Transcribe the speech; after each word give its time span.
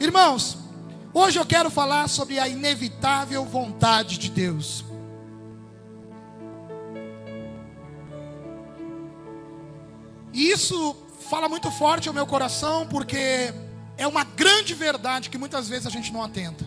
Irmãos, 0.00 0.56
hoje 1.12 1.40
eu 1.40 1.44
quero 1.44 1.70
falar 1.70 2.08
sobre 2.08 2.38
a 2.38 2.46
inevitável 2.46 3.44
vontade 3.44 4.16
de 4.16 4.30
Deus. 4.30 4.84
E 10.32 10.50
isso 10.52 10.96
fala 11.28 11.48
muito 11.48 11.68
forte 11.72 12.06
ao 12.06 12.14
meu 12.14 12.26
coração, 12.28 12.86
porque 12.86 13.52
é 13.96 14.06
uma 14.06 14.22
grande 14.22 14.72
verdade 14.72 15.30
que 15.30 15.36
muitas 15.36 15.68
vezes 15.68 15.88
a 15.88 15.90
gente 15.90 16.12
não 16.12 16.22
atenta. 16.22 16.64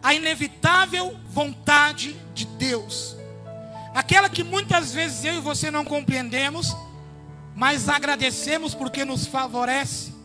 A 0.00 0.14
inevitável 0.14 1.18
vontade 1.28 2.14
de 2.32 2.46
Deus. 2.46 3.16
Aquela 3.92 4.28
que 4.28 4.44
muitas 4.44 4.92
vezes 4.94 5.24
eu 5.24 5.34
e 5.34 5.40
você 5.40 5.72
não 5.72 5.84
compreendemos, 5.84 6.72
mas 7.56 7.88
agradecemos 7.88 8.76
porque 8.76 9.04
nos 9.04 9.26
favorece. 9.26 10.19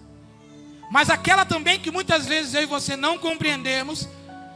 Mas 0.95 1.09
aquela 1.09 1.43
também 1.43 1.77
que 1.77 1.91
muitas 1.91 2.25
vezes 2.25 2.53
eu 2.53 2.63
e 2.63 2.65
você 2.65 2.95
não 2.95 3.17
compreendemos 3.17 4.07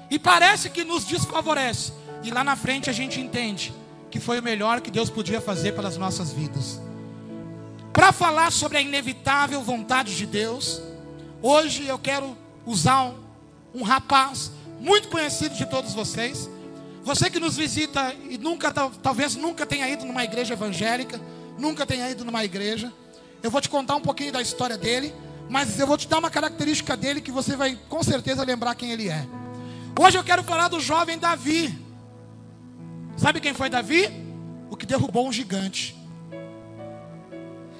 e 0.10 0.18
parece 0.18 0.70
que 0.70 0.86
nos 0.86 1.04
desfavorece. 1.04 1.92
E 2.24 2.32
lá 2.32 2.46
na 2.46 2.56
frente 2.56 2.90
a 2.90 2.94
gente 2.94 3.20
entende 3.20 3.74
que 4.10 4.22
foi 4.22 4.40
o 4.40 4.42
melhor 4.42 4.80
que 4.80 4.90
Deus 4.90 5.10
podia 5.10 5.42
fazer 5.42 5.74
pelas 5.74 5.98
nossas 5.98 6.32
vidas. 6.32 6.80
Para 7.92 8.14
falar 8.14 8.54
sobre 8.54 8.78
a 8.78 8.82
inevitável 8.82 9.62
vontade 9.62 10.16
de 10.16 10.26
Deus, 10.26 10.82
hoje 11.42 11.86
eu 11.86 12.00
quero 12.00 12.38
usar 12.66 13.04
um, 13.04 13.16
um 13.76 13.84
rapaz 13.84 14.50
muito 14.80 15.10
conhecido 15.10 15.56
de 15.56 15.66
todos 15.66 15.94
vocês. 15.94 16.50
Você 17.04 17.30
que 17.30 17.42
nos 17.42 17.58
visita 17.58 18.16
e 18.30 18.38
nunca, 18.38 18.72
talvez 18.72 19.36
nunca 19.36 19.66
tenha 19.66 19.90
ido 19.90 20.06
numa 20.06 20.24
igreja 20.24 20.54
evangélica, 20.54 21.20
nunca 21.58 21.86
tenha 21.86 22.10
ido 22.10 22.24
numa 22.24 22.46
igreja. 22.46 22.94
Eu 23.44 23.52
vou 23.52 23.60
te 23.60 23.68
contar 23.68 23.98
um 23.98 24.02
pouquinho 24.02 24.32
da 24.32 24.42
história 24.42 24.78
dele, 24.78 25.14
mas 25.50 25.80
eu 25.80 25.88
vou 25.88 25.98
te 25.98 26.08
dar 26.08 26.20
uma 26.20 26.30
característica 26.30 26.96
dele 26.96 27.20
que 27.20 27.32
você 27.32 27.56
vai 27.56 27.78
com 27.90 28.04
certeza 28.04 28.44
lembrar 28.44 28.76
quem 28.76 28.92
ele 28.92 29.10
é. 29.10 29.26
Hoje 30.00 30.18
eu 30.18 30.24
quero 30.24 30.44
falar 30.44 30.68
do 30.68 30.80
jovem 30.80 31.18
Davi. 31.18 31.76
Sabe 33.18 33.42
quem 33.42 33.54
foi 33.54 33.70
Davi? 33.70 34.08
O 34.70 34.78
que 34.78 34.86
derrubou 34.86 35.28
um 35.28 35.34
gigante. 35.34 35.98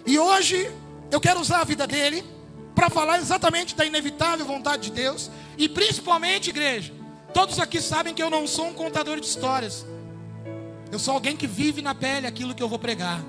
E 0.06 0.18
hoje 0.18 0.70
eu 1.12 1.22
quero 1.22 1.40
usar 1.40 1.62
a 1.62 1.64
vida 1.64 1.86
dele 1.86 2.26
para 2.74 2.90
falar 2.90 3.20
exatamente 3.20 3.76
da 3.76 3.86
inevitável 3.86 4.46
vontade 4.46 4.90
de 4.90 4.92
Deus 4.92 5.30
e 5.56 5.70
principalmente, 5.70 6.50
igreja, 6.50 6.92
todos 7.32 7.60
aqui 7.60 7.80
sabem 7.80 8.16
que 8.16 8.24
eu 8.24 8.30
não 8.30 8.48
sou 8.48 8.68
um 8.68 8.74
contador 8.74 9.20
de 9.20 9.28
histórias. 9.28 9.86
Eu 10.92 10.98
sou 10.98 11.14
alguém 11.14 11.38
que 11.38 11.46
vive 11.46 11.84
na 11.84 11.94
pele 11.94 12.26
aquilo 12.26 12.56
que 12.56 12.64
eu 12.64 12.70
vou 12.70 12.80
pregar. 12.80 13.24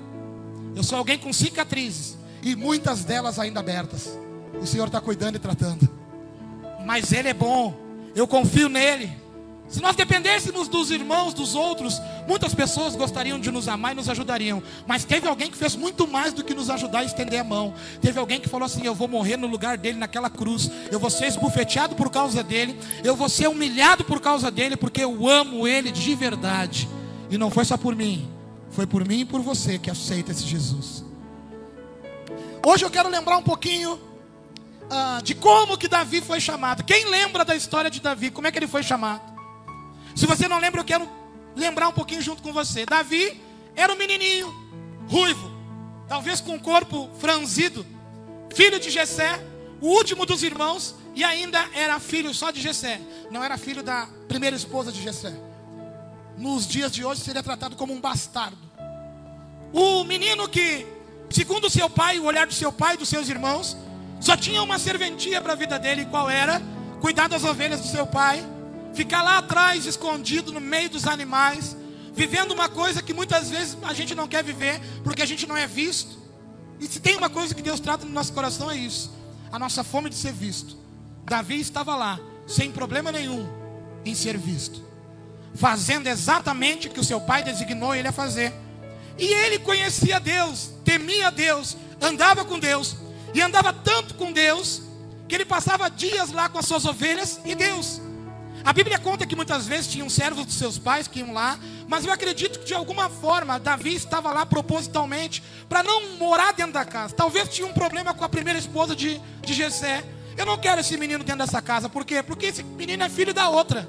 Eu 0.75 0.83
sou 0.83 0.97
alguém 0.97 1.19
com 1.19 1.31
cicatrizes 1.31 2.17
e 2.43 2.57
muitas 2.57 3.05
delas 3.05 3.39
ainda 3.39 3.61
abertas. 3.61 4.19
O 4.61 4.67
Senhor 4.67 4.87
está 4.87 5.01
cuidando 5.01 5.37
e 5.37 5.39
tratando. 5.39 5.89
Mas 6.85 7.13
Ele 7.13 7.29
é 7.29 7.35
bom. 7.35 7.75
Eu 8.15 8.27
confio 8.27 8.69
nele. 8.69 9.21
Se 9.71 9.81
nós 9.81 9.95
dependêssemos 9.95 10.67
dos 10.67 10.91
irmãos, 10.91 11.33
dos 11.33 11.55
outros, 11.55 12.03
muitas 12.27 12.53
pessoas 12.53 12.97
gostariam 12.97 13.39
de 13.39 13.53
nos 13.53 13.69
amar 13.69 13.93
e 13.93 13.95
nos 13.95 14.09
ajudariam. 14.09 14.61
Mas 14.85 15.05
teve 15.05 15.29
alguém 15.29 15.49
que 15.49 15.57
fez 15.57 15.77
muito 15.77 16.09
mais 16.09 16.33
do 16.33 16.43
que 16.43 16.53
nos 16.53 16.69
ajudar 16.69 17.05
e 17.05 17.07
estender 17.07 17.39
a 17.39 17.45
mão. 17.45 17.73
Teve 18.01 18.19
alguém 18.19 18.41
que 18.41 18.49
falou 18.49 18.67
assim: 18.67 18.85
Eu 18.85 18.97
vou 18.97 19.07
morrer 19.07 19.37
no 19.37 19.47
lugar 19.47 19.79
dele 19.79 19.97
naquela 19.97 20.29
cruz. 20.29 20.69
Eu 20.91 20.99
vou 20.99 21.09
ser 21.09 21.27
esbufeteado 21.27 21.95
por 21.95 22.11
causa 22.11 22.43
dele. 22.43 22.77
Eu 23.05 23.15
vou 23.15 23.29
ser 23.29 23.49
humilhado 23.49 24.05
por 24.05 24.21
causa 24.21 24.51
dele, 24.51 24.77
porque 24.77 25.05
eu 25.05 25.29
amo 25.29 25.69
ele 25.69 25.93
de 25.93 26.15
verdade. 26.17 26.89
E 27.31 27.39
não 27.39 27.49
foi 27.49 27.65
só 27.65 27.77
por 27.77 27.95
mim, 27.95 28.29
foi 28.71 28.89
por 28.89 29.07
mim 29.07 29.21
e 29.21 29.25
por 29.25 29.41
você 29.41 29.79
que 29.79 29.89
aceita 29.89 30.33
esse 30.33 30.43
Jesus. 30.43 31.05
Hoje 32.67 32.85
eu 32.85 32.91
quero 32.91 33.09
lembrar 33.09 33.37
um 33.37 33.43
pouquinho 33.43 34.10
uh, 34.91 35.23
de 35.23 35.35
como 35.35 35.79
que 35.79 35.89
Davi 35.89 36.21
foi 36.21 36.41
chamado. 36.41 36.85
Quem 36.85 37.07
lembra 37.07 37.45
da 37.45 37.55
história 37.55 37.91
de 37.91 38.01
Davi? 38.01 38.31
Como 38.31 38.47
é 38.47 38.53
que 38.53 38.59
ele 38.59 38.67
foi 38.67 38.83
chamado? 38.83 39.23
Se 40.15 40.27
você 40.27 40.49
não 40.49 40.59
lembra, 40.59 40.81
eu 40.81 40.85
quero 40.85 41.09
lembrar 41.55 41.89
um 41.89 41.93
pouquinho 41.93 42.21
junto 42.21 42.43
com 42.43 42.53
você. 42.53 42.85
Davi 42.85 43.41
era 43.77 43.93
um 43.93 43.97
menininho, 43.97 44.53
ruivo, 45.09 45.51
talvez 46.09 46.41
com 46.41 46.57
o 46.57 46.61
corpo 46.61 47.09
franzido, 47.19 47.87
filho 48.55 48.79
de 48.81 48.91
Jessé, 48.91 49.41
o 49.81 49.89
último 49.89 50.27
dos 50.27 50.43
irmãos, 50.43 50.95
e 51.15 51.25
ainda 51.25 51.65
era 51.75 51.99
filho 51.99 52.35
só 52.35 52.51
de 52.51 52.61
Jessé, 52.61 53.01
não 53.31 53.43
era 53.43 53.57
filho 53.57 53.83
da 53.83 54.09
primeira 54.29 54.57
esposa 54.57 54.93
de 54.93 55.03
Jessé. 55.03 55.33
Nos 56.37 56.67
dias 56.67 56.93
de 56.93 57.05
hoje 57.05 57.21
seria 57.21 57.43
tratado 57.43 57.77
como 57.77 57.93
um 57.93 58.01
bastardo. 58.01 58.59
O 59.73 60.05
menino 60.05 60.49
que, 60.49 60.87
segundo 61.31 61.71
seu 61.71 61.89
pai, 61.89 62.19
o 62.19 62.25
olhar 62.25 62.47
do 62.47 62.55
seu 62.55 62.73
pai 62.73 62.95
e 62.95 62.99
dos 62.99 63.09
seus 63.09 63.29
irmãos, 63.29 63.77
só 64.21 64.37
tinha 64.37 64.63
uma 64.63 64.79
serventia 64.79 65.41
para 65.41 65.55
a 65.55 65.57
vida 65.57 65.79
dele, 65.79 66.05
qual 66.05 66.31
era? 66.31 66.63
Cuidar 67.01 67.29
das 67.29 67.43
ovelhas 67.43 67.81
do 67.81 67.89
seu 67.89 68.07
pai 68.07 68.45
ficar 68.95 69.23
lá 69.23 69.39
atrás, 69.39 69.87
escondido 69.87 70.53
no 70.53 70.61
meio 70.61 70.91
dos 70.91 71.07
animais, 71.07 71.77
vivendo 72.13 72.53
uma 72.53 72.69
coisa 72.69 73.03
que 73.03 73.13
muitas 73.13 73.51
vezes 73.51 73.77
a 73.83 73.95
gente 73.95 74.15
não 74.15 74.29
quer 74.29 74.43
viver, 74.43 74.81
porque 75.03 75.23
a 75.23 75.27
gente 75.27 75.47
não 75.47 75.57
é 75.57 75.67
visto. 75.67 76.19
E 76.79 76.87
se 76.87 77.01
tem 77.01 77.17
uma 77.17 77.31
coisa 77.31 77.55
que 77.55 77.63
Deus 77.63 77.81
trata 77.81 78.07
no 78.07 78.13
nosso 78.13 78.33
coração 78.33 78.71
é 78.71 78.77
isso, 78.77 79.13
a 79.53 79.59
nossa 79.59 79.85
fome 79.85 80.11
de 80.11 80.17
ser 80.17 80.33
visto. 80.33 80.77
Davi 81.25 81.61
estava 81.61 81.95
lá, 81.95 82.19
sem 82.47 82.73
problema 82.73 83.13
nenhum, 83.13 83.47
em 84.05 84.15
ser 84.15 84.37
visto, 84.37 84.83
fazendo 85.55 86.07
exatamente 86.07 86.89
o 86.89 86.91
que 86.91 87.01
o 87.01 87.05
seu 87.05 87.21
pai 87.21 87.43
designou 87.43 87.95
ele 87.95 88.09
a 88.09 88.13
fazer. 88.13 88.53
E 89.19 89.27
ele 89.27 89.59
conhecia 89.59 90.19
Deus, 90.19 90.71
temia 90.85 91.31
Deus, 91.31 91.77
andava 92.01 92.45
com 92.45 92.59
Deus, 92.59 92.97
e 93.35 93.41
andava 93.41 93.73
tanto 93.73 94.15
com 94.15 94.33
Deus, 94.33 94.83
que 95.29 95.35
ele 95.35 95.45
passava 95.45 95.89
dias 95.89 96.33
lá 96.33 96.49
com 96.49 96.59
as 96.59 96.67
suas 96.67 96.85
ovelhas 96.85 97.41
e 97.45 97.55
Deus. 97.55 98.01
A 98.65 98.73
Bíblia 98.73 98.99
conta 98.99 99.27
que 99.27 99.35
muitas 99.35 99.67
vezes 99.67 99.87
tinham 99.87 100.11
servos 100.11 100.45
dos 100.45 100.55
seus 100.55 100.79
pais 100.79 101.09
que 101.09 101.21
iam 101.21 101.33
lá, 101.33 101.59
mas 101.89 102.05
eu 102.05 102.13
acredito 102.13 102.59
que 102.59 102.67
de 102.67 102.75
alguma 102.75 103.09
forma 103.09 103.59
Davi 103.59 103.95
estava 103.95 104.33
lá 104.33 104.45
propositalmente 104.45 105.43
para 105.69 105.83
não 105.83 106.17
morar 106.19 106.53
dentro 106.53 106.73
da 106.73 106.85
casa. 106.85 107.15
Talvez 107.15 107.49
tinha 107.49 107.67
um 107.67 107.73
problema 107.73 108.13
com 108.13 108.25
a 108.25 108.29
primeira 108.29 108.59
esposa 108.59 108.95
de, 108.95 109.19
de 109.41 109.55
Jessé. 109.55 110.05
Eu 110.37 110.45
não 110.45 110.59
quero 110.59 110.81
esse 110.81 110.97
menino 110.97 111.25
dentro 111.25 111.45
dessa 111.45 111.63
casa, 111.63 111.89
por 111.89 112.05
quê? 112.05 112.23
Porque 112.23 112.47
esse 112.47 112.63
menino 112.63 113.03
é 113.03 113.09
filho 113.09 113.33
da 113.33 113.49
outra. 113.49 113.89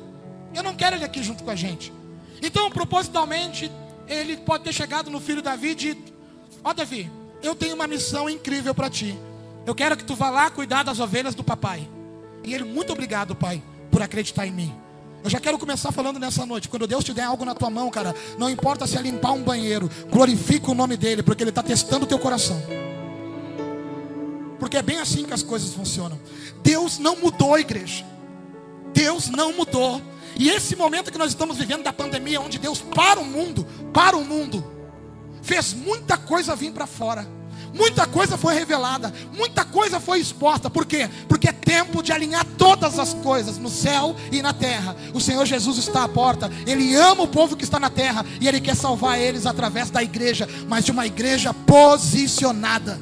Eu 0.53 0.63
não 0.63 0.75
quero 0.75 0.95
ele 0.95 1.05
aqui 1.05 1.21
junto 1.21 1.43
com 1.43 1.51
a 1.51 1.55
gente. 1.55 1.93
Então, 2.41 2.69
propositalmente, 2.71 3.71
ele 4.07 4.37
pode 4.37 4.63
ter 4.63 4.73
chegado 4.73 5.09
no 5.09 5.19
filho 5.19 5.41
Davi 5.41 5.69
e 5.69 5.75
dito: 5.75 6.13
Ó 6.63 6.69
oh, 6.69 6.73
Davi, 6.73 7.11
eu 7.43 7.55
tenho 7.55 7.75
uma 7.75 7.87
missão 7.87 8.29
incrível 8.29 8.73
para 8.73 8.89
ti. 8.89 9.17
Eu 9.65 9.75
quero 9.75 9.95
que 9.95 10.03
tu 10.03 10.15
vá 10.15 10.29
lá 10.29 10.49
cuidar 10.49 10.83
das 10.83 10.99
ovelhas 10.99 11.35
do 11.35 11.43
papai. 11.43 11.87
E 12.43 12.53
ele, 12.53 12.63
muito 12.63 12.91
obrigado, 12.91 13.35
pai 13.35 13.61
por 13.91 14.01
acreditar 14.01 14.47
em 14.47 14.51
mim. 14.51 14.73
Eu 15.23 15.29
já 15.29 15.39
quero 15.39 15.59
começar 15.59 15.91
falando 15.91 16.17
nessa 16.17 16.45
noite. 16.45 16.67
Quando 16.67 16.87
Deus 16.87 17.03
te 17.03 17.13
der 17.13 17.25
algo 17.25 17.45
na 17.45 17.53
tua 17.53 17.69
mão, 17.69 17.91
cara, 17.91 18.15
não 18.39 18.49
importa 18.49 18.87
se 18.87 18.97
é 18.97 19.01
limpar 19.01 19.33
um 19.33 19.43
banheiro, 19.43 19.91
glorifica 20.09 20.71
o 20.71 20.73
nome 20.73 20.97
dele, 20.97 21.21
porque 21.21 21.43
ele 21.43 21.51
está 21.51 21.61
testando 21.61 22.05
o 22.05 22.07
teu 22.07 22.17
coração. 22.17 22.59
Porque 24.57 24.77
é 24.77 24.81
bem 24.81 24.99
assim 24.99 25.25
que 25.25 25.33
as 25.33 25.43
coisas 25.43 25.73
funcionam. 25.73 26.19
Deus 26.63 26.97
não 26.97 27.17
mudou, 27.17 27.59
igreja. 27.59 28.03
Deus 28.93 29.29
não 29.29 29.53
mudou. 29.53 30.01
E 30.35 30.49
esse 30.49 30.75
momento 30.75 31.11
que 31.11 31.17
nós 31.17 31.29
estamos 31.29 31.57
vivendo 31.57 31.83
da 31.83 31.93
pandemia, 31.93 32.41
onde 32.41 32.57
Deus 32.57 32.79
para 32.79 33.19
o 33.19 33.25
mundo, 33.25 33.67
para 33.93 34.17
o 34.17 34.25
mundo, 34.25 34.65
fez 35.43 35.73
muita 35.73 36.17
coisa 36.17 36.55
vir 36.55 36.71
para 36.71 36.87
fora. 36.87 37.27
Muita 37.73 38.05
coisa 38.05 38.37
foi 38.37 38.53
revelada, 38.53 39.13
muita 39.31 39.63
coisa 39.63 39.99
foi 39.99 40.19
exposta. 40.19 40.69
Por 40.69 40.85
quê? 40.85 41.09
Porque 41.27 41.47
é 41.47 41.53
tempo 41.53 42.03
de 42.03 42.11
alinhar 42.11 42.45
todas 42.57 42.99
as 42.99 43.13
coisas 43.13 43.57
no 43.57 43.69
céu 43.69 44.15
e 44.31 44.41
na 44.41 44.53
terra. 44.53 44.95
O 45.13 45.21
Senhor 45.21 45.45
Jesus 45.45 45.77
está 45.77 46.03
à 46.03 46.09
porta. 46.09 46.51
Ele 46.67 46.95
ama 46.95 47.23
o 47.23 47.27
povo 47.27 47.55
que 47.55 47.63
está 47.63 47.79
na 47.79 47.89
terra 47.89 48.25
e 48.41 48.47
ele 48.47 48.59
quer 48.59 48.75
salvar 48.75 49.19
eles 49.19 49.45
através 49.45 49.89
da 49.89 50.03
igreja, 50.03 50.47
mas 50.67 50.83
de 50.83 50.91
uma 50.91 51.05
igreja 51.05 51.53
posicionada. 51.53 52.99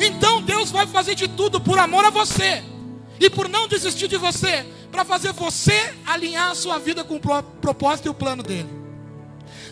Então 0.00 0.42
Deus 0.42 0.70
vai 0.70 0.86
fazer 0.86 1.14
de 1.14 1.28
tudo 1.28 1.60
por 1.60 1.78
amor 1.78 2.04
a 2.04 2.10
você 2.10 2.62
e 3.20 3.30
por 3.30 3.48
não 3.48 3.68
desistir 3.68 4.08
de 4.08 4.16
você, 4.16 4.66
para 4.90 5.04
fazer 5.04 5.32
você 5.32 5.94
alinhar 6.04 6.50
a 6.50 6.54
sua 6.54 6.78
vida 6.78 7.04
com 7.04 7.16
o 7.16 7.20
propósito 7.20 8.06
e 8.06 8.08
o 8.08 8.14
plano 8.14 8.42
dele. 8.42 8.68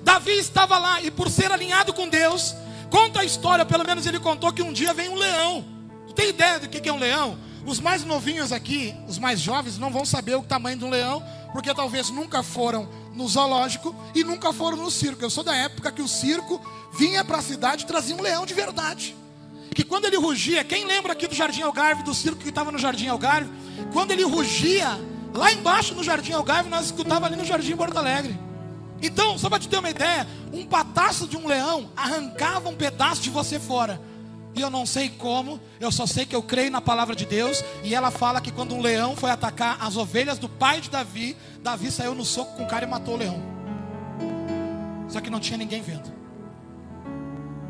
Davi 0.02 0.38
estava 0.38 0.78
lá 0.78 1.02
e 1.02 1.10
por 1.10 1.28
ser 1.28 1.50
alinhado 1.50 1.92
com 1.92 2.08
Deus, 2.08 2.54
Conta 2.92 3.20
a 3.20 3.24
história, 3.24 3.64
pelo 3.64 3.86
menos 3.86 4.04
ele 4.04 4.20
contou 4.20 4.52
que 4.52 4.62
um 4.62 4.70
dia 4.70 4.92
vem 4.92 5.08
um 5.08 5.14
leão. 5.14 5.64
Tu 6.08 6.12
tem 6.12 6.28
ideia 6.28 6.60
do 6.60 6.68
que 6.68 6.86
é 6.86 6.92
um 6.92 6.98
leão? 6.98 7.38
Os 7.64 7.80
mais 7.80 8.04
novinhos 8.04 8.52
aqui, 8.52 8.94
os 9.08 9.18
mais 9.18 9.40
jovens, 9.40 9.78
não 9.78 9.90
vão 9.90 10.04
saber 10.04 10.34
o 10.34 10.42
tamanho 10.42 10.76
de 10.76 10.84
um 10.84 10.90
leão, 10.90 11.24
porque 11.54 11.72
talvez 11.72 12.10
nunca 12.10 12.42
foram 12.42 12.86
no 13.14 13.26
zoológico 13.26 13.96
e 14.14 14.22
nunca 14.22 14.52
foram 14.52 14.76
no 14.76 14.90
circo. 14.90 15.24
Eu 15.24 15.30
sou 15.30 15.42
da 15.42 15.56
época 15.56 15.90
que 15.90 16.02
o 16.02 16.08
circo 16.08 16.60
vinha 16.92 17.24
para 17.24 17.38
a 17.38 17.42
cidade 17.42 17.84
e 17.84 17.86
trazia 17.86 18.14
um 18.14 18.20
leão 18.20 18.44
de 18.44 18.52
verdade. 18.52 19.16
Que 19.74 19.84
quando 19.84 20.04
ele 20.04 20.18
rugia, 20.18 20.62
quem 20.62 20.84
lembra 20.84 21.14
aqui 21.14 21.26
do 21.26 21.34
Jardim 21.34 21.62
Algarve, 21.62 22.02
do 22.02 22.12
circo 22.12 22.42
que 22.42 22.50
estava 22.50 22.70
no 22.70 22.78
Jardim 22.78 23.08
Algarve? 23.08 23.50
Quando 23.90 24.10
ele 24.10 24.24
rugia, 24.24 25.00
lá 25.32 25.50
embaixo 25.50 25.94
no 25.94 26.04
Jardim 26.04 26.32
Algarve, 26.32 26.68
nós 26.68 26.84
escutava 26.84 27.24
ali 27.24 27.36
no 27.36 27.44
Jardim 27.46 27.74
Porto 27.74 27.96
Alegre. 27.96 28.38
Então, 29.02 29.36
só 29.36 29.50
para 29.50 29.58
te 29.58 29.68
ter 29.68 29.78
uma 29.78 29.90
ideia, 29.90 30.26
um 30.52 30.64
pataço 30.64 31.26
de 31.26 31.36
um 31.36 31.46
leão 31.46 31.90
arrancava 31.96 32.68
um 32.68 32.76
pedaço 32.76 33.20
de 33.20 33.30
você 33.30 33.58
fora. 33.58 34.00
E 34.54 34.60
eu 34.60 34.70
não 34.70 34.84
sei 34.84 35.08
como, 35.08 35.58
eu 35.80 35.90
só 35.90 36.06
sei 36.06 36.26
que 36.26 36.36
eu 36.36 36.42
creio 36.42 36.70
na 36.70 36.80
palavra 36.80 37.16
de 37.16 37.26
Deus. 37.26 37.64
E 37.82 37.94
ela 37.94 38.10
fala 38.10 38.40
que 38.40 38.52
quando 38.52 38.74
um 38.74 38.80
leão 38.80 39.16
foi 39.16 39.30
atacar 39.30 39.76
as 39.80 39.96
ovelhas 39.96 40.38
do 40.38 40.48
pai 40.48 40.80
de 40.80 40.88
Davi, 40.88 41.36
Davi 41.62 41.90
saiu 41.90 42.14
no 42.14 42.24
soco 42.24 42.56
com 42.56 42.64
o 42.64 42.68
cara 42.68 42.84
e 42.84 42.88
matou 42.88 43.14
o 43.14 43.16
leão. 43.16 43.42
Só 45.08 45.20
que 45.20 45.30
não 45.30 45.40
tinha 45.40 45.58
ninguém 45.58 45.82
vendo. 45.82 46.12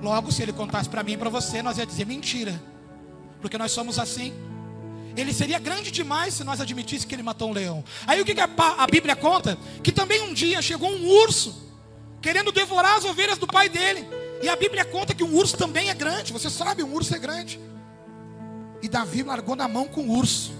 Logo, 0.02 0.31
se 0.32 0.43
ele 0.43 0.52
contasse 0.52 0.88
para 0.88 1.02
mim 1.02 1.12
e 1.12 1.17
para 1.17 1.31
você, 1.31 1.62
nós 1.62 1.78
ia 1.78 1.87
dizer 1.87 2.05
mentira. 2.05 2.61
Porque 3.40 3.56
nós 3.56 3.70
somos 3.73 3.99
assim. 3.99 4.35
Ele 5.17 5.32
seria 5.32 5.59
grande 5.59 5.91
demais 5.91 6.35
se 6.35 6.44
nós 6.44 6.61
admitíssemos 6.61 7.05
que 7.05 7.14
ele 7.14 7.23
matou 7.23 7.50
um 7.50 7.53
leão. 7.53 7.85
Aí 8.06 8.20
o 8.20 8.25
que 8.25 8.35
a 8.41 8.87
Bíblia 8.87 9.14
conta? 9.14 9.59
Que 9.82 9.93
também 9.93 10.23
um 10.23 10.32
dia 10.32 10.62
chegou 10.62 10.91
um 10.91 11.06
urso 11.06 11.70
querendo 12.20 12.53
devorar 12.53 12.97
as 12.97 13.05
ovelhas 13.05 13.37
do 13.37 13.47
pai 13.47 13.69
dele. 13.69 14.06
E 14.43 14.49
a 14.49 14.56
Bíblia 14.56 14.85
conta 14.85 15.14
que 15.14 15.23
um 15.23 15.35
urso 15.35 15.56
também 15.56 15.91
é 15.91 15.94
grande. 15.94 16.32
Você 16.32 16.49
sabe, 16.49 16.82
um 16.82 16.93
urso 16.94 17.14
é 17.14 17.19
grande. 17.19 17.61
E 18.81 18.88
Davi 18.88 19.23
largou 19.23 19.55
na 19.55 19.69
mão 19.69 19.87
com 19.87 20.03
o 20.03 20.17
urso. 20.17 20.53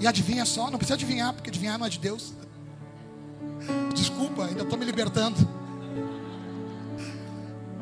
E 0.00 0.06
adivinha 0.06 0.44
só, 0.44 0.70
não 0.70 0.78
precisa 0.78 0.94
adivinhar, 0.94 1.32
porque 1.32 1.50
adivinhar 1.50 1.78
não 1.78 1.86
é 1.86 1.88
de 1.88 1.98
Deus. 1.98 2.32
Desculpa, 3.94 4.46
ainda 4.46 4.62
estou 4.62 4.78
me 4.78 4.84
libertando. 4.84 5.36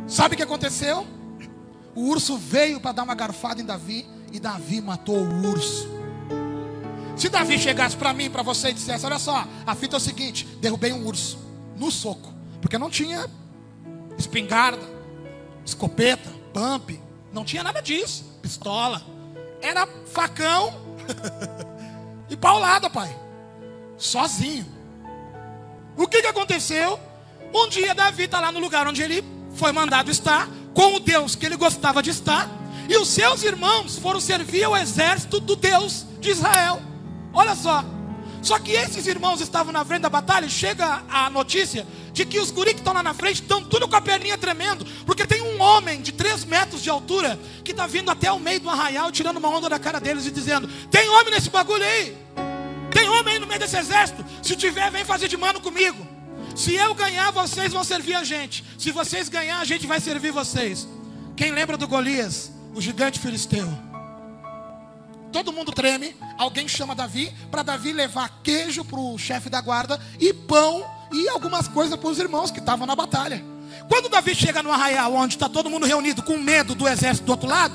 Sabe 0.06 0.34
o 0.34 0.36
que 0.36 0.42
aconteceu? 0.42 1.06
O 1.94 2.08
urso 2.08 2.36
veio 2.36 2.80
para 2.80 2.92
dar 2.92 3.02
uma 3.02 3.14
garfada 3.14 3.60
em 3.60 3.64
Davi 3.64 4.06
e 4.34 4.40
Davi 4.40 4.80
matou 4.80 5.16
o 5.16 5.48
urso. 5.48 5.88
Se 7.16 7.28
Davi 7.28 7.56
chegasse 7.56 7.96
para 7.96 8.12
mim, 8.12 8.28
para 8.28 8.42
você 8.42 8.70
e 8.70 8.72
dissesse: 8.72 9.06
Olha 9.06 9.18
só, 9.20 9.46
a 9.64 9.74
fita 9.76 9.94
é 9.94 9.98
o 9.98 10.00
seguinte: 10.00 10.44
derrubei 10.60 10.92
um 10.92 11.06
urso 11.06 11.38
no 11.76 11.88
soco, 11.88 12.34
porque 12.60 12.76
não 12.76 12.90
tinha 12.90 13.30
espingarda, 14.18 14.82
escopeta, 15.64 16.28
pump, 16.52 17.00
não 17.32 17.44
tinha 17.44 17.62
nada 17.62 17.80
disso, 17.80 18.24
pistola, 18.42 19.00
era 19.62 19.86
facão 20.06 20.74
e 22.28 22.36
paulada, 22.36 22.90
pai, 22.90 23.16
sozinho. 23.96 24.66
O 25.96 26.08
que, 26.08 26.20
que 26.20 26.26
aconteceu? 26.26 26.98
Um 27.54 27.68
dia 27.68 27.94
Davi 27.94 28.24
está 28.24 28.40
lá 28.40 28.50
no 28.50 28.58
lugar 28.58 28.88
onde 28.88 29.00
ele 29.00 29.24
foi 29.54 29.70
mandado 29.70 30.10
estar, 30.10 30.48
com 30.74 30.96
o 30.96 30.98
Deus 30.98 31.36
que 31.36 31.46
ele 31.46 31.56
gostava 31.56 32.02
de 32.02 32.10
estar, 32.10 32.50
e 32.88 32.96
os 32.96 33.08
seus 33.08 33.42
irmãos 33.42 33.98
foram 33.98 34.20
servir 34.20 34.64
ao 34.64 34.76
exército 34.76 35.40
do 35.40 35.56
Deus 35.56 36.06
de 36.20 36.30
Israel. 36.30 36.80
Olha 37.32 37.54
só. 37.54 37.84
Só 38.42 38.58
que 38.58 38.72
esses 38.72 39.06
irmãos 39.06 39.40
estavam 39.40 39.72
na 39.72 39.84
frente 39.84 40.02
da 40.02 40.10
batalha, 40.10 40.44
e 40.44 40.50
chega 40.50 41.02
a 41.08 41.30
notícia 41.30 41.86
de 42.12 42.26
que 42.26 42.38
os 42.38 42.50
guri 42.50 42.74
que 42.74 42.80
estão 42.80 42.92
lá 42.92 43.02
na 43.02 43.14
frente 43.14 43.40
estão 43.40 43.64
tudo 43.64 43.88
com 43.88 43.96
a 43.96 44.02
perninha 44.02 44.36
tremendo, 44.36 44.86
porque 45.06 45.26
tem 45.26 45.40
um 45.40 45.60
homem 45.60 46.02
de 46.02 46.12
3 46.12 46.44
metros 46.44 46.82
de 46.82 46.90
altura 46.90 47.40
que 47.64 47.70
está 47.70 47.86
vindo 47.86 48.10
até 48.10 48.30
o 48.30 48.38
meio 48.38 48.60
do 48.60 48.68
arraial, 48.68 49.10
tirando 49.10 49.38
uma 49.38 49.48
onda 49.48 49.68
da 49.70 49.78
cara 49.78 49.98
deles 49.98 50.26
e 50.26 50.30
dizendo: 50.30 50.68
Tem 50.90 51.08
homem 51.08 51.32
nesse 51.32 51.48
bagulho 51.48 51.82
aí, 51.82 52.16
tem 52.90 53.08
homem 53.08 53.34
aí 53.34 53.40
no 53.40 53.46
meio 53.46 53.58
desse 53.58 53.78
exército, 53.78 54.22
se 54.42 54.54
tiver, 54.54 54.90
vem 54.90 55.06
fazer 55.06 55.26
de 55.26 55.38
mano 55.38 55.58
comigo. 55.58 56.06
Se 56.54 56.74
eu 56.74 56.94
ganhar, 56.94 57.32
vocês 57.32 57.72
vão 57.72 57.82
servir 57.82 58.14
a 58.14 58.22
gente. 58.22 58.62
Se 58.78 58.92
vocês 58.92 59.28
ganhar, 59.28 59.58
a 59.58 59.64
gente 59.64 59.86
vai 59.86 59.98
servir 60.00 60.30
vocês. 60.30 60.86
Quem 61.34 61.50
lembra 61.50 61.76
do 61.76 61.88
Golias? 61.88 62.52
O 62.74 62.80
gigante 62.80 63.20
filisteu. 63.20 63.72
Todo 65.32 65.52
mundo 65.52 65.72
treme. 65.72 66.14
Alguém 66.38 66.68
chama 66.68 66.94
Davi 66.94 67.32
para 67.50 67.62
Davi 67.62 67.92
levar 67.92 68.40
queijo 68.42 68.84
para 68.84 68.98
o 68.98 69.18
chefe 69.18 69.48
da 69.48 69.60
guarda 69.60 70.00
e 70.18 70.32
pão 70.32 70.84
e 71.12 71.28
algumas 71.28 71.68
coisas 71.68 71.98
para 71.98 72.08
os 72.08 72.18
irmãos 72.18 72.50
que 72.50 72.58
estavam 72.58 72.86
na 72.86 72.96
batalha. 72.96 73.44
Quando 73.88 74.08
Davi 74.08 74.34
chega 74.34 74.62
no 74.62 74.72
arraial, 74.72 75.14
onde 75.14 75.34
está 75.34 75.48
todo 75.48 75.70
mundo 75.70 75.86
reunido 75.86 76.22
com 76.22 76.38
medo 76.38 76.74
do 76.74 76.88
exército 76.88 77.26
do 77.26 77.32
outro 77.32 77.48
lado, 77.48 77.74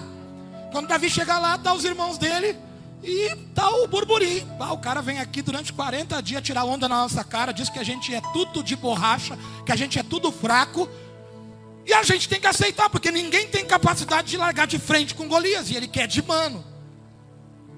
quando 0.72 0.88
Davi 0.88 1.10
chega 1.10 1.38
lá, 1.38 1.57
tá 1.57 1.74
os 1.74 1.84
irmãos 1.84 2.18
dele 2.18 2.57
e 3.04 3.36
tá 3.56 3.69
o 3.69 3.88
burburinho. 3.88 4.48
Ah, 4.60 4.74
o 4.74 4.78
cara 4.78 5.02
vem 5.02 5.19
aqui 5.19 5.42
durante 5.42 5.74
40 5.74 6.22
dias 6.22 6.44
tirar 6.44 6.63
onda 6.66 6.88
na 6.88 6.98
nossa 6.98 7.24
cara, 7.24 7.52
diz 7.52 7.69
que 7.69 7.80
a 7.80 7.84
gente 7.84 8.13
é 8.13 8.22
tudo 8.34 8.63
de 8.63 8.75
borracha, 8.75 9.38
que 9.66 9.72
a 9.72 9.75
gente 9.75 9.98
é 9.98 10.04
tudo 10.04 10.31
fraco. 10.31 10.88
E 11.89 11.94
a 11.94 12.03
gente 12.03 12.30
tem 12.30 12.39
que 12.39 12.45
aceitar, 12.45 12.88
porque 12.88 13.12
ninguém 13.12 13.47
tem 13.47 13.65
capacidade 13.65 14.30
de 14.30 14.38
largar 14.38 14.68
de 14.68 14.77
frente 14.77 15.15
com 15.15 15.27
Golias, 15.27 15.71
e 15.71 15.75
ele 15.75 15.88
quer 15.88 16.06
de 16.07 16.21
mano. 16.21 16.63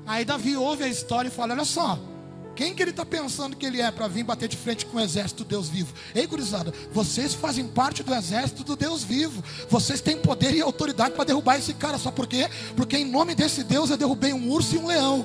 Aí 0.06 0.26
Davi 0.26 0.54
ouve 0.58 0.84
a 0.84 0.88
história 0.90 1.30
e 1.30 1.32
fala: 1.32 1.54
Olha 1.54 1.64
só, 1.64 1.98
quem 2.54 2.76
que 2.76 2.84
ele 2.84 2.92
está 2.92 3.06
pensando 3.06 3.56
que 3.56 3.66
ele 3.66 3.80
é 3.80 3.90
para 3.90 4.10
vir 4.10 4.26
bater 4.26 4.50
de 4.50 4.58
frente 4.58 4.86
com 4.86 4.98
o 4.98 5.00
exército 5.00 5.46
do 5.46 5.48
Deus 5.48 5.70
vivo? 5.70 5.94
Ei, 6.14 6.28
gurizada, 6.28 6.74
vocês 6.92 7.34
fazem 7.34 7.66
parte 7.70 8.04
do 8.04 8.14
exército 8.14 8.66
do 8.66 8.76
Deus 8.76 9.02
vivo. 9.02 9.42
Vocês 9.70 10.02
têm 10.02 10.18
poder 10.18 10.54
e 10.54 10.60
autoridade 10.60 11.16
para 11.16 11.24
derrubar 11.24 11.58
esse 11.58 11.74
cara. 11.74 11.98
Só 11.98 12.12
por 12.12 12.28
quê? 12.28 12.50
Porque 12.76 12.98
em 12.98 13.06
nome 13.06 13.34
desse 13.34 13.64
Deus 13.64 13.92
eu 13.92 13.96
derrubei 13.96 14.34
um 14.34 14.52
urso 14.52 14.76
e 14.76 14.78
um 14.78 14.88
leão. 14.88 15.24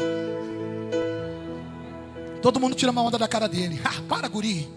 Todo 2.41 2.61
mundo 2.61 2.77
tira 2.77 2.93
uma 2.93 3.03
onda 3.03 3.19
da 3.19 3.27
cara 3.27 3.49
dele. 3.49 3.81
Ah, 3.85 4.01
para, 4.09 4.29
guri. 4.29 4.69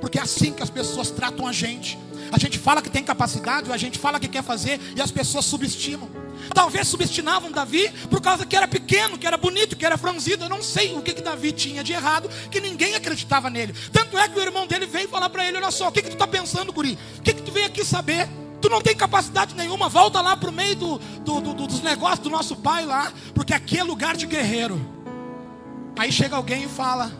Porque 0.00 0.18
é 0.18 0.22
assim 0.22 0.50
que 0.50 0.62
as 0.62 0.70
pessoas 0.70 1.10
tratam 1.10 1.46
a 1.46 1.52
gente. 1.52 1.98
A 2.32 2.38
gente 2.38 2.58
fala 2.58 2.80
que 2.80 2.90
tem 2.90 3.02
capacidade, 3.02 3.70
a 3.72 3.76
gente 3.76 3.98
fala 3.98 4.20
que 4.20 4.28
quer 4.28 4.42
fazer 4.42 4.80
e 4.96 5.00
as 5.00 5.10
pessoas 5.10 5.44
subestimam. 5.44 6.08
Talvez 6.54 6.88
subestimavam 6.88 7.50
Davi 7.50 7.90
por 8.08 8.20
causa 8.20 8.46
que 8.46 8.56
era 8.56 8.66
pequeno, 8.66 9.18
que 9.18 9.26
era 9.26 9.36
bonito, 9.36 9.76
que 9.76 9.84
era 9.84 9.98
franzido. 9.98 10.44
Eu 10.44 10.48
não 10.48 10.62
sei 10.62 10.94
o 10.94 11.02
que, 11.02 11.12
que 11.12 11.22
Davi 11.22 11.52
tinha 11.52 11.84
de 11.84 11.92
errado, 11.92 12.28
que 12.50 12.60
ninguém 12.60 12.94
acreditava 12.94 13.50
nele. 13.50 13.74
Tanto 13.92 14.16
é 14.18 14.28
que 14.28 14.38
o 14.38 14.42
irmão 14.42 14.66
dele 14.66 14.86
veio 14.86 15.08
falar 15.08 15.28
para 15.30 15.46
ele: 15.46 15.56
Olha 15.56 15.70
só, 15.70 15.88
o 15.88 15.92
que, 15.92 16.02
que 16.02 16.08
tu 16.08 16.14
está 16.14 16.26
pensando, 16.26 16.72
guri? 16.72 16.98
O 17.18 17.22
que, 17.22 17.34
que 17.34 17.42
tu 17.42 17.52
veio 17.52 17.66
aqui 17.66 17.84
saber? 17.84 18.28
Tu 18.60 18.68
não 18.68 18.82
tem 18.82 18.94
capacidade 18.94 19.54
nenhuma, 19.54 19.88
volta 19.88 20.20
lá 20.20 20.36
para 20.36 20.50
o 20.50 20.52
meio 20.52 20.76
do, 20.76 20.98
do, 20.98 21.40
do, 21.40 21.66
dos 21.66 21.82
negócios 21.82 22.20
do 22.20 22.28
nosso 22.28 22.56
pai 22.56 22.84
lá, 22.84 23.10
porque 23.34 23.54
aqui 23.54 23.78
é 23.78 23.84
lugar 23.84 24.16
de 24.16 24.26
guerreiro. 24.26 24.78
Aí 25.98 26.12
chega 26.12 26.36
alguém 26.36 26.64
e 26.64 26.68
fala: 26.68 27.10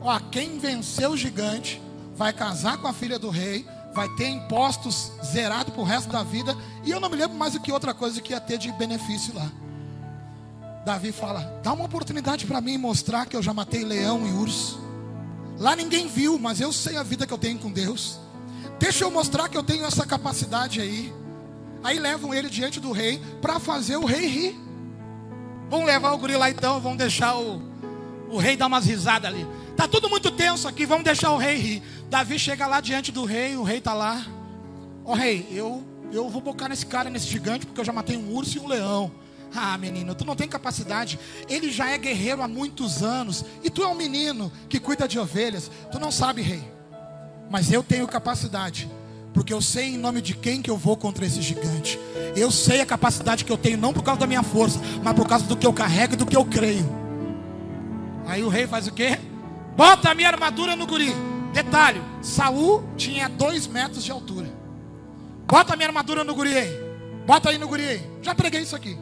Ó, 0.00 0.18
quem 0.30 0.58
venceu 0.58 1.10
o 1.10 1.16
gigante 1.16 1.80
vai 2.14 2.32
casar 2.32 2.78
com 2.78 2.86
a 2.86 2.92
filha 2.92 3.18
do 3.18 3.30
rei 3.30 3.66
vai 3.94 4.08
ter 4.10 4.28
impostos 4.28 5.12
zerados 5.24 5.72
para 5.72 5.80
o 5.80 5.84
resto 5.84 6.10
da 6.10 6.22
vida. 6.22 6.56
E 6.82 6.90
eu 6.90 7.00
não 7.00 7.08
me 7.08 7.16
lembro 7.16 7.36
mais 7.36 7.52
do 7.52 7.60
que 7.60 7.72
outra 7.72 7.94
coisa 7.94 8.20
que 8.20 8.32
ia 8.32 8.40
ter 8.40 8.58
de 8.58 8.70
benefício 8.72 9.34
lá. 9.34 9.50
Davi 10.84 11.12
fala: 11.12 11.60
dá 11.62 11.72
uma 11.72 11.84
oportunidade 11.84 12.44
para 12.46 12.60
mim 12.60 12.76
mostrar 12.76 13.26
que 13.26 13.36
eu 13.36 13.42
já 13.42 13.54
matei 13.54 13.84
leão 13.84 14.26
e 14.26 14.32
urso. 14.32 14.82
Lá 15.58 15.76
ninguém 15.76 16.08
viu, 16.08 16.38
mas 16.38 16.60
eu 16.60 16.72
sei 16.72 16.96
a 16.96 17.02
vida 17.02 17.26
que 17.26 17.32
eu 17.32 17.38
tenho 17.38 17.58
com 17.58 17.70
Deus. 17.70 18.18
Deixa 18.78 19.04
eu 19.04 19.10
mostrar 19.10 19.48
que 19.48 19.56
eu 19.56 19.62
tenho 19.62 19.84
essa 19.84 20.04
capacidade 20.04 20.80
aí. 20.80 21.12
Aí 21.82 21.98
levam 21.98 22.34
ele 22.34 22.48
diante 22.48 22.80
do 22.80 22.92
rei 22.92 23.22
para 23.40 23.60
fazer 23.60 23.96
o 23.96 24.04
rei 24.04 24.26
rir. 24.26 24.60
Vamos 25.70 25.86
levar 25.86 26.12
o 26.12 26.18
guri 26.18 26.36
lá 26.36 26.50
então, 26.50 26.80
vamos 26.80 26.98
deixar 26.98 27.36
o, 27.36 27.62
o 28.28 28.38
rei 28.38 28.56
dar 28.56 28.66
umas 28.66 28.86
risadas 28.86 29.32
ali. 29.32 29.46
Tá 29.76 29.88
tudo 29.88 30.08
muito 30.08 30.30
tenso 30.30 30.68
aqui, 30.68 30.86
vamos 30.86 31.04
deixar 31.04 31.30
o 31.32 31.36
rei 31.36 31.56
rir. 31.56 31.82
Davi 32.14 32.38
chega 32.38 32.68
lá 32.68 32.80
diante 32.80 33.10
do 33.10 33.24
rei, 33.24 33.56
o 33.56 33.64
rei 33.64 33.78
está 33.78 33.92
lá. 33.92 34.24
Ó 35.04 35.10
oh, 35.10 35.14
rei, 35.16 35.48
eu, 35.50 35.82
eu 36.12 36.28
vou 36.28 36.40
bocar 36.40 36.68
nesse 36.68 36.86
cara, 36.86 37.10
nesse 37.10 37.26
gigante, 37.26 37.66
porque 37.66 37.80
eu 37.80 37.84
já 37.84 37.92
matei 37.92 38.16
um 38.16 38.32
urso 38.32 38.56
e 38.56 38.60
um 38.60 38.68
leão. 38.68 39.10
Ah, 39.52 39.76
menino, 39.76 40.14
tu 40.14 40.24
não 40.24 40.36
tem 40.36 40.46
capacidade. 40.46 41.18
Ele 41.48 41.72
já 41.72 41.90
é 41.90 41.98
guerreiro 41.98 42.40
há 42.40 42.46
muitos 42.46 43.02
anos. 43.02 43.44
E 43.64 43.68
tu 43.68 43.82
é 43.82 43.88
um 43.88 43.96
menino 43.96 44.52
que 44.68 44.78
cuida 44.78 45.08
de 45.08 45.18
ovelhas. 45.18 45.68
Tu 45.90 45.98
não 45.98 46.12
sabe, 46.12 46.40
rei. 46.40 46.62
Mas 47.50 47.72
eu 47.72 47.82
tenho 47.82 48.06
capacidade. 48.06 48.88
Porque 49.32 49.52
eu 49.52 49.60
sei 49.60 49.86
em 49.86 49.98
nome 49.98 50.22
de 50.22 50.34
quem 50.34 50.62
que 50.62 50.70
eu 50.70 50.76
vou 50.76 50.96
contra 50.96 51.26
esse 51.26 51.42
gigante. 51.42 51.98
Eu 52.36 52.52
sei 52.52 52.80
a 52.80 52.86
capacidade 52.86 53.44
que 53.44 53.50
eu 53.50 53.58
tenho, 53.58 53.76
não 53.76 53.92
por 53.92 54.04
causa 54.04 54.20
da 54.20 54.26
minha 54.28 54.44
força, 54.44 54.78
mas 55.02 55.14
por 55.14 55.26
causa 55.26 55.46
do 55.46 55.56
que 55.56 55.66
eu 55.66 55.72
carrego 55.72 56.14
e 56.14 56.16
do 56.16 56.26
que 56.26 56.36
eu 56.36 56.44
creio. 56.44 56.88
Aí 58.24 58.44
o 58.44 58.48
rei 58.48 58.68
faz 58.68 58.86
o 58.86 58.92
quê? 58.92 59.18
Bota 59.76 60.10
a 60.10 60.14
minha 60.14 60.28
armadura 60.28 60.76
no 60.76 60.86
guri. 60.86 61.33
Detalhe: 61.54 62.02
Saul 62.20 62.82
tinha 62.96 63.28
dois 63.28 63.68
metros 63.68 64.02
de 64.02 64.10
altura. 64.10 64.52
Bota 65.46 65.74
a 65.74 65.76
minha 65.76 65.88
armadura 65.88 66.24
no 66.24 66.34
guri 66.34 66.52
aí. 66.52 66.80
Bota 67.24 67.50
aí 67.50 67.58
no 67.58 67.68
guri 67.68 67.86
aí. 67.86 68.10
Já 68.20 68.34
preguei 68.34 68.62
isso 68.62 68.74
aqui. 68.74 68.98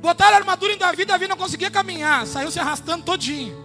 Botaram 0.00 0.34
a 0.34 0.38
armadura 0.38 0.72
em 0.72 0.76
Davi, 0.76 1.04
Davi 1.04 1.28
não 1.28 1.36
conseguia 1.36 1.70
caminhar, 1.70 2.26
saiu 2.26 2.50
se 2.50 2.58
arrastando 2.58 3.04
todinho. 3.04 3.64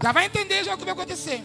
Já 0.00 0.12
vai 0.12 0.26
entender 0.26 0.62
já 0.62 0.74
o 0.74 0.78
que 0.78 0.84
vai 0.84 0.92
acontecer. 0.92 1.42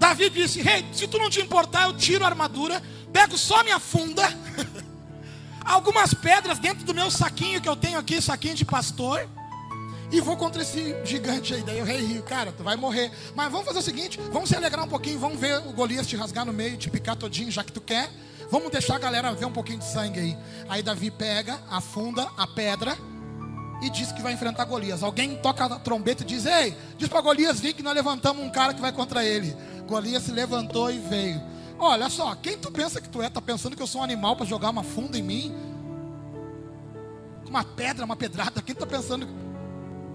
Davi 0.00 0.30
disse: 0.30 0.62
Rei, 0.62 0.76
hey, 0.76 0.86
se 0.92 1.08
tu 1.08 1.18
não 1.18 1.28
te 1.28 1.40
importar, 1.40 1.88
eu 1.88 1.96
tiro 1.96 2.24
a 2.24 2.28
armadura, 2.28 2.80
pego 3.12 3.36
só 3.36 3.64
minha 3.64 3.80
funda, 3.80 4.22
algumas 5.64 6.14
pedras 6.14 6.60
dentro 6.60 6.84
do 6.84 6.94
meu 6.94 7.10
saquinho 7.10 7.60
que 7.60 7.68
eu 7.68 7.74
tenho 7.74 7.98
aqui, 7.98 8.22
saquinho 8.22 8.54
de 8.54 8.64
pastor 8.64 9.28
e 10.14 10.20
vou 10.20 10.36
contra 10.36 10.62
esse 10.62 10.94
gigante 11.04 11.52
aí. 11.52 11.62
Daí 11.62 11.80
o 11.82 11.84
rei 11.84 12.00
rio, 12.00 12.22
cara, 12.22 12.52
tu 12.52 12.62
vai 12.62 12.76
morrer. 12.76 13.10
Mas 13.34 13.50
vamos 13.50 13.66
fazer 13.66 13.80
o 13.80 13.82
seguinte: 13.82 14.20
vamos 14.32 14.48
se 14.48 14.56
alegrar 14.56 14.84
um 14.84 14.88
pouquinho, 14.88 15.18
vamos 15.18 15.40
ver 15.40 15.58
o 15.66 15.72
Golias 15.72 16.06
te 16.06 16.16
rasgar 16.16 16.46
no 16.46 16.52
meio, 16.52 16.76
te 16.76 16.88
picar 16.88 17.16
todinho, 17.16 17.50
já 17.50 17.64
que 17.64 17.72
tu 17.72 17.80
quer. 17.80 18.08
Vamos 18.48 18.70
deixar 18.70 18.94
a 18.94 18.98
galera 19.00 19.32
ver 19.32 19.46
um 19.46 19.52
pouquinho 19.52 19.80
de 19.80 19.84
sangue 19.84 20.20
aí. 20.20 20.38
Aí 20.68 20.82
Davi 20.84 21.10
pega, 21.10 21.60
afunda 21.68 22.30
a 22.36 22.46
pedra 22.46 22.96
e 23.82 23.90
diz 23.90 24.12
que 24.12 24.22
vai 24.22 24.32
enfrentar 24.32 24.64
Golias. 24.66 25.02
Alguém 25.02 25.36
toca 25.38 25.64
a 25.64 25.80
trombeta 25.80 26.22
e 26.22 26.26
diz: 26.26 26.46
Ei, 26.46 26.76
diz 26.96 27.08
para 27.08 27.20
Golias 27.20 27.58
vir 27.58 27.72
que 27.72 27.82
nós 27.82 27.94
levantamos 27.94 28.44
um 28.44 28.50
cara 28.50 28.72
que 28.72 28.80
vai 28.80 28.92
contra 28.92 29.24
ele. 29.24 29.56
Golias 29.88 30.22
se 30.22 30.30
levantou 30.30 30.92
e 30.92 30.98
veio. 30.98 31.42
Olha 31.76 32.08
só, 32.08 32.36
quem 32.36 32.56
tu 32.56 32.70
pensa 32.70 33.00
que 33.00 33.08
tu 33.08 33.20
é? 33.20 33.28
Tá 33.28 33.40
pensando 33.40 33.74
que 33.74 33.82
eu 33.82 33.86
sou 33.88 34.00
um 34.00 34.04
animal 34.04 34.36
para 34.36 34.46
jogar 34.46 34.70
uma 34.70 34.84
funda 34.84 35.18
em 35.18 35.22
mim? 35.22 35.52
Uma 37.48 37.64
pedra, 37.64 38.04
uma 38.04 38.14
pedrada. 38.14 38.62
Quem 38.62 38.76
tá 38.76 38.86
pensando? 38.86 39.43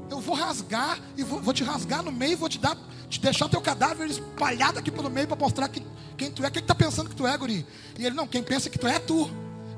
Eu 0.09 0.19
vou 0.19 0.35
rasgar 0.35 0.99
e 1.15 1.23
vou, 1.23 1.39
vou 1.41 1.53
te 1.53 1.63
rasgar 1.63 2.03
no 2.03 2.11
meio, 2.11 2.37
vou 2.37 2.49
te 2.49 2.57
dar, 2.57 2.77
te 3.09 3.19
deixar 3.19 3.47
teu 3.49 3.61
cadáver 3.61 4.07
espalhado 4.07 4.79
aqui 4.79 4.91
pelo 4.91 5.09
meio 5.09 5.27
para 5.27 5.37
mostrar 5.37 5.67
que, 5.67 5.81
quem 6.17 6.31
tu 6.31 6.43
é. 6.43 6.49
Quem 6.49 6.61
tá 6.61 6.75
pensando 6.75 7.09
que 7.09 7.15
tu 7.15 7.25
é, 7.25 7.37
guri? 7.37 7.65
E 7.97 8.05
ele 8.05 8.15
não, 8.15 8.27
quem 8.27 8.41
pensa 8.41 8.69
que 8.69 8.77
tu 8.77 8.87
é, 8.87 8.95
é 8.95 8.99
tu 8.99 9.29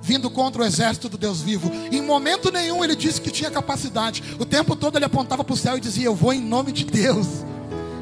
vindo 0.02 0.30
contra 0.30 0.64
o 0.64 0.66
exército 0.66 1.08
do 1.08 1.18
Deus 1.18 1.42
vivo. 1.42 1.72
Em 1.92 2.02
momento 2.02 2.52
nenhum 2.52 2.84
ele 2.84 2.96
disse 2.96 3.22
que 3.22 3.30
tinha 3.30 3.52
capacidade. 3.52 4.24
O 4.40 4.46
tempo 4.46 4.76
todo 4.76 4.98
ele 4.98 5.06
apontava 5.06 5.44
para 5.44 5.54
o 5.54 5.58
céu 5.58 5.78
e 5.78 5.82
dizia: 5.82 6.06
Eu 6.06 6.16
vou 6.16 6.34
em 6.34 6.42
nome 6.42 6.72
de 6.72 6.86
Deus. 6.86 7.28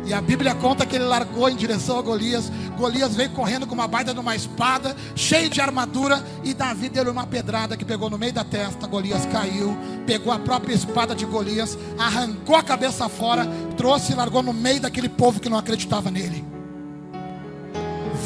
E 0.10 0.14
a 0.14 0.20
Bíblia 0.20 0.56
conta 0.56 0.88
que 0.88 0.96
ele 0.96 1.06
largou 1.06 1.48
em 1.48 1.56
direção 1.56 2.00
a 2.00 2.02
Golias. 2.02 2.52
Golias 2.76 3.16
veio 3.16 3.30
correndo 3.30 3.68
com 3.68 3.76
uma 3.76 3.88
baita 3.88 4.12
de 4.12 4.20
uma 4.20 4.36
espada, 4.36 4.96
cheio 5.16 5.52
de 5.52 5.62
armadura, 5.62 6.26
e 6.44 6.52
Davi 6.52 6.90
deu 6.90 7.12
uma 7.12 7.28
pedrada 7.28 7.78
que 7.78 7.86
pegou 7.86 8.10
no 8.10 8.18
meio 8.18 8.34
da 8.34 8.44
testa. 8.44 8.88
Golias 8.88 9.28
caiu, 9.28 9.78
pegou 10.08 10.34
a 10.34 10.40
própria 10.40 10.74
espada 10.74 11.14
de 11.14 11.28
Golias, 11.28 11.78
arrancou 11.96 12.56
a 12.56 12.64
cabeça 12.64 13.08
fora, 13.08 13.48
trouxe 13.78 14.14
e 14.14 14.16
largou 14.16 14.42
no 14.42 14.52
meio 14.52 14.82
daquele 14.82 15.10
povo 15.10 15.40
que 15.40 15.48
não 15.48 15.60
acreditava 15.60 16.10
nele. 16.10 16.44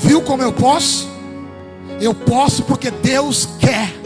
Viu 0.02 0.22
como 0.22 0.42
eu 0.42 0.54
posso? 0.54 1.06
Eu 2.00 2.16
posso 2.16 2.64
porque 2.64 2.92
Deus 2.92 3.46
quer. 3.60 4.03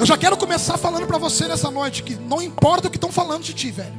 Eu 0.00 0.06
já 0.06 0.16
quero 0.16 0.34
começar 0.34 0.78
falando 0.78 1.06
para 1.06 1.18
você 1.18 1.46
nessa 1.46 1.70
noite 1.70 2.02
que 2.02 2.14
não 2.14 2.40
importa 2.40 2.88
o 2.88 2.90
que 2.90 2.96
estão 2.96 3.12
falando 3.12 3.42
de 3.42 3.52
ti, 3.52 3.70
velho. 3.70 3.92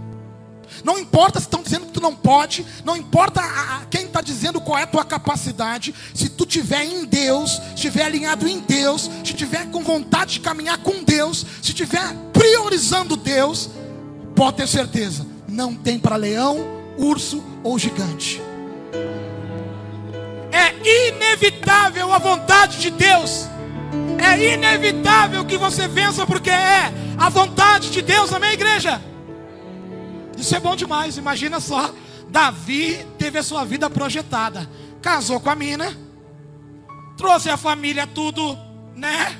Não 0.83 0.97
importa 0.97 1.39
se 1.39 1.45
estão 1.45 1.61
dizendo 1.61 1.85
que 1.85 1.91
tu 1.91 2.01
não 2.01 2.15
pode, 2.15 2.65
não 2.83 2.97
importa 2.97 3.39
a, 3.39 3.75
a, 3.75 3.85
quem 3.85 4.05
está 4.05 4.19
dizendo 4.19 4.59
qual 4.59 4.79
é 4.79 4.81
a 4.81 4.87
tua 4.87 5.05
capacidade, 5.05 5.93
se 6.11 6.27
tu 6.27 6.43
tiver 6.43 6.85
em 6.85 7.05
Deus, 7.05 7.61
estiver 7.75 8.05
alinhado 8.05 8.47
em 8.47 8.61
Deus, 8.61 9.11
se 9.23 9.35
tiver 9.35 9.69
com 9.69 9.83
vontade 9.83 10.33
de 10.33 10.39
caminhar 10.39 10.79
com 10.79 11.03
Deus, 11.03 11.45
se 11.61 11.71
tiver 11.71 12.15
priorizando 12.33 13.15
Deus, 13.15 13.69
pode 14.35 14.57
ter 14.57 14.67
certeza, 14.67 15.23
não 15.47 15.75
tem 15.75 15.99
para 15.99 16.15
leão, 16.15 16.65
urso 16.97 17.43
ou 17.63 17.77
gigante. 17.77 18.41
É 20.51 21.09
inevitável 21.09 22.11
a 22.11 22.17
vontade 22.17 22.79
de 22.79 22.89
Deus 22.89 23.51
é 24.21 24.53
inevitável 24.53 25.43
que 25.45 25.57
você 25.57 25.87
vença, 25.87 26.25
porque 26.25 26.49
é 26.49 26.93
a 27.17 27.29
vontade 27.29 27.89
de 27.89 28.01
Deus, 28.01 28.31
amém, 28.31 28.53
igreja? 28.53 29.01
Isso 30.37 30.55
é 30.55 30.59
bom 30.59 30.75
demais. 30.75 31.17
Imagina 31.17 31.59
só: 31.59 31.93
Davi 32.29 33.05
teve 33.17 33.39
a 33.39 33.43
sua 33.43 33.65
vida 33.65 33.89
projetada, 33.89 34.69
casou 35.01 35.39
com 35.39 35.49
a 35.49 35.55
mina, 35.55 35.97
trouxe 37.17 37.49
a 37.49 37.57
família, 37.57 38.05
tudo, 38.07 38.57
né? 38.95 39.37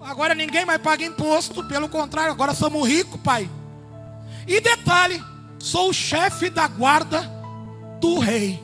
Agora 0.00 0.34
ninguém 0.34 0.66
mais 0.66 0.80
paga 0.80 1.04
imposto, 1.04 1.64
pelo 1.64 1.88
contrário, 1.88 2.32
agora 2.32 2.54
somos 2.54 2.86
ricos, 2.86 3.20
pai. 3.20 3.48
E 4.46 4.60
detalhe: 4.60 5.22
sou 5.58 5.88
o 5.90 5.94
chefe 5.94 6.50
da 6.50 6.68
guarda 6.68 7.22
do 8.00 8.18
rei. 8.18 8.62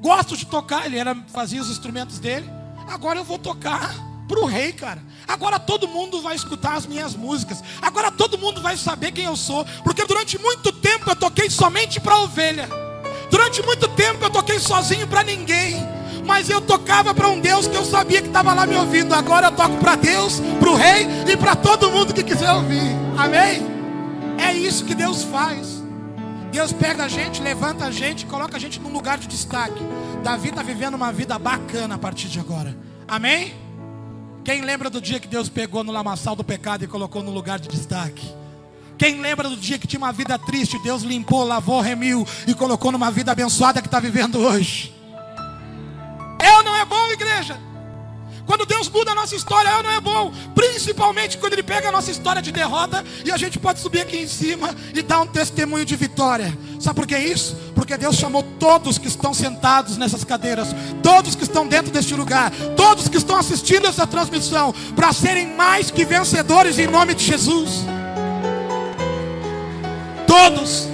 Gosto 0.00 0.36
de 0.36 0.46
tocar, 0.46 0.84
ele 0.84 0.98
era, 0.98 1.14
fazia 1.28 1.62
os 1.62 1.70
instrumentos 1.70 2.18
dele. 2.18 2.48
Agora 2.88 3.18
eu 3.18 3.24
vou 3.24 3.38
tocar 3.38 3.94
para 4.26 4.40
o 4.40 4.46
rei, 4.46 4.72
cara. 4.72 5.02
Agora 5.26 5.58
todo 5.58 5.86
mundo 5.86 6.20
vai 6.22 6.34
escutar 6.34 6.74
as 6.74 6.86
minhas 6.86 7.14
músicas. 7.14 7.62
Agora 7.80 8.10
todo 8.10 8.38
mundo 8.38 8.60
vai 8.60 8.76
saber 8.76 9.12
quem 9.12 9.24
eu 9.24 9.36
sou. 9.36 9.64
Porque 9.82 10.04
durante 10.04 10.38
muito 10.38 10.72
tempo 10.72 11.10
eu 11.10 11.16
toquei 11.16 11.50
somente 11.50 12.00
para 12.00 12.18
ovelha. 12.18 12.68
Durante 13.30 13.62
muito 13.62 13.88
tempo 13.88 14.24
eu 14.24 14.30
toquei 14.30 14.58
sozinho 14.58 15.06
para 15.06 15.22
ninguém. 15.22 15.76
Mas 16.26 16.48
eu 16.48 16.60
tocava 16.60 17.14
para 17.14 17.28
um 17.28 17.38
Deus 17.38 17.66
que 17.66 17.76
eu 17.76 17.84
sabia 17.84 18.22
que 18.22 18.28
estava 18.28 18.54
lá 18.54 18.66
me 18.66 18.76
ouvindo. 18.76 19.14
Agora 19.14 19.48
eu 19.48 19.52
toco 19.52 19.76
para 19.76 19.94
Deus, 19.94 20.40
para 20.58 20.70
o 20.70 20.74
rei 20.74 21.06
e 21.30 21.36
para 21.36 21.54
todo 21.54 21.90
mundo 21.90 22.14
que 22.14 22.22
quiser 22.22 22.50
ouvir. 22.52 22.96
Amém? 23.16 23.62
É 24.38 24.52
isso 24.52 24.84
que 24.84 24.94
Deus 24.94 25.22
faz. 25.22 25.82
Deus 26.50 26.72
pega 26.72 27.04
a 27.04 27.08
gente, 27.08 27.42
levanta 27.42 27.84
a 27.84 27.90
gente, 27.90 28.24
coloca 28.26 28.56
a 28.56 28.60
gente 28.60 28.80
num 28.80 28.92
lugar 28.92 29.18
de 29.18 29.26
destaque. 29.26 29.82
Davi 30.22 30.48
está 30.48 30.62
vivendo 30.62 30.94
uma 30.94 31.12
vida 31.12 31.38
bacana 31.38 31.96
a 31.96 31.98
partir 31.98 32.28
de 32.28 32.38
agora. 32.38 32.74
Amém? 33.06 33.63
Quem 34.44 34.60
lembra 34.60 34.90
do 34.90 35.00
dia 35.00 35.18
que 35.18 35.26
Deus 35.26 35.48
pegou 35.48 35.82
no 35.82 35.90
lamaçal 35.90 36.36
do 36.36 36.44
pecado 36.44 36.84
e 36.84 36.86
colocou 36.86 37.22
no 37.22 37.30
lugar 37.30 37.58
de 37.58 37.66
destaque? 37.66 38.30
Quem 38.98 39.20
lembra 39.20 39.48
do 39.48 39.56
dia 39.56 39.78
que 39.78 39.86
tinha 39.86 39.98
uma 39.98 40.12
vida 40.12 40.38
triste, 40.38 40.78
Deus 40.82 41.02
limpou, 41.02 41.44
lavou, 41.44 41.80
remiu 41.80 42.26
e 42.46 42.54
colocou 42.54 42.92
numa 42.92 43.10
vida 43.10 43.32
abençoada 43.32 43.80
que 43.80 43.88
está 43.88 43.98
vivendo 43.98 44.38
hoje? 44.38 44.94
Ou 46.56 46.62
não 46.62 46.76
é 46.76 46.84
bom, 46.84 47.10
igreja? 47.10 47.58
Quando 48.46 48.66
Deus 48.66 48.88
muda 48.88 49.12
a 49.12 49.14
nossa 49.14 49.34
história, 49.34 49.82
não 49.82 49.90
é 49.90 50.00
bom? 50.00 50.32
Principalmente 50.54 51.38
quando 51.38 51.54
Ele 51.54 51.62
pega 51.62 51.88
a 51.88 51.92
nossa 51.92 52.10
história 52.10 52.42
de 52.42 52.52
derrota 52.52 53.04
e 53.24 53.30
a 53.30 53.36
gente 53.36 53.58
pode 53.58 53.80
subir 53.80 54.00
aqui 54.00 54.18
em 54.18 54.28
cima 54.28 54.74
e 54.94 55.02
dar 55.02 55.20
um 55.20 55.26
testemunho 55.26 55.84
de 55.84 55.96
vitória. 55.96 56.56
Sabe 56.78 56.96
por 56.96 57.06
que 57.06 57.16
isso? 57.16 57.56
Porque 57.74 57.96
Deus 57.96 58.16
chamou 58.16 58.42
todos 58.58 58.98
que 58.98 59.08
estão 59.08 59.32
sentados 59.32 59.96
nessas 59.96 60.24
cadeiras, 60.24 60.68
todos 61.02 61.34
que 61.34 61.44
estão 61.44 61.66
dentro 61.66 61.90
deste 61.90 62.14
lugar, 62.14 62.50
todos 62.76 63.08
que 63.08 63.16
estão 63.16 63.36
assistindo 63.36 63.86
essa 63.86 64.06
transmissão, 64.06 64.74
para 64.94 65.12
serem 65.12 65.54
mais 65.54 65.90
que 65.90 66.04
vencedores 66.04 66.78
em 66.78 66.86
nome 66.86 67.14
de 67.14 67.24
Jesus. 67.24 67.84
Todos. 70.26 70.93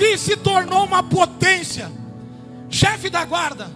Davi 0.00 0.16
se 0.16 0.34
tornou 0.34 0.86
uma 0.86 1.02
potência, 1.02 1.92
chefe 2.70 3.10
da 3.10 3.22
guarda. 3.22 3.70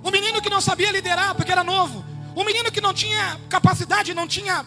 O 0.00 0.12
menino 0.12 0.40
que 0.40 0.48
não 0.48 0.60
sabia 0.60 0.92
liderar 0.92 1.34
porque 1.34 1.50
era 1.50 1.64
novo. 1.64 2.04
O 2.36 2.44
menino 2.44 2.70
que 2.70 2.80
não 2.80 2.94
tinha 2.94 3.36
capacidade, 3.48 4.14
não 4.14 4.28
tinha 4.28 4.64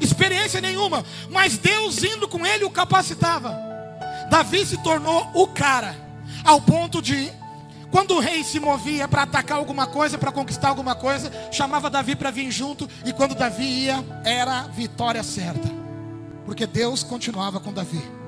experiência 0.00 0.58
nenhuma. 0.58 1.04
Mas 1.30 1.58
Deus 1.58 2.02
indo 2.02 2.26
com 2.26 2.46
ele 2.46 2.64
o 2.64 2.70
capacitava. 2.70 3.54
Davi 4.30 4.64
se 4.64 4.78
tornou 4.78 5.30
o 5.34 5.46
cara. 5.46 5.94
Ao 6.42 6.58
ponto 6.58 7.02
de, 7.02 7.30
quando 7.90 8.14
o 8.14 8.20
rei 8.20 8.42
se 8.42 8.58
movia 8.58 9.06
para 9.06 9.24
atacar 9.24 9.58
alguma 9.58 9.86
coisa, 9.86 10.16
para 10.16 10.32
conquistar 10.32 10.70
alguma 10.70 10.94
coisa, 10.94 11.30
chamava 11.52 11.90
Davi 11.90 12.16
para 12.16 12.30
vir 12.30 12.50
junto. 12.50 12.88
E 13.04 13.12
quando 13.12 13.34
Davi 13.34 13.64
ia, 13.64 14.02
era 14.24 14.62
vitória 14.62 15.22
certa. 15.22 15.68
Porque 16.46 16.66
Deus 16.66 17.02
continuava 17.02 17.60
com 17.60 17.70
Davi. 17.70 18.21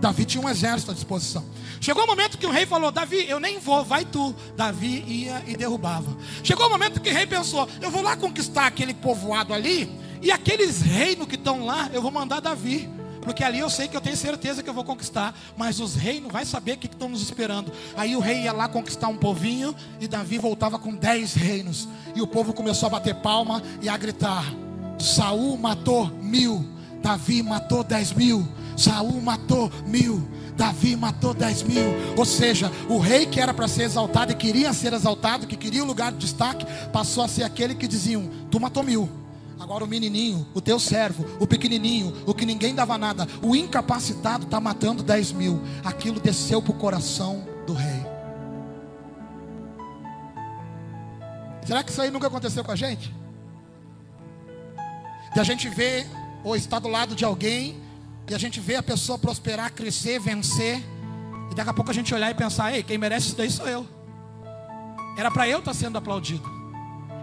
Davi 0.00 0.24
tinha 0.24 0.44
um 0.44 0.48
exército 0.48 0.90
à 0.90 0.94
disposição. 0.94 1.44
Chegou 1.80 2.04
o 2.04 2.06
momento 2.06 2.38
que 2.38 2.46
o 2.46 2.50
rei 2.50 2.66
falou: 2.66 2.90
Davi, 2.90 3.28
eu 3.28 3.40
nem 3.40 3.58
vou, 3.58 3.84
vai 3.84 4.04
tu. 4.04 4.34
Davi 4.56 5.04
ia 5.06 5.42
e 5.46 5.56
derrubava. 5.56 6.16
Chegou 6.42 6.66
o 6.66 6.70
momento 6.70 7.00
que 7.00 7.10
o 7.10 7.12
rei 7.12 7.26
pensou: 7.26 7.68
eu 7.80 7.90
vou 7.90 8.02
lá 8.02 8.16
conquistar 8.16 8.66
aquele 8.66 8.94
povoado 8.94 9.52
ali, 9.54 9.90
e 10.22 10.30
aqueles 10.30 10.80
reinos 10.80 11.26
que 11.26 11.36
estão 11.36 11.64
lá, 11.64 11.90
eu 11.92 12.02
vou 12.02 12.10
mandar 12.10 12.40
Davi. 12.40 12.88
Porque 13.26 13.42
ali 13.42 13.58
eu 13.58 13.68
sei 13.68 13.88
que 13.88 13.96
eu 13.96 14.00
tenho 14.00 14.16
certeza 14.16 14.62
que 14.62 14.70
eu 14.70 14.74
vou 14.74 14.84
conquistar. 14.84 15.36
Mas 15.56 15.80
os 15.80 15.96
reis 15.96 16.22
não 16.22 16.30
vai 16.30 16.44
saber 16.44 16.74
o 16.74 16.76
que 16.78 16.86
estão 16.86 17.08
nos 17.08 17.20
esperando. 17.22 17.72
Aí 17.96 18.14
o 18.14 18.20
rei 18.20 18.42
ia 18.42 18.52
lá 18.52 18.68
conquistar 18.68 19.08
um 19.08 19.16
povinho. 19.16 19.74
E 20.00 20.06
Davi 20.06 20.38
voltava 20.38 20.78
com 20.78 20.94
dez 20.94 21.34
reinos. 21.34 21.88
E 22.14 22.22
o 22.22 22.26
povo 22.26 22.52
começou 22.52 22.86
a 22.86 22.90
bater 22.90 23.16
palma 23.16 23.60
e 23.82 23.88
a 23.88 23.96
gritar: 23.96 24.44
Saul 24.96 25.58
matou 25.58 26.06
mil. 26.06 26.75
Davi 27.06 27.40
matou 27.40 27.84
dez 27.84 28.12
mil. 28.12 28.44
Saul 28.76 29.22
matou 29.22 29.70
mil, 29.86 30.28
Davi 30.56 30.96
matou 30.96 31.32
dez 31.32 31.62
mil. 31.62 31.84
Ou 32.16 32.24
seja, 32.24 32.68
o 32.88 32.98
rei 32.98 33.26
que 33.26 33.40
era 33.40 33.54
para 33.54 33.68
ser 33.68 33.84
exaltado 33.84 34.32
e 34.32 34.34
queria 34.34 34.72
ser 34.72 34.92
exaltado, 34.92 35.46
que 35.46 35.56
queria 35.56 35.84
o 35.84 35.86
lugar 35.86 36.10
de 36.10 36.18
destaque, 36.18 36.66
passou 36.92 37.22
a 37.22 37.28
ser 37.28 37.44
aquele 37.44 37.76
que 37.76 37.86
diziam: 37.86 38.28
Tu 38.50 38.58
matou 38.58 38.82
mil. 38.82 39.08
Agora 39.60 39.84
o 39.84 39.86
menininho, 39.86 40.48
o 40.52 40.60
teu 40.60 40.80
servo, 40.80 41.24
o 41.38 41.46
pequenininho, 41.46 42.12
o 42.26 42.34
que 42.34 42.44
ninguém 42.44 42.74
dava 42.74 42.98
nada, 42.98 43.28
o 43.40 43.54
incapacitado 43.54 44.44
está 44.44 44.58
matando 44.58 45.00
dez 45.00 45.30
mil. 45.30 45.62
Aquilo 45.84 46.18
desceu 46.18 46.60
para 46.60 46.72
o 46.72 46.74
coração 46.74 47.46
do 47.68 47.72
rei. 47.72 48.04
Será 51.64 51.84
que 51.84 51.92
isso 51.92 52.02
aí 52.02 52.10
nunca 52.10 52.26
aconteceu 52.26 52.64
com 52.64 52.72
a 52.72 52.76
gente? 52.76 53.14
De 55.32 55.38
a 55.38 55.44
gente 55.44 55.68
ver 55.68 56.04
ou 56.46 56.54
estar 56.54 56.78
do 56.78 56.86
lado 56.86 57.16
de 57.16 57.24
alguém 57.24 57.76
e 58.30 58.34
a 58.34 58.38
gente 58.38 58.60
vê 58.60 58.76
a 58.76 58.82
pessoa 58.82 59.18
prosperar, 59.18 59.72
crescer, 59.72 60.20
vencer. 60.20 60.80
E 61.50 61.54
daqui 61.56 61.70
a 61.70 61.74
pouco 61.74 61.90
a 61.90 61.94
gente 61.94 62.14
olhar 62.14 62.30
e 62.30 62.34
pensar: 62.34 62.72
ei, 62.72 62.84
quem 62.84 62.96
merece 62.96 63.26
isso 63.26 63.36
daí 63.36 63.50
sou 63.50 63.66
eu. 63.68 63.84
Era 65.18 65.28
para 65.28 65.48
eu 65.48 65.58
estar 65.58 65.72
tá 65.72 65.76
sendo 65.76 65.98
aplaudido. 65.98 66.48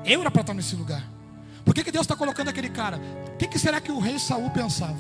Eu 0.03 0.19
era 0.19 0.29
para 0.29 0.41
estar 0.41 0.53
nesse 0.53 0.75
lugar. 0.75 1.09
Por 1.63 1.73
que, 1.73 1.85
que 1.85 1.91
Deus 1.91 2.03
está 2.03 2.17
colocando 2.17 2.49
aquele 2.49 2.67
cara? 2.67 2.99
O 3.33 3.37
que, 3.37 3.47
que 3.47 3.57
será 3.57 3.79
que 3.79 3.93
o 3.93 3.99
rei 3.99 4.19
Saul 4.19 4.49
pensava? 4.49 4.99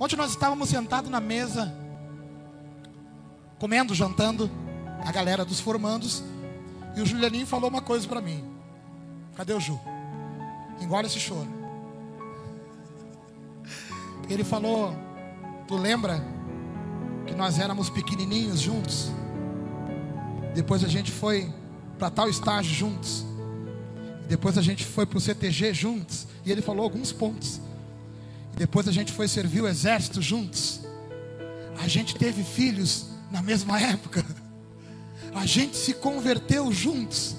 Ontem 0.00 0.16
nós 0.16 0.30
estávamos 0.30 0.70
sentados 0.70 1.10
na 1.10 1.20
mesa, 1.20 1.74
comendo, 3.58 3.94
jantando, 3.94 4.50
a 5.04 5.12
galera 5.12 5.44
dos 5.44 5.60
formandos, 5.60 6.22
e 6.96 7.02
o 7.02 7.06
Julianinho 7.06 7.46
falou 7.46 7.68
uma 7.68 7.82
coisa 7.82 8.08
para 8.08 8.22
mim. 8.22 8.42
Cadê 9.36 9.52
o 9.52 9.60
Ju? 9.60 9.78
Engole 10.80 11.06
esse 11.06 11.20
choro. 11.20 11.61
Ele 14.32 14.44
falou: 14.44 14.96
Tu 15.66 15.76
lembra 15.76 16.24
que 17.26 17.34
nós 17.34 17.58
éramos 17.58 17.90
pequenininhos 17.90 18.60
juntos? 18.60 19.10
Depois 20.54 20.82
a 20.84 20.88
gente 20.88 21.10
foi 21.10 21.52
para 21.98 22.10
tal 22.10 22.28
estágio 22.28 22.74
juntos. 22.74 23.24
Depois 24.28 24.56
a 24.56 24.62
gente 24.62 24.84
foi 24.84 25.04
para 25.06 25.18
o 25.18 25.20
CTG 25.20 25.74
juntos. 25.74 26.26
E 26.44 26.50
ele 26.50 26.62
falou 26.62 26.84
alguns 26.84 27.12
pontos. 27.12 27.60
Depois 28.56 28.88
a 28.88 28.92
gente 28.92 29.12
foi 29.12 29.28
servir 29.28 29.62
o 29.62 29.68
exército 29.68 30.20
juntos. 30.20 30.80
A 31.82 31.88
gente 31.88 32.14
teve 32.14 32.42
filhos 32.42 33.06
na 33.30 33.42
mesma 33.42 33.80
época. 33.80 34.24
A 35.34 35.46
gente 35.46 35.76
se 35.76 35.94
converteu 35.94 36.70
juntos. 36.72 37.36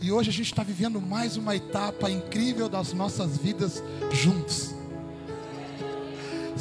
E 0.00 0.10
hoje 0.10 0.30
a 0.30 0.32
gente 0.32 0.46
está 0.46 0.62
vivendo 0.62 1.00
mais 1.00 1.36
uma 1.36 1.54
etapa 1.54 2.10
incrível 2.10 2.68
das 2.68 2.92
nossas 2.92 3.38
vidas 3.38 3.82
juntos. 4.10 4.74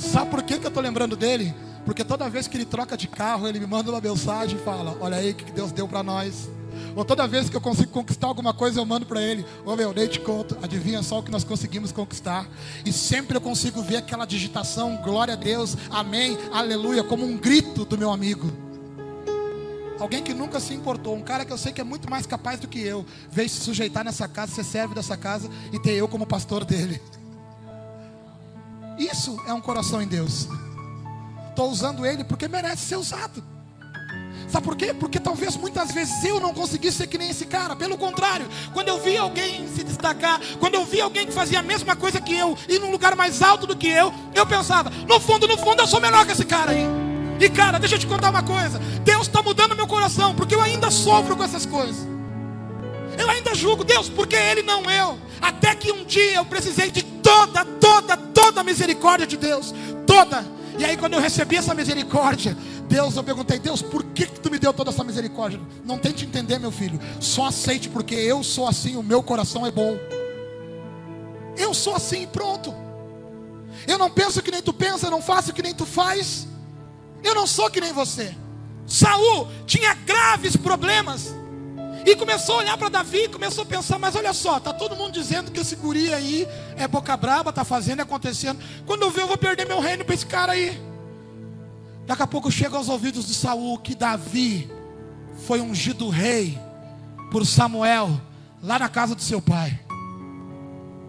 Sabe 0.02 0.32
por 0.32 0.42
que, 0.42 0.58
que 0.58 0.66
eu 0.66 0.70
estou 0.70 0.82
lembrando 0.82 1.16
dele? 1.16 1.54
Porque 1.86 2.04
toda 2.04 2.28
vez 2.28 2.48
que 2.48 2.58
ele 2.58 2.66
troca 2.66 2.98
de 2.98 3.08
carro, 3.08 3.48
ele 3.48 3.60
me 3.60 3.68
manda 3.68 3.92
uma 3.92 4.02
mensagem 4.02 4.58
e 4.58 4.64
fala: 4.64 4.98
Olha 5.00 5.18
aí 5.18 5.32
o 5.32 5.36
que 5.36 5.52
Deus 5.52 5.72
deu 5.72 5.88
para 5.88 6.02
nós. 6.02 6.50
Ou 6.96 7.06
toda 7.06 7.28
vez 7.28 7.50
que 7.50 7.56
eu 7.56 7.62
consigo 7.62 7.92
conquistar 7.92 8.28
alguma 8.28 8.54
coisa, 8.54 8.80
eu 8.80 8.86
mando 8.86 9.06
para 9.06 9.22
ele: 9.22 9.46
Ô 9.64 9.72
oh, 9.72 9.76
meu, 9.76 9.94
nem 9.94 10.08
te 10.08 10.20
conto, 10.20 10.58
adivinha 10.62 11.04
só 11.04 11.20
o 11.20 11.24
que 11.24 11.32
nós 11.32 11.44
conseguimos 11.44 11.92
conquistar. 11.92 12.50
E 12.84 12.92
sempre 12.92 13.38
eu 13.38 13.42
consigo 13.42 13.82
ver 13.84 13.98
aquela 13.98 14.26
digitação: 14.26 14.98
Glória 14.98 15.36
a 15.36 15.38
Deus, 15.38 15.78
Amém, 15.92 16.38
Aleluia, 16.52 17.04
como 17.04 17.24
um 17.24 17.38
grito 17.38 17.86
do 17.86 17.98
meu 17.98 18.12
amigo. 18.12 18.52
Alguém 20.00 20.24
que 20.24 20.34
nunca 20.34 20.60
se 20.60 20.74
importou, 20.74 21.16
um 21.16 21.22
cara 21.22 21.46
que 21.46 21.54
eu 21.54 21.58
sei 21.60 21.72
que 21.72 21.80
é 21.80 21.84
muito 21.84 22.10
mais 22.10 22.26
capaz 22.26 22.60
do 22.60 22.68
que 22.68 22.80
eu, 22.80 23.06
veio 23.30 23.48
se 23.48 23.62
sujeitar 23.62 24.04
nessa 24.04 24.28
casa, 24.28 24.52
ser 24.52 24.64
servo 24.64 24.96
dessa 24.96 25.16
casa 25.16 25.48
e 25.72 25.78
ter 25.78 25.92
eu 25.92 26.08
como 26.08 26.26
pastor 26.26 26.66
dele. 26.66 27.00
Isso 29.02 29.36
é 29.48 29.54
um 29.54 29.60
coração 29.60 30.00
em 30.00 30.08
Deus. 30.08 30.48
Estou 31.50 31.72
usando 31.72 32.06
ele 32.06 32.24
porque 32.24 32.48
merece 32.48 32.86
ser 32.86 32.98
usado. 32.98 33.44
Sabe 34.48 34.64
por 34.64 34.76
quê? 34.76 34.94
Porque 34.94 35.20
talvez 35.20 35.56
muitas 35.56 35.92
vezes 35.92 36.24
eu 36.24 36.40
não 36.40 36.54
conseguisse 36.54 36.98
ser 36.98 37.08
que 37.08 37.18
nem 37.18 37.32
esse 37.32 37.46
cara. 37.46 37.76
Pelo 37.76 37.98
contrário, 37.98 38.48
quando 38.74 38.90
eu 38.90 39.00
via 39.00 39.22
alguém 39.22 39.68
se 39.70 39.84
destacar, 39.84 40.40
quando 40.60 40.76
eu 40.76 40.86
via 40.86 41.06
alguém 41.06 41.26
que 41.26 41.32
fazia 41.32 41.62
a 41.62 41.64
mesma 41.64 41.96
coisa 41.96 42.22
que 42.22 42.36
eu, 42.36 42.56
e 42.70 42.78
num 42.78 42.92
lugar 42.92 43.16
mais 43.16 43.42
alto 43.42 43.66
do 43.66 43.76
que 43.76 43.88
eu, 43.88 44.14
eu 44.36 44.46
pensava, 44.46 44.92
no 45.08 45.20
fundo, 45.20 45.48
no 45.48 45.58
fundo, 45.58 45.82
eu 45.82 45.88
sou 45.88 46.00
melhor 46.00 46.24
que 46.24 46.34
esse 46.34 46.46
cara 46.46 46.72
aí. 46.72 46.86
E 47.40 47.50
cara, 47.50 47.80
deixa 47.80 47.96
eu 47.96 48.00
te 48.00 48.06
contar 48.06 48.30
uma 48.30 48.44
coisa: 48.44 48.78
Deus 49.04 49.24
está 49.24 49.42
mudando 49.42 49.76
meu 49.76 49.88
coração, 49.88 50.36
porque 50.36 50.54
eu 50.54 50.62
ainda 50.62 50.92
sofro 50.92 51.36
com 51.36 51.44
essas 51.44 51.66
coisas. 51.66 52.06
Eu 53.18 53.30
ainda 53.30 53.54
julgo 53.54 53.84
Deus, 53.84 54.10
porque 54.10 54.36
Ele 54.36 54.62
não 54.62 54.90
eu. 54.90 55.18
Até 55.42 55.76
que 55.76 55.92
um 55.92 56.04
dia 56.06 56.36
eu 56.36 56.46
precisei 56.46 56.92
de 56.92 57.04
toda, 57.04 57.66
toda, 57.66 58.18
toda 58.18 58.62
a 58.62 58.64
misericórdia 58.64 59.28
de 59.28 59.38
Deus. 59.38 59.74
Toda. 60.06 60.46
E 60.78 60.86
aí, 60.86 60.98
quando 60.98 61.14
eu 61.14 61.20
recebi 61.20 61.58
essa 61.58 61.74
misericórdia, 61.76 62.58
Deus, 62.88 63.16
eu 63.16 63.24
perguntei, 63.24 63.60
Deus, 63.60 63.82
por 63.82 64.04
que, 64.04 64.26
que 64.26 64.40
tu 64.40 64.50
me 64.50 64.58
deu 64.58 64.74
toda 64.74 64.90
essa 64.90 65.04
misericórdia? 65.04 65.60
Não 65.86 65.98
tente 65.98 66.26
entender, 66.26 66.60
meu 66.60 66.72
filho. 66.72 67.00
Só 67.20 67.48
aceite, 67.48 67.88
porque 67.90 68.16
eu 68.16 68.44
sou 68.44 68.68
assim, 68.68 68.96
o 68.96 69.04
meu 69.04 69.22
coração 69.22 69.66
é 69.66 69.72
bom. 69.72 69.98
Eu 71.58 71.74
sou 71.74 71.96
assim, 71.96 72.28
pronto. 72.28 72.74
Eu 73.88 73.98
não 73.98 74.10
penso 74.10 74.42
que 74.42 74.52
nem 74.52 74.62
tu 74.62 74.74
pensa, 74.74 75.08
eu 75.08 75.12
não 75.12 75.22
faço 75.22 75.54
que 75.54 75.62
nem 75.62 75.74
tu 75.74 75.86
faz. 75.86 76.48
Eu 77.24 77.36
não 77.36 77.46
sou 77.46 77.70
que 77.70 77.82
nem 77.82 77.94
você. 77.94 78.36
Saul 78.86 79.48
tinha 79.66 79.94
graves 79.94 80.56
problemas. 80.56 81.34
E 82.06 82.16
começou 82.16 82.56
a 82.56 82.58
olhar 82.60 82.78
para 82.78 82.90
Davi, 82.90 83.28
começou 83.28 83.64
a 83.64 83.66
pensar, 83.66 84.00
mas 84.00 84.16
olha 84.16 84.34
só, 84.34 84.60
tá 84.60 84.74
todo 84.74 84.96
mundo 84.96 85.12
dizendo 85.12 85.52
que 85.52 85.60
esse 85.60 85.76
guri 85.76 86.14
aí 86.14 86.48
é 86.76 86.88
boca 86.88 87.16
braba, 87.16 87.54
tá 87.54 87.64
fazendo, 87.64 88.00
é 88.00 88.04
acontecendo. 88.04 88.60
Quando 88.86 89.04
eu 89.04 89.12
ver, 89.12 89.22
eu 89.22 89.28
vou 89.28 89.38
perder 89.38 89.68
meu 89.68 89.80
reino 89.80 90.04
para 90.04 90.16
esse 90.16 90.26
cara 90.26 90.54
aí. 90.54 90.82
Daqui 92.08 92.24
a 92.24 92.28
pouco 92.28 92.52
chega 92.52 92.76
aos 92.76 92.90
ouvidos 92.90 93.28
de 93.28 93.34
Saul 93.34 93.78
que 93.78 93.94
Davi 93.94 94.70
foi 95.46 95.62
ungido 95.62 96.10
rei 96.10 96.60
por 97.32 97.46
Samuel 97.46 98.20
lá 98.62 98.80
na 98.80 98.90
casa 98.90 99.16
do 99.16 99.22
seu 99.22 99.42
pai. 99.42 99.80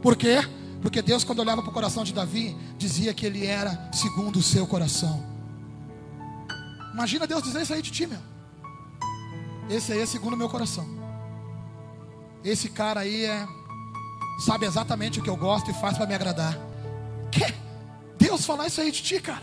Por 0.03 0.17
quê? 0.17 0.47
Porque 0.81 1.01
Deus, 1.01 1.25
quando 1.25 1.38
olhava 1.38 1.62
para 1.62 1.71
o 1.71 1.75
coração 1.75 2.05
de 2.05 2.12
Davi, 2.12 2.57
dizia 2.77 3.14
que 3.14 3.25
ele 3.25 3.47
era 3.47 3.88
segundo 3.93 4.38
o 4.38 4.43
seu 4.43 4.67
coração. 4.67 5.25
Imagina 6.93 7.27
Deus 7.27 7.43
dizer 7.43 7.62
isso 7.62 7.73
aí 7.73 7.81
de 7.81 7.90
ti, 7.90 8.07
meu. 8.07 8.32
Esse 9.73 9.91
aí 9.95 10.01
é 10.01 10.07
segundo 10.07 10.35
o 10.35 10.37
meu 10.37 10.51
coração. 10.51 10.87
Esse 12.45 12.69
cara 12.69 13.01
aí 13.01 13.25
é 13.25 13.47
sabe 14.45 14.67
exatamente 14.67 15.19
o 15.19 15.23
que 15.23 15.31
eu 15.31 15.37
gosto 15.37 15.71
e 15.71 15.75
faz 15.75 15.97
para 15.97 16.07
me 16.07 16.15
agradar. 16.15 16.59
Que? 17.31 17.55
Deus 18.19 18.45
falar 18.45 18.67
isso 18.67 18.83
aí 18.83 18.91
de 18.91 19.03
ti, 19.03 19.19
cara. 19.19 19.43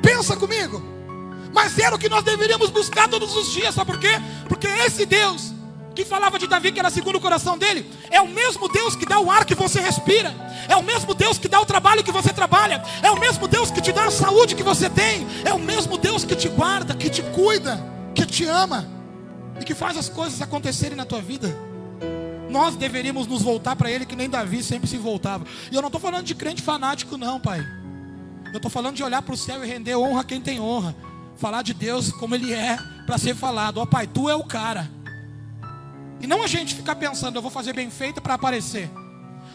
Pensa 0.00 0.36
comigo. 0.36 0.80
Mas 1.52 1.76
era 1.76 1.96
o 1.96 1.98
que 1.98 2.08
nós 2.08 2.22
deveríamos 2.22 2.70
buscar 2.70 3.08
todos 3.08 3.34
os 3.34 3.52
dias, 3.52 3.74
sabe 3.74 3.90
por 3.90 3.98
quê? 3.98 4.12
Porque 4.48 4.68
esse 4.68 5.04
Deus 5.04 5.52
que 5.92 6.04
falava 6.04 6.38
de 6.38 6.46
Davi 6.46 6.70
que 6.70 6.78
era 6.78 6.90
segundo 6.90 7.16
o 7.16 7.20
coração 7.20 7.58
dele, 7.58 7.90
é 8.10 8.20
o 8.20 8.28
mesmo 8.28 8.68
Deus 8.68 8.94
que 8.94 9.06
dá 9.06 9.18
o 9.18 9.30
ar 9.30 9.46
que 9.46 9.54
você 9.54 9.80
respira, 9.80 10.32
é 10.68 10.76
o 10.76 10.82
mesmo 10.82 11.14
Deus 11.14 11.38
que 11.38 11.48
dá 11.48 11.58
o 11.58 11.64
trabalho 11.64 12.04
que 12.04 12.12
você 12.12 12.34
trabalha, 12.34 12.82
é 13.02 13.10
o 13.10 13.18
mesmo 13.18 13.48
Deus 13.48 13.70
que 13.70 13.80
te 13.80 13.92
dá 13.92 14.04
a 14.04 14.10
saúde 14.10 14.54
que 14.54 14.62
você 14.62 14.90
tem, 14.90 15.26
é 15.42 15.54
o 15.54 15.58
mesmo 15.58 15.96
Deus 15.96 16.22
que 16.22 16.36
te 16.36 16.50
guarda, 16.50 16.94
que 16.94 17.08
te 17.08 17.22
cuida, 17.22 17.82
que 18.14 18.26
te 18.26 18.44
ama 18.44 18.95
e 19.60 19.64
que 19.64 19.74
faz 19.74 19.96
as 19.96 20.08
coisas 20.08 20.40
acontecerem 20.42 20.96
na 20.96 21.04
tua 21.04 21.20
vida. 21.20 21.54
Nós 22.50 22.76
deveríamos 22.76 23.26
nos 23.26 23.42
voltar 23.42 23.76
para 23.76 23.90
Ele 23.90 24.06
que 24.06 24.16
nem 24.16 24.30
Davi 24.30 24.62
sempre 24.62 24.88
se 24.88 24.96
voltava. 24.96 25.44
E 25.70 25.74
eu 25.74 25.82
não 25.82 25.88
estou 25.88 26.00
falando 26.00 26.24
de 26.24 26.34
crente 26.34 26.62
fanático, 26.62 27.16
não, 27.16 27.40
pai. 27.40 27.60
Eu 28.52 28.56
estou 28.56 28.70
falando 28.70 28.96
de 28.96 29.02
olhar 29.02 29.20
para 29.22 29.34
o 29.34 29.36
céu 29.36 29.64
e 29.64 29.68
render 29.68 29.96
honra 29.96 30.20
a 30.20 30.24
quem 30.24 30.40
tem 30.40 30.60
honra. 30.60 30.94
Falar 31.36 31.62
de 31.62 31.74
Deus 31.74 32.12
como 32.12 32.34
Ele 32.34 32.52
é, 32.52 32.78
para 33.04 33.18
ser 33.18 33.34
falado. 33.34 33.78
Ó 33.78 33.82
oh, 33.82 33.86
pai, 33.86 34.06
tu 34.06 34.30
é 34.30 34.34
o 34.34 34.44
cara. 34.44 34.90
E 36.20 36.26
não 36.26 36.42
a 36.42 36.46
gente 36.46 36.74
ficar 36.74 36.96
pensando, 36.96 37.36
eu 37.36 37.42
vou 37.42 37.50
fazer 37.50 37.74
bem 37.74 37.90
feito 37.90 38.22
para 38.22 38.34
aparecer. 38.34 38.90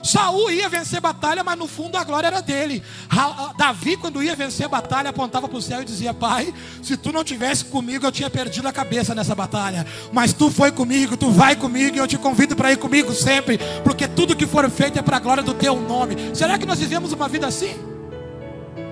Saul 0.03 0.51
ia 0.51 0.67
vencer 0.67 0.99
batalha, 0.99 1.43
mas 1.43 1.57
no 1.57 1.67
fundo 1.67 1.95
a 1.97 2.03
glória 2.03 2.27
era 2.27 2.41
dele. 2.41 2.83
Davi, 3.57 3.97
quando 3.97 4.21
ia 4.23 4.35
vencer 4.35 4.67
batalha, 4.67 5.09
apontava 5.09 5.47
para 5.47 5.57
o 5.57 5.61
céu 5.61 5.81
e 5.81 5.85
dizia: 5.85 6.13
Pai, 6.13 6.53
se 6.81 6.97
tu 6.97 7.11
não 7.11 7.23
tivesse 7.23 7.65
comigo, 7.65 8.05
eu 8.05 8.11
tinha 8.11 8.29
perdido 8.29 8.67
a 8.67 8.73
cabeça 8.73 9.13
nessa 9.13 9.35
batalha. 9.35 9.85
Mas 10.11 10.33
tu 10.33 10.49
foi 10.49 10.71
comigo, 10.71 11.15
tu 11.15 11.31
vai 11.31 11.55
comigo, 11.55 11.95
e 11.95 11.99
eu 11.99 12.07
te 12.07 12.17
convido 12.17 12.55
para 12.55 12.71
ir 12.71 12.77
comigo 12.77 13.13
sempre, 13.13 13.59
porque 13.83 14.07
tudo 14.07 14.35
que 14.35 14.47
for 14.47 14.69
feito 14.69 14.97
é 14.97 15.01
para 15.01 15.17
a 15.17 15.19
glória 15.19 15.43
do 15.43 15.53
teu 15.53 15.79
nome. 15.79 16.15
Será 16.33 16.57
que 16.57 16.65
nós 16.65 16.79
vivemos 16.79 17.11
uma 17.11 17.27
vida 17.27 17.47
assim? 17.47 17.75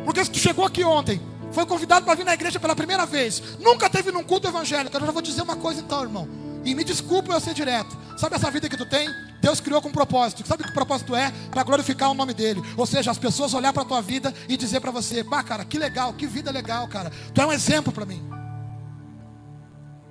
Porque 0.05 0.23
se 0.23 0.31
tu 0.31 0.39
chegou 0.39 0.65
aqui 0.65 0.83
ontem, 0.83 1.21
foi 1.51 1.65
convidado 1.65 2.05
para 2.05 2.15
vir 2.15 2.25
na 2.25 2.33
igreja 2.33 2.59
pela 2.59 2.75
primeira 2.75 3.05
vez, 3.05 3.41
nunca 3.59 3.89
teve 3.89 4.11
num 4.11 4.23
culto 4.23 4.47
evangélico, 4.47 4.95
eu 4.95 5.05
já 5.05 5.11
vou 5.11 5.21
dizer 5.21 5.41
uma 5.41 5.55
coisa 5.55 5.81
então, 5.81 6.03
irmão. 6.03 6.27
E 6.63 6.75
me 6.75 6.83
desculpa 6.83 7.33
eu 7.33 7.39
ser 7.39 7.53
direto. 7.53 7.97
Sabe 8.17 8.35
essa 8.35 8.51
vida 8.51 8.67
que 8.67 8.77
tu 8.77 8.85
tem? 8.85 9.07
Deus 9.41 9.59
criou 9.59 9.81
com 9.81 9.89
um 9.89 9.91
propósito. 9.91 10.45
Sabe 10.47 10.63
o 10.63 10.65
que 10.65 10.71
o 10.71 10.73
propósito 10.73 11.15
é? 11.15 11.31
Para 11.49 11.63
glorificar 11.63 12.11
o 12.11 12.13
nome 12.13 12.33
dele. 12.33 12.61
Ou 12.75 12.85
seja, 12.85 13.11
as 13.11 13.17
pessoas 13.17 13.53
olhar 13.53 13.71
para 13.73 13.83
a 13.83 13.85
tua 13.85 14.01
vida 14.01 14.33
e 14.47 14.57
dizer 14.57 14.79
para 14.79 14.91
você: 14.91 15.23
"Pá, 15.23 15.43
cara, 15.43 15.63
que 15.65 15.77
legal, 15.77 16.13
que 16.13 16.27
vida 16.27 16.51
legal, 16.51 16.87
cara. 16.87 17.11
Tu 17.33 17.41
é 17.41 17.45
um 17.45 17.51
exemplo 17.51 17.91
para 17.91 18.05
mim." 18.05 18.21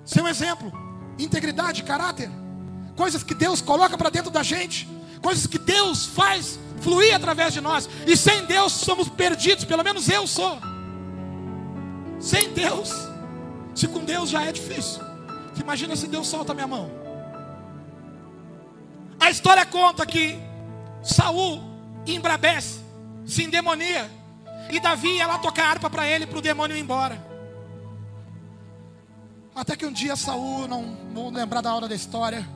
Ser 0.04 0.22
um 0.22 0.28
exemplo, 0.28 0.72
integridade, 1.18 1.82
caráter, 1.82 2.30
coisas 2.96 3.22
que 3.22 3.34
Deus 3.34 3.60
coloca 3.60 3.98
para 3.98 4.08
dentro 4.08 4.30
da 4.30 4.42
gente, 4.42 4.88
coisas 5.20 5.46
que 5.46 5.58
Deus 5.58 6.06
faz 6.06 6.58
fluir 6.80 7.14
através 7.14 7.52
de 7.52 7.60
nós. 7.60 7.88
E 8.06 8.16
sem 8.16 8.46
Deus 8.46 8.72
somos 8.72 9.08
perdidos, 9.08 9.64
pelo 9.64 9.84
menos 9.84 10.08
eu 10.08 10.26
sou. 10.26 10.58
Sem 12.18 12.52
Deus, 12.52 12.90
se 13.74 13.86
com 13.86 14.04
Deus 14.04 14.30
já 14.30 14.44
é 14.44 14.52
difícil. 14.52 15.02
Imagina 15.60 15.94
se 15.94 16.06
Deus 16.06 16.26
solta 16.26 16.52
a 16.52 16.54
minha 16.54 16.66
mão. 16.66 16.90
A 19.20 19.30
história 19.30 19.66
conta 19.66 20.06
que 20.06 20.38
Saul 21.02 21.60
embrabece, 22.06 22.80
se 23.26 23.44
endemonia. 23.44 24.10
E 24.70 24.80
Davi 24.80 25.16
ia 25.16 25.26
lá 25.26 25.38
tocar 25.38 25.70
harpa 25.70 25.88
para 25.88 26.06
ele, 26.06 26.26
para 26.26 26.38
o 26.38 26.42
demônio 26.42 26.76
ir 26.76 26.80
embora. 26.80 27.26
Até 29.54 29.76
que 29.76 29.86
um 29.86 29.92
dia 29.92 30.14
Saul, 30.14 30.68
não, 30.68 30.82
não 31.12 31.30
lembrar 31.30 31.60
da 31.60 31.74
hora 31.74 31.88
da 31.88 31.94
história, 31.94 32.46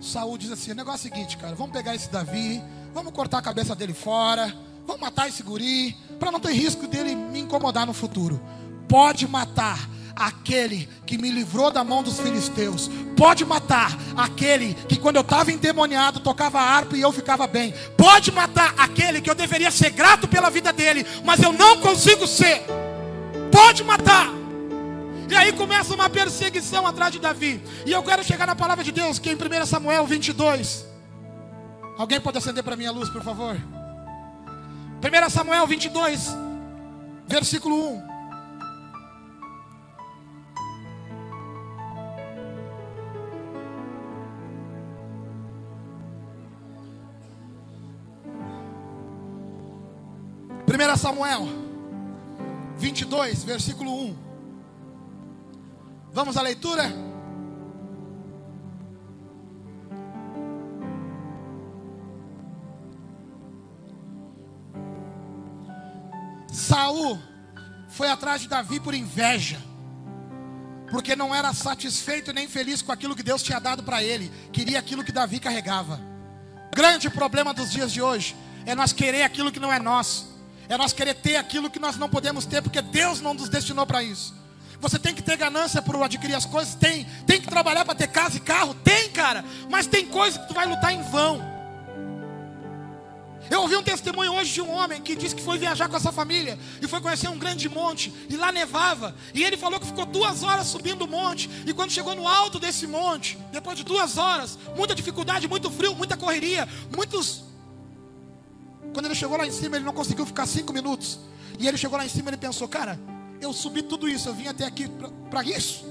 Saul 0.00 0.36
diz 0.38 0.50
assim: 0.50 0.72
o 0.72 0.74
negócio 0.74 1.08
é 1.08 1.10
o 1.10 1.14
seguinte, 1.14 1.36
cara, 1.36 1.54
vamos 1.54 1.72
pegar 1.72 1.94
esse 1.94 2.10
Davi, 2.10 2.62
vamos 2.92 3.12
cortar 3.12 3.38
a 3.38 3.42
cabeça 3.42 3.74
dele 3.74 3.94
fora, 3.94 4.54
vamos 4.86 5.00
matar 5.00 5.28
esse 5.28 5.42
guri, 5.42 5.96
para 6.20 6.30
não 6.30 6.38
ter 6.38 6.52
risco 6.52 6.86
dele 6.86 7.14
me 7.14 7.40
incomodar 7.40 7.86
no 7.86 7.92
futuro. 7.92 8.40
Pode 8.88 9.26
matar, 9.26 9.88
aquele 10.16 10.88
que 11.06 11.18
me 11.18 11.30
livrou 11.30 11.70
da 11.70 11.82
mão 11.84 12.02
dos 12.02 12.18
filisteus. 12.20 12.90
Pode 13.16 13.44
matar 13.44 13.96
aquele 14.16 14.74
que, 14.74 14.98
quando 14.98 15.16
eu 15.16 15.22
estava 15.22 15.52
endemoniado, 15.52 16.20
tocava 16.20 16.60
harpa 16.60 16.96
e 16.96 17.00
eu 17.00 17.12
ficava 17.12 17.46
bem. 17.46 17.74
Pode 17.96 18.32
matar 18.32 18.74
aquele 18.76 19.20
que 19.20 19.30
eu 19.30 19.34
deveria 19.34 19.70
ser 19.70 19.90
grato 19.90 20.28
pela 20.28 20.50
vida 20.50 20.72
dele, 20.72 21.06
mas 21.24 21.42
eu 21.42 21.52
não 21.52 21.78
consigo 21.78 22.26
ser. 22.26 22.62
Pode 23.50 23.84
matar. 23.84 24.28
E 25.28 25.34
aí 25.34 25.52
começa 25.52 25.94
uma 25.94 26.10
perseguição 26.10 26.86
atrás 26.86 27.12
de 27.12 27.18
Davi. 27.18 27.62
E 27.86 27.92
eu 27.92 28.02
quero 28.02 28.22
chegar 28.22 28.46
na 28.46 28.54
palavra 28.54 28.84
de 28.84 28.92
Deus, 28.92 29.18
que 29.18 29.30
é 29.30 29.32
em 29.32 29.36
1 29.36 29.66
Samuel 29.66 30.06
22. 30.06 30.86
Alguém 31.96 32.20
pode 32.20 32.38
acender 32.38 32.62
para 32.62 32.76
mim 32.76 32.86
a 32.86 32.90
luz, 32.90 33.08
por 33.08 33.22
favor? 33.22 33.56
1 35.02 35.30
Samuel 35.30 35.66
22, 35.66 36.36
versículo 37.26 37.94
1. 37.94 38.11
Samuel 50.96 51.48
22, 52.76 53.44
versículo 53.44 53.92
1. 54.06 54.16
Vamos 56.12 56.36
à 56.36 56.42
leitura? 56.42 56.92
Saul 66.52 67.18
foi 67.88 68.08
atrás 68.08 68.40
de 68.40 68.48
Davi 68.48 68.80
por 68.80 68.94
inveja, 68.94 69.60
porque 70.90 71.14
não 71.14 71.34
era 71.34 71.52
satisfeito 71.52 72.32
nem 72.32 72.48
feliz 72.48 72.82
com 72.82 72.90
aquilo 72.92 73.14
que 73.14 73.22
Deus 73.22 73.42
tinha 73.42 73.58
dado 73.58 73.82
para 73.82 74.02
ele, 74.02 74.30
queria 74.52 74.78
aquilo 74.78 75.04
que 75.04 75.12
Davi 75.12 75.38
carregava. 75.38 76.00
Grande 76.74 77.10
problema 77.10 77.52
dos 77.52 77.70
dias 77.70 77.92
de 77.92 78.00
hoje 78.00 78.34
é 78.64 78.74
nós 78.74 78.92
querer 78.92 79.22
aquilo 79.22 79.52
que 79.52 79.60
não 79.60 79.72
é 79.72 79.78
nosso, 79.78 80.31
é 80.72 80.76
nós 80.78 80.92
querer 80.92 81.14
ter 81.14 81.36
aquilo 81.36 81.68
que 81.68 81.78
nós 81.78 81.96
não 81.98 82.08
podemos 82.08 82.46
ter, 82.46 82.62
porque 82.62 82.80
Deus 82.80 83.20
não 83.20 83.34
nos 83.34 83.50
destinou 83.50 83.86
para 83.86 84.02
isso. 84.02 84.34
Você 84.80 84.98
tem 84.98 85.14
que 85.14 85.22
ter 85.22 85.36
ganância 85.36 85.82
por 85.82 86.02
adquirir 86.02 86.34
as 86.34 86.46
coisas? 86.46 86.74
Tem. 86.74 87.04
Tem 87.26 87.40
que 87.40 87.46
trabalhar 87.46 87.84
para 87.84 87.94
ter 87.94 88.08
casa 88.08 88.38
e 88.38 88.40
carro? 88.40 88.74
Tem, 88.82 89.10
cara. 89.10 89.44
Mas 89.70 89.86
tem 89.86 90.06
coisa 90.06 90.38
que 90.38 90.48
tu 90.48 90.54
vai 90.54 90.66
lutar 90.66 90.92
em 90.92 91.02
vão. 91.02 91.52
Eu 93.50 93.60
ouvi 93.60 93.76
um 93.76 93.82
testemunho 93.82 94.32
hoje 94.32 94.54
de 94.54 94.62
um 94.62 94.70
homem 94.70 95.02
que 95.02 95.14
disse 95.14 95.34
que 95.34 95.42
foi 95.42 95.58
viajar 95.58 95.90
com 95.90 95.96
essa 95.96 96.10
família 96.10 96.58
e 96.80 96.88
foi 96.88 97.02
conhecer 97.02 97.28
um 97.28 97.38
grande 97.38 97.68
monte 97.68 98.10
e 98.30 98.36
lá 98.36 98.50
nevava. 98.50 99.14
E 99.34 99.44
ele 99.44 99.58
falou 99.58 99.78
que 99.78 99.86
ficou 99.86 100.06
duas 100.06 100.42
horas 100.42 100.68
subindo 100.68 101.02
o 101.02 101.08
monte. 101.08 101.50
E 101.66 101.74
quando 101.74 101.90
chegou 101.90 102.14
no 102.14 102.26
alto 102.26 102.58
desse 102.58 102.86
monte, 102.86 103.36
depois 103.52 103.76
de 103.76 103.84
duas 103.84 104.16
horas, 104.16 104.58
muita 104.74 104.94
dificuldade, 104.94 105.46
muito 105.46 105.70
frio, 105.70 105.94
muita 105.94 106.16
correria, 106.16 106.66
muitos. 106.96 107.51
Quando 108.92 109.06
ele 109.06 109.14
chegou 109.14 109.36
lá 109.36 109.46
em 109.46 109.50
cima, 109.50 109.76
ele 109.76 109.84
não 109.84 109.92
conseguiu 109.92 110.26
ficar 110.26 110.46
cinco 110.46 110.72
minutos. 110.72 111.18
E 111.58 111.66
ele 111.66 111.76
chegou 111.76 111.96
lá 111.96 112.04
em 112.04 112.08
cima 112.08 112.28
e 112.28 112.30
ele 112.30 112.36
pensou: 112.36 112.68
Cara, 112.68 112.98
eu 113.40 113.52
subi 113.52 113.82
tudo 113.82 114.08
isso, 114.08 114.28
eu 114.28 114.34
vim 114.34 114.46
até 114.46 114.64
aqui 114.64 114.88
para 115.30 115.42
isso, 115.42 115.84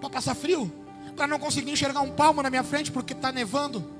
para 0.00 0.10
passar 0.10 0.34
frio, 0.34 0.72
para 1.16 1.26
não 1.26 1.38
conseguir 1.38 1.70
enxergar 1.70 2.00
um 2.00 2.10
palmo 2.10 2.42
na 2.42 2.50
minha 2.50 2.64
frente 2.64 2.90
porque 2.90 3.12
está 3.12 3.32
nevando. 3.32 3.94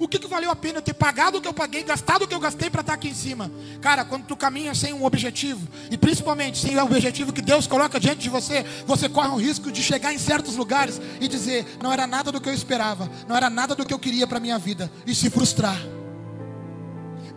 O 0.00 0.06
que, 0.06 0.18
que 0.18 0.28
valeu 0.28 0.48
a 0.48 0.54
pena 0.54 0.78
eu 0.78 0.82
ter 0.82 0.94
pagado 0.94 1.38
o 1.38 1.40
que 1.40 1.48
eu 1.48 1.52
paguei, 1.52 1.82
gastado 1.82 2.22
o 2.22 2.28
que 2.28 2.34
eu 2.34 2.38
gastei 2.38 2.70
para 2.70 2.82
estar 2.82 2.92
aqui 2.92 3.08
em 3.08 3.14
cima? 3.14 3.50
Cara, 3.80 4.04
quando 4.04 4.26
tu 4.26 4.36
caminha 4.36 4.72
sem 4.72 4.92
um 4.92 5.04
objetivo, 5.04 5.66
e 5.90 5.98
principalmente 5.98 6.56
sem 6.56 6.76
o 6.76 6.84
objetivo 6.84 7.32
que 7.32 7.42
Deus 7.42 7.66
coloca 7.66 7.98
diante 7.98 8.20
de 8.20 8.28
você, 8.28 8.64
você 8.86 9.08
corre 9.08 9.28
o 9.28 9.36
risco 9.36 9.72
de 9.72 9.82
chegar 9.82 10.14
em 10.14 10.18
certos 10.18 10.54
lugares 10.54 11.00
e 11.20 11.26
dizer: 11.26 11.66
não 11.82 11.92
era 11.92 12.06
nada 12.06 12.30
do 12.30 12.40
que 12.40 12.48
eu 12.48 12.54
esperava, 12.54 13.10
não 13.26 13.36
era 13.36 13.50
nada 13.50 13.74
do 13.74 13.84
que 13.84 13.92
eu 13.92 13.98
queria 13.98 14.26
para 14.26 14.38
minha 14.38 14.58
vida, 14.58 14.90
e 15.04 15.12
se 15.12 15.30
frustrar. 15.30 15.97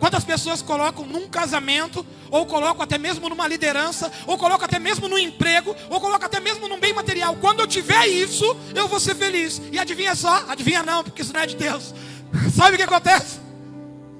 Quantas 0.02 0.24
pessoas 0.24 0.60
colocam 0.60 1.06
num 1.06 1.28
casamento, 1.28 2.04
ou 2.28 2.44
colocam 2.44 2.82
até 2.82 2.98
mesmo 2.98 3.28
numa 3.28 3.46
liderança, 3.46 4.10
ou 4.26 4.36
colocam 4.36 4.64
até 4.64 4.76
mesmo 4.80 5.06
no 5.06 5.16
emprego, 5.16 5.76
ou 5.88 6.00
colocam 6.00 6.26
até 6.26 6.40
mesmo 6.40 6.66
num 6.66 6.80
bem 6.80 6.92
material. 6.92 7.36
Quando 7.40 7.60
eu 7.60 7.68
tiver 7.68 8.08
isso, 8.08 8.44
eu 8.74 8.88
vou 8.88 8.98
ser 8.98 9.14
feliz. 9.14 9.62
E 9.70 9.78
adivinha 9.78 10.16
só? 10.16 10.44
Adivinha 10.48 10.82
não, 10.82 11.04
porque 11.04 11.22
isso 11.22 11.32
não 11.32 11.38
é 11.38 11.46
de 11.46 11.54
Deus. 11.54 11.94
Sabe 12.52 12.74
o 12.74 12.78
que 12.78 12.82
acontece? 12.82 13.38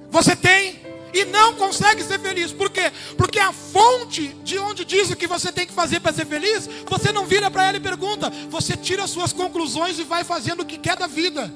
Você 0.08 0.36
tem 0.36 0.80
e 1.12 1.24
não 1.24 1.54
consegue 1.54 2.04
ser 2.04 2.20
feliz. 2.20 2.52
Por 2.52 2.70
quê? 2.70 2.92
Porque 3.16 3.40
a 3.40 3.52
fonte 3.52 4.28
de 4.44 4.60
onde 4.60 4.84
diz 4.84 5.10
o 5.10 5.16
que 5.16 5.26
você 5.26 5.50
tem 5.50 5.66
que 5.66 5.72
fazer 5.72 5.98
para 5.98 6.12
ser 6.12 6.26
feliz, 6.26 6.70
você 6.86 7.10
não 7.10 7.26
vira 7.26 7.50
para 7.50 7.66
ela 7.66 7.76
e 7.78 7.80
pergunta, 7.80 8.30
você 8.48 8.76
tira 8.76 9.04
suas 9.08 9.32
conclusões 9.32 9.98
e 9.98 10.04
vai 10.04 10.22
fazendo 10.22 10.60
o 10.60 10.64
que 10.64 10.78
quer 10.78 10.94
da 10.94 11.08
vida. 11.08 11.52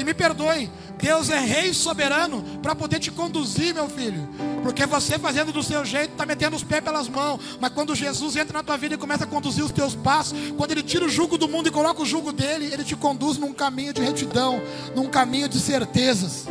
E 0.00 0.04
me 0.04 0.14
perdoe, 0.14 0.70
Deus 0.96 1.28
é 1.28 1.38
rei 1.38 1.74
soberano 1.74 2.42
para 2.62 2.74
poder 2.74 2.98
te 2.98 3.10
conduzir, 3.10 3.74
meu 3.74 3.86
filho. 3.86 4.26
Porque 4.62 4.86
você 4.86 5.18
fazendo 5.18 5.52
do 5.52 5.62
seu 5.62 5.84
jeito 5.84 6.12
está 6.12 6.24
metendo 6.24 6.56
os 6.56 6.64
pés 6.64 6.82
pelas 6.82 7.06
mãos. 7.06 7.58
Mas 7.60 7.70
quando 7.74 7.94
Jesus 7.94 8.34
entra 8.34 8.56
na 8.56 8.64
tua 8.64 8.78
vida 8.78 8.94
e 8.94 8.98
começa 8.98 9.24
a 9.24 9.26
conduzir 9.26 9.62
os 9.62 9.70
teus 9.70 9.94
passos, 9.94 10.38
quando 10.56 10.70
ele 10.70 10.82
tira 10.82 11.04
o 11.04 11.08
jugo 11.08 11.36
do 11.36 11.46
mundo 11.46 11.68
e 11.68 11.70
coloca 11.70 12.00
o 12.00 12.06
jugo 12.06 12.32
dele, 12.32 12.72
ele 12.72 12.82
te 12.82 12.96
conduz 12.96 13.36
num 13.36 13.52
caminho 13.52 13.92
de 13.92 14.00
retidão, 14.00 14.62
num 14.96 15.06
caminho 15.06 15.50
de 15.50 15.60
certezas. 15.60 16.46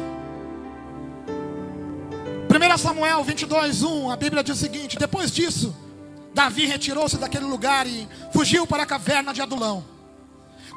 1 2.50 2.78
Samuel 2.78 3.24
22, 3.24 3.82
1, 3.82 4.12
a 4.12 4.16
Bíblia 4.16 4.44
diz 4.44 4.58
o 4.58 4.60
seguinte: 4.60 4.96
Depois 4.96 5.32
disso, 5.32 5.76
Davi 6.36 6.68
retirou-se 6.68 7.18
daquele 7.18 7.46
lugar 7.46 7.88
e 7.88 8.08
fugiu 8.32 8.68
para 8.68 8.84
a 8.84 8.86
caverna 8.86 9.34
de 9.34 9.42
Adulão. 9.42 9.99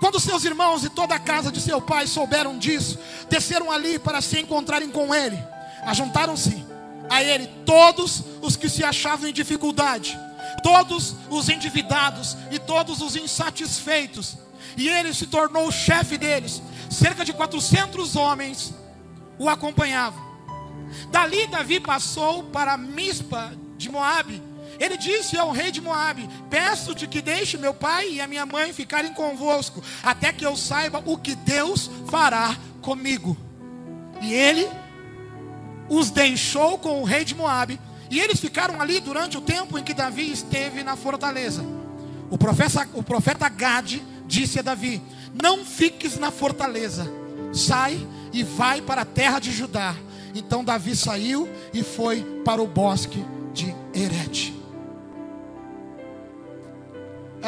Quando 0.03 0.19
seus 0.19 0.45
irmãos 0.45 0.83
e 0.83 0.89
toda 0.89 1.15
a 1.15 1.19
casa 1.21 1.53
de 1.53 1.61
seu 1.61 1.81
pai 1.81 2.09
souberam 2.09 2.59
disso, 2.59 2.99
desceram 3.31 3.71
ali 3.71 4.01
para 4.01 4.21
se 4.21 4.41
encontrarem 4.41 4.91
com 4.91 5.15
ele. 5.15 5.39
Ajuntaram-se 5.85 6.67
a 7.09 7.23
ele 7.23 7.47
todos 7.65 8.25
os 8.41 8.57
que 8.57 8.69
se 8.69 8.83
achavam 8.83 9.29
em 9.29 9.33
dificuldade, 9.33 10.19
todos 10.61 11.15
os 11.31 11.49
endividados 11.49 12.37
e 12.51 12.59
todos 12.59 13.01
os 13.01 13.15
insatisfeitos. 13.15 14.39
E 14.77 14.89
ele 14.89 15.15
se 15.15 15.29
tornou 15.29 15.69
o 15.69 15.73
chefe 15.73 16.19
deles. 16.19 16.61
Cerca 16.91 17.25
de 17.25 17.33
400 17.33 18.17
homens 18.17 18.75
o 19.39 19.49
acompanhavam. 19.49 20.21
Dali 21.13 21.47
Davi 21.47 21.79
passou 21.79 22.43
para 22.43 22.77
Mispa 22.77 23.53
de 23.79 23.89
Moabe 23.89 24.43
ele 24.79 24.97
disse 24.97 25.37
ao 25.37 25.51
rei 25.51 25.71
de 25.71 25.81
Moabe: 25.81 26.29
Peço-te 26.51 27.07
que 27.07 27.21
deixe 27.21 27.57
meu 27.57 27.75
pai 27.75 28.13
e 28.13 28.21
a 28.21 28.27
minha 28.27 28.47
mãe 28.47 28.73
ficarem 28.73 29.13
convosco, 29.13 29.83
até 30.03 30.33
que 30.33 30.45
eu 30.45 30.57
saiba 30.57 31.03
o 31.07 31.17
que 31.17 31.35
Deus 31.35 31.91
fará 32.09 32.57
comigo. 32.81 33.37
E 34.21 34.33
ele 34.33 34.69
os 35.89 36.11
deixou 36.11 36.79
com 36.79 37.01
o 37.01 37.05
rei 37.05 37.25
de 37.25 37.35
Moabe, 37.35 37.79
e 38.11 38.21
eles 38.21 38.41
ficaram 38.41 38.81
ali 38.81 39.01
durante 39.01 39.37
o 39.37 39.41
tempo 39.41 39.79
em 39.79 39.83
que 39.83 39.95
Davi 39.95 40.31
esteve 40.31 40.83
na 40.83 40.97
fortaleza. 40.97 41.65
O 42.31 42.39
profeta, 42.39 42.89
o 42.95 43.03
profeta 43.03 43.49
Gade 43.49 44.03
disse 44.27 44.59
a 44.59 44.63
Davi: 44.63 45.03
Não 45.41 45.65
fiques 45.65 46.19
na 46.19 46.31
fortaleza, 46.31 47.11
sai 47.53 48.07
e 48.33 48.43
vai 48.43 48.81
para 48.81 49.03
a 49.03 49.07
terra 49.07 49.39
de 49.39 49.51
Judá. 49.51 49.95
Então 50.35 50.65
Davi 50.65 50.97
saiu 50.97 51.49
e 51.75 51.83
foi 51.83 52.23
para 52.45 52.63
o 52.63 52.67
bosque 52.67 53.23
de 53.53 53.75
Herete. 53.95 54.52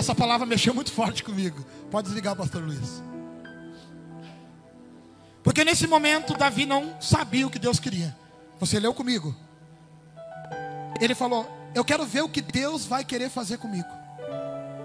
Essa 0.05 0.15
palavra 0.15 0.45
mexeu 0.45 0.75
muito 0.75 0.93
forte 0.93 1.25
comigo. 1.25 1.65
Pode 1.91 2.09
desligar, 2.09 2.37
pastor 2.37 2.63
Luiz. 2.63 3.03
Porque 5.43 5.65
nesse 5.65 5.87
momento 5.87 6.37
Davi 6.37 6.67
não 6.67 7.01
sabia 7.01 7.47
o 7.47 7.51
que 7.51 7.59
Deus 7.59 7.81
queria. 7.81 8.15
Você 8.61 8.79
leu 8.79 8.93
comigo. 8.93 9.35
Ele 11.01 11.15
falou: 11.15 11.51
Eu 11.75 11.83
quero 11.83 12.05
ver 12.05 12.21
o 12.21 12.29
que 12.29 12.43
Deus 12.43 12.85
vai 12.85 13.03
querer 13.03 13.31
fazer 13.31 13.57
comigo. 13.57 13.89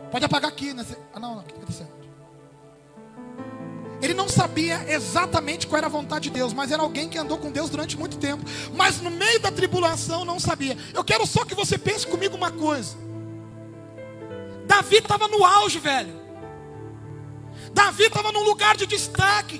Pode 0.09 0.23
apagar 0.23 0.49
aqui. 0.49 0.73
Nesse... 0.73 0.95
Ah, 1.13 1.19
não, 1.19 1.35
não, 1.35 1.41
aqui 1.41 1.73
certo. 1.73 1.91
Ele 4.01 4.13
não 4.13 4.29
sabia 4.29 4.89
exatamente 4.89 5.67
qual 5.67 5.79
era 5.79 5.87
a 5.87 5.89
vontade 5.89 6.29
de 6.29 6.29
Deus, 6.29 6.53
mas 6.53 6.71
era 6.71 6.81
alguém 6.81 7.09
que 7.09 7.17
andou 7.17 7.37
com 7.37 7.51
Deus 7.51 7.69
durante 7.69 7.97
muito 7.97 8.17
tempo. 8.19 8.45
Mas 8.73 9.01
no 9.01 9.11
meio 9.11 9.41
da 9.41 9.51
tribulação 9.51 10.23
não 10.23 10.39
sabia. 10.39 10.77
Eu 10.93 11.03
quero 11.03 11.27
só 11.27 11.43
que 11.43 11.53
você 11.53 11.77
pense 11.77 12.07
comigo 12.07 12.37
uma 12.37 12.53
coisa. 12.53 13.08
Davi 14.69 14.97
estava 14.97 15.27
no 15.27 15.43
auge, 15.43 15.79
velho. 15.79 16.13
Davi 17.73 18.03
estava 18.03 18.31
num 18.31 18.43
lugar 18.43 18.77
de 18.77 18.85
destaque. 18.85 19.59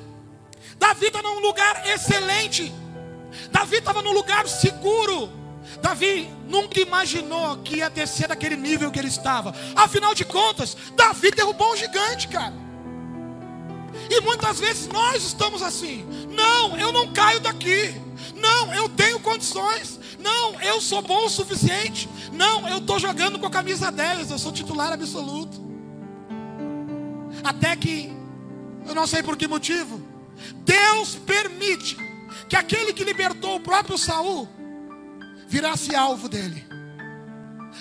Davi 0.78 1.08
estava 1.08 1.28
num 1.28 1.40
lugar 1.40 1.84
excelente. 1.88 2.72
Davi 3.52 3.78
estava 3.78 4.04
num 4.04 4.14
lugar 4.14 4.48
seguro. 4.48 5.28
Davi 5.82 6.30
nunca 6.48 6.80
imaginou 6.80 7.58
que 7.58 7.78
ia 7.78 7.90
descer 7.90 8.28
daquele 8.28 8.56
nível 8.56 8.92
que 8.92 9.00
ele 9.00 9.08
estava. 9.08 9.52
Afinal 9.76 10.14
de 10.14 10.24
contas, 10.24 10.78
Davi 10.96 11.32
derrubou 11.32 11.74
um 11.74 11.76
gigante, 11.76 12.28
cara. 12.28 12.54
E 14.10 14.22
muitas 14.22 14.60
vezes 14.60 14.88
nós 14.88 15.24
estamos 15.24 15.62
assim. 15.62 16.06
Não, 16.30 16.78
eu 16.78 16.92
não 16.92 17.14
caio 17.14 17.40
daqui. 17.40 17.94
Não, 18.36 18.74
eu 18.74 18.90
tenho 18.90 19.20
condições. 19.20 20.00
Não, 20.20 20.60
eu 20.62 20.82
sou 20.82 21.02
bom 21.02 21.26
o 21.26 21.30
suficiente. 21.30 22.10
Não, 22.34 22.68
eu 22.68 22.80
estou 22.80 23.00
jogando 23.00 23.40
com 23.40 23.46
a 23.46 23.52
camisa 23.52 23.92
10, 23.92 24.32
eu 24.32 24.40
sou 24.40 24.52
titular 24.52 24.92
absoluto. 24.92 25.60
Até 27.44 27.76
que, 27.76 28.12
eu 28.86 28.96
não 28.96 29.08
sei 29.08 29.24
por 29.24 29.38
que 29.38 29.48
motivo, 29.48 30.02
Deus 30.66 31.16
permite 31.16 31.98
que 32.48 32.56
aquele 32.56 32.94
que 32.94 33.04
libertou 33.04 33.56
o 33.56 33.60
próprio 33.60 33.98
Saul 33.98 34.48
virasse 35.48 35.96
alvo 35.96 36.28
dele. 36.28 36.69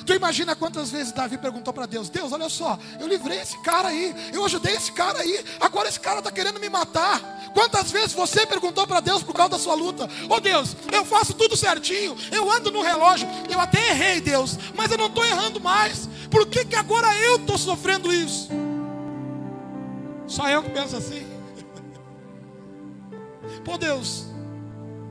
Tu 0.04 0.14
imagina 0.14 0.54
quantas 0.54 0.90
vezes 0.90 1.12
Davi 1.12 1.38
perguntou 1.38 1.72
para 1.72 1.86
Deus: 1.86 2.08
Deus, 2.08 2.32
olha 2.32 2.48
só, 2.48 2.78
eu 3.00 3.06
livrei 3.06 3.40
esse 3.40 3.58
cara 3.62 3.88
aí, 3.88 4.14
eu 4.32 4.44
ajudei 4.44 4.74
esse 4.74 4.92
cara 4.92 5.20
aí, 5.20 5.44
agora 5.60 5.88
esse 5.88 6.00
cara 6.00 6.18
está 6.18 6.30
querendo 6.30 6.60
me 6.60 6.68
matar. 6.68 7.20
Quantas 7.52 7.90
vezes 7.90 8.12
você 8.12 8.46
perguntou 8.46 8.86
para 8.86 9.00
Deus 9.00 9.22
por 9.22 9.34
causa 9.34 9.50
da 9.50 9.58
sua 9.58 9.74
luta? 9.74 10.08
Oh 10.28 10.40
Deus, 10.40 10.76
eu 10.92 11.04
faço 11.04 11.34
tudo 11.34 11.56
certinho, 11.56 12.16
eu 12.30 12.50
ando 12.50 12.70
no 12.70 12.82
relógio, 12.82 13.28
eu 13.50 13.58
até 13.58 13.90
errei, 13.90 14.20
Deus, 14.20 14.58
mas 14.74 14.90
eu 14.90 14.98
não 14.98 15.06
estou 15.06 15.24
errando 15.24 15.60
mais. 15.60 16.08
Por 16.30 16.46
que, 16.46 16.64
que 16.64 16.76
agora 16.76 17.14
eu 17.16 17.36
estou 17.36 17.58
sofrendo 17.58 18.12
isso? 18.12 18.48
Só 20.26 20.48
eu 20.48 20.62
que 20.62 20.70
penso 20.70 20.96
assim. 20.96 21.26
Pô 23.64 23.78
Deus, 23.78 24.27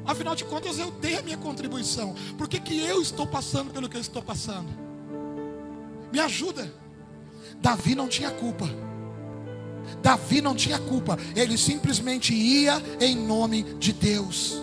Afinal 0.07 0.35
de 0.35 0.45
contas, 0.45 0.79
eu 0.79 0.89
dei 0.89 1.17
a 1.17 1.21
minha 1.21 1.37
contribuição. 1.37 2.15
Por 2.37 2.47
que, 2.47 2.61
que 2.61 2.79
eu 2.79 3.01
estou 3.01 3.27
passando 3.27 3.73
pelo 3.73 3.89
que 3.89 3.97
eu 3.97 4.01
estou 4.01 4.21
passando? 4.21 4.69
Me 6.11 6.19
ajuda. 6.21 6.73
Davi 7.59 7.93
não 7.93 8.07
tinha 8.07 8.31
culpa. 8.31 8.65
Davi 10.01 10.39
não 10.39 10.55
tinha 10.55 10.79
culpa. 10.79 11.19
Ele 11.35 11.57
simplesmente 11.57 12.33
ia 12.33 12.81
em 13.01 13.17
nome 13.17 13.63
de 13.75 13.91
Deus. 13.91 14.61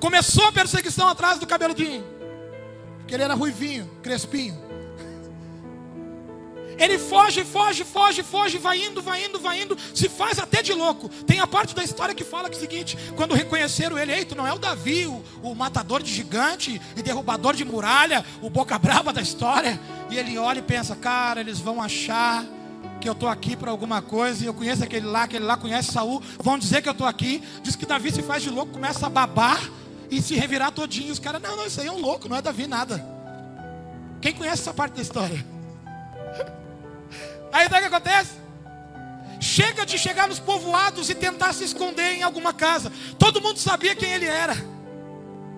Começou 0.00 0.46
a 0.46 0.52
perseguição 0.52 1.06
atrás 1.08 1.38
do 1.38 1.46
cabeludinho. 1.46 2.04
Porque 2.98 3.14
ele 3.14 3.22
era 3.22 3.34
ruivinho, 3.34 3.88
crespinho. 4.02 4.65
Ele 6.78 6.98
foge, 6.98 7.44
foge, 7.44 7.84
foge, 7.84 8.22
foge, 8.22 8.58
vai 8.58 8.84
indo, 8.84 9.00
vai 9.00 9.24
indo, 9.24 9.38
vai 9.38 9.62
indo, 9.62 9.76
se 9.94 10.08
faz 10.08 10.38
até 10.38 10.62
de 10.62 10.72
louco. 10.72 11.08
Tem 11.08 11.40
a 11.40 11.46
parte 11.46 11.74
da 11.74 11.82
história 11.82 12.14
que 12.14 12.24
fala 12.24 12.50
que 12.50 12.56
é 12.56 12.58
o 12.58 12.60
seguinte: 12.60 12.98
quando 13.16 13.34
reconheceram 13.34 13.98
ele, 13.98 14.12
ei, 14.12 14.24
tu 14.24 14.34
não 14.34 14.46
é 14.46 14.52
o 14.52 14.58
Davi, 14.58 15.06
o, 15.06 15.22
o 15.42 15.54
matador 15.54 16.02
de 16.02 16.12
gigante 16.12 16.80
e 16.96 17.02
derrubador 17.02 17.54
de 17.54 17.64
muralha, 17.64 18.24
o 18.42 18.50
boca 18.50 18.78
braba 18.78 19.12
da 19.12 19.22
história. 19.22 19.80
E 20.10 20.18
ele 20.18 20.38
olha 20.38 20.58
e 20.58 20.62
pensa, 20.62 20.94
cara, 20.94 21.40
eles 21.40 21.58
vão 21.58 21.82
achar 21.82 22.44
que 23.00 23.08
eu 23.08 23.12
estou 23.12 23.28
aqui 23.28 23.56
para 23.56 23.70
alguma 23.70 24.00
coisa, 24.02 24.42
e 24.42 24.46
eu 24.46 24.54
conheço 24.54 24.82
aquele 24.84 25.06
lá, 25.06 25.24
aquele 25.24 25.44
lá 25.44 25.56
conhece 25.56 25.92
Saul, 25.92 26.22
vão 26.38 26.58
dizer 26.58 26.82
que 26.82 26.88
eu 26.88 26.92
estou 26.92 27.06
aqui. 27.06 27.42
Diz 27.62 27.74
que 27.76 27.86
Davi 27.86 28.12
se 28.12 28.22
faz 28.22 28.42
de 28.42 28.50
louco, 28.50 28.72
começa 28.72 29.06
a 29.06 29.10
babar 29.10 29.60
e 30.10 30.20
se 30.20 30.34
revirar 30.34 30.72
todinho. 30.72 31.12
Os 31.12 31.18
caras, 31.18 31.40
não, 31.40 31.56
não, 31.56 31.66
isso 31.66 31.80
aí 31.80 31.86
é 31.86 31.92
um 31.92 32.00
louco, 32.00 32.28
não 32.28 32.36
é 32.36 32.42
Davi 32.42 32.66
nada. 32.66 33.04
Quem 34.20 34.32
conhece 34.32 34.62
essa 34.62 34.74
parte 34.74 34.94
da 34.94 35.02
história? 35.02 35.44
Aí 37.56 37.70
sabe 37.70 37.86
o 37.86 37.88
que 37.88 37.94
acontece? 37.94 38.32
Chega 39.40 39.86
de 39.86 39.96
chegar 39.96 40.28
nos 40.28 40.38
povoados 40.38 41.08
e 41.08 41.14
tentar 41.14 41.54
se 41.54 41.64
esconder 41.64 42.12
em 42.12 42.22
alguma 42.22 42.52
casa. 42.52 42.92
Todo 43.18 43.40
mundo 43.40 43.58
sabia 43.58 43.96
quem 43.96 44.12
ele 44.12 44.26
era. 44.26 44.54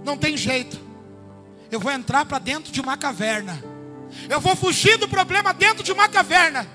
Não 0.05 0.17
tem 0.17 0.37
jeito. 0.37 0.79
Eu 1.73 1.81
vou 1.81 1.91
entrar 1.91 2.25
para 2.25 2.39
dentro 2.39 2.71
de 2.71 2.81
uma 2.81 2.97
caverna. 2.97 3.61
Eu 4.29 4.41
vou 4.41 4.55
fugir 4.55 4.97
do 4.97 5.09
problema 5.09 5.53
dentro 5.53 5.83
de 5.83 5.91
uma 5.91 6.09
caverna. 6.09 6.69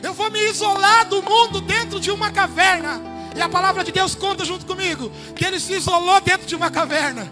Eu 0.00 0.14
vou 0.14 0.30
me 0.30 0.38
isolar 0.48 1.08
do 1.08 1.24
mundo 1.24 1.60
dentro 1.60 1.98
de 1.98 2.12
uma 2.12 2.30
caverna. 2.30 3.02
E 3.34 3.40
a 3.40 3.48
palavra 3.48 3.82
de 3.82 3.90
Deus 3.90 4.14
conta 4.14 4.44
junto 4.44 4.64
comigo 4.64 5.10
que 5.34 5.44
ele 5.44 5.58
se 5.58 5.72
isolou 5.72 6.20
dentro 6.20 6.46
de 6.46 6.54
uma 6.54 6.70
caverna. 6.70 7.28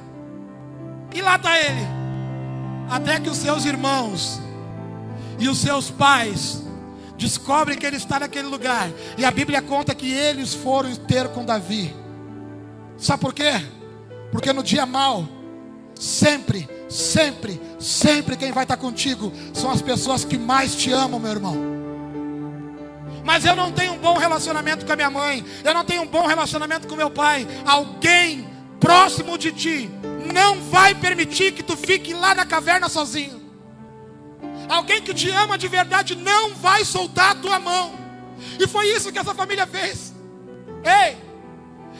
E 1.14 1.22
lá 1.22 1.36
está 1.36 1.56
ele. 1.56 1.86
Até 2.90 3.20
que 3.20 3.30
os 3.30 3.38
seus 3.38 3.64
irmãos 3.64 4.40
e 5.38 5.48
os 5.48 5.58
seus 5.58 5.92
pais 5.92 6.65
descobrem 7.16 7.78
que 7.78 7.86
ele 7.86 7.96
está 7.96 8.20
naquele 8.20 8.48
lugar. 8.48 8.90
E 9.16 9.24
a 9.24 9.30
Bíblia 9.30 9.62
conta 9.62 9.94
que 9.94 10.10
eles 10.10 10.54
foram 10.54 10.94
ter 10.94 11.28
com 11.28 11.44
Davi. 11.44 11.94
Sabe 12.98 13.20
por 13.20 13.32
quê? 13.32 13.52
Porque 14.30 14.52
no 14.52 14.62
dia 14.62 14.86
mal, 14.86 15.26
sempre, 15.94 16.68
sempre, 16.88 17.60
sempre 17.78 18.36
quem 18.36 18.52
vai 18.52 18.64
estar 18.64 18.76
contigo 18.76 19.32
são 19.52 19.70
as 19.70 19.82
pessoas 19.82 20.24
que 20.24 20.38
mais 20.38 20.74
te 20.74 20.92
amam, 20.92 21.20
meu 21.20 21.30
irmão. 21.30 21.56
Mas 23.24 23.44
eu 23.44 23.56
não 23.56 23.72
tenho 23.72 23.94
um 23.94 23.98
bom 23.98 24.16
relacionamento 24.16 24.86
com 24.86 24.92
a 24.92 24.96
minha 24.96 25.10
mãe, 25.10 25.44
eu 25.64 25.74
não 25.74 25.84
tenho 25.84 26.02
um 26.02 26.06
bom 26.06 26.26
relacionamento 26.26 26.86
com 26.86 26.94
meu 26.94 27.10
pai. 27.10 27.46
Alguém 27.64 28.46
próximo 28.78 29.36
de 29.36 29.50
ti 29.52 29.90
não 30.32 30.60
vai 30.62 30.94
permitir 30.94 31.52
que 31.52 31.62
tu 31.62 31.76
fique 31.76 32.14
lá 32.14 32.34
na 32.34 32.46
caverna 32.46 32.88
sozinho. 32.88 33.45
Alguém 34.68 35.00
que 35.02 35.14
te 35.14 35.30
ama 35.30 35.56
de 35.56 35.68
verdade 35.68 36.14
não 36.14 36.54
vai 36.54 36.84
soltar 36.84 37.32
a 37.32 37.34
tua 37.34 37.58
mão. 37.58 37.94
E 38.58 38.66
foi 38.66 38.88
isso 38.88 39.12
que 39.12 39.18
essa 39.18 39.34
família 39.34 39.66
fez. 39.66 40.14
Ei, 40.84 41.16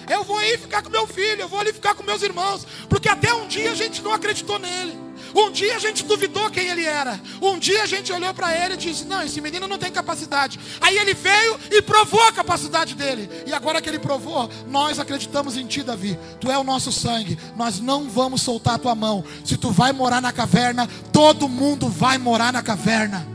eu 0.09 0.23
vou 0.25 0.41
ir 0.43 0.59
ficar 0.59 0.83
com 0.83 0.91
meu 0.91 1.07
filho, 1.07 1.43
eu 1.43 1.49
vou 1.49 1.59
ali 1.59 1.73
ficar 1.73 1.95
com 1.95 2.03
meus 2.03 2.23
irmãos, 2.23 2.67
porque 2.89 3.09
até 3.09 3.33
um 3.35 3.47
dia 3.47 3.73
a 3.73 3.75
gente 3.75 4.03
não 4.03 4.13
acreditou 4.13 4.59
nele. 4.59 5.06
Um 5.35 5.51
dia 5.51 5.77
a 5.77 5.79
gente 5.79 6.05
duvidou 6.05 6.51
quem 6.51 6.69
ele 6.69 6.85
era. 6.85 7.21
Um 7.41 7.59
dia 7.59 7.83
a 7.83 7.87
gente 7.87 8.13
olhou 8.13 8.33
para 8.33 8.55
ele 8.55 8.75
e 8.75 8.77
disse: 8.77 9.05
Não, 9.05 9.23
esse 9.23 9.41
menino 9.41 9.67
não 9.67 9.79
tem 9.79 9.91
capacidade. 9.91 10.59
Aí 10.81 10.97
ele 10.97 11.15
veio 11.15 11.59
e 11.71 11.83
provou 11.83 12.23
a 12.23 12.33
capacidade 12.33 12.95
dele. 12.95 13.29
E 13.47 13.53
agora 13.53 13.81
que 13.81 13.89
ele 13.89 13.99
provou, 13.99 14.51
nós 14.69 14.99
acreditamos 14.99 15.57
em 15.57 15.67
ti, 15.67 15.83
Davi. 15.83 16.19
Tu 16.41 16.51
é 16.51 16.59
o 16.59 16.65
nosso 16.65 16.93
sangue. 16.93 17.39
Nós 17.57 17.81
não 17.81 18.09
vamos 18.09 18.43
soltar 18.43 18.75
a 18.75 18.79
tua 18.79 18.95
mão. 18.95 19.25
Se 19.45 19.57
tu 19.57 19.71
vai 19.71 19.93
morar 19.93 20.21
na 20.21 20.33
caverna, 20.33 20.89
todo 21.13 21.49
mundo 21.49 21.89
vai 21.89 22.19
morar 22.19 22.53
na 22.53 22.63
caverna. 22.63 23.27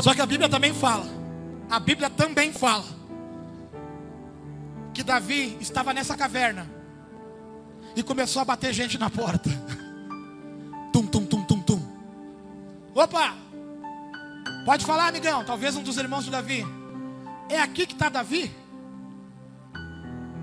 Só 0.00 0.14
que 0.14 0.20
a 0.20 0.26
Bíblia 0.26 0.48
também 0.48 0.72
fala. 0.72 1.06
A 1.68 1.80
Bíblia 1.80 2.08
também 2.08 2.52
fala 2.52 2.84
que 4.94 5.02
Davi 5.02 5.56
estava 5.60 5.92
nessa 5.92 6.16
caverna 6.16 6.77
e 7.98 8.02
começou 8.04 8.40
a 8.40 8.44
bater 8.44 8.72
gente 8.72 8.96
na 8.96 9.10
porta. 9.10 9.50
Tum, 10.92 11.04
tum, 11.04 11.26
tum, 11.26 11.42
tum, 11.42 11.60
tum. 11.60 11.82
Opa! 12.94 13.34
Pode 14.64 14.86
falar, 14.86 15.08
amigão. 15.08 15.44
Talvez 15.44 15.74
um 15.74 15.82
dos 15.82 15.96
irmãos 15.96 16.24
de 16.24 16.30
Davi. 16.30 16.64
É 17.48 17.60
aqui 17.60 17.86
que 17.86 17.94
está 17.94 18.08
Davi? 18.08 18.54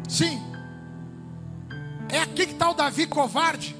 Sim. 0.09 0.41
É 2.09 2.19
aqui 2.19 2.45
que 2.45 2.51
está 2.51 2.69
o 2.71 2.73
Davi 2.73 3.07
covarde? 3.07 3.73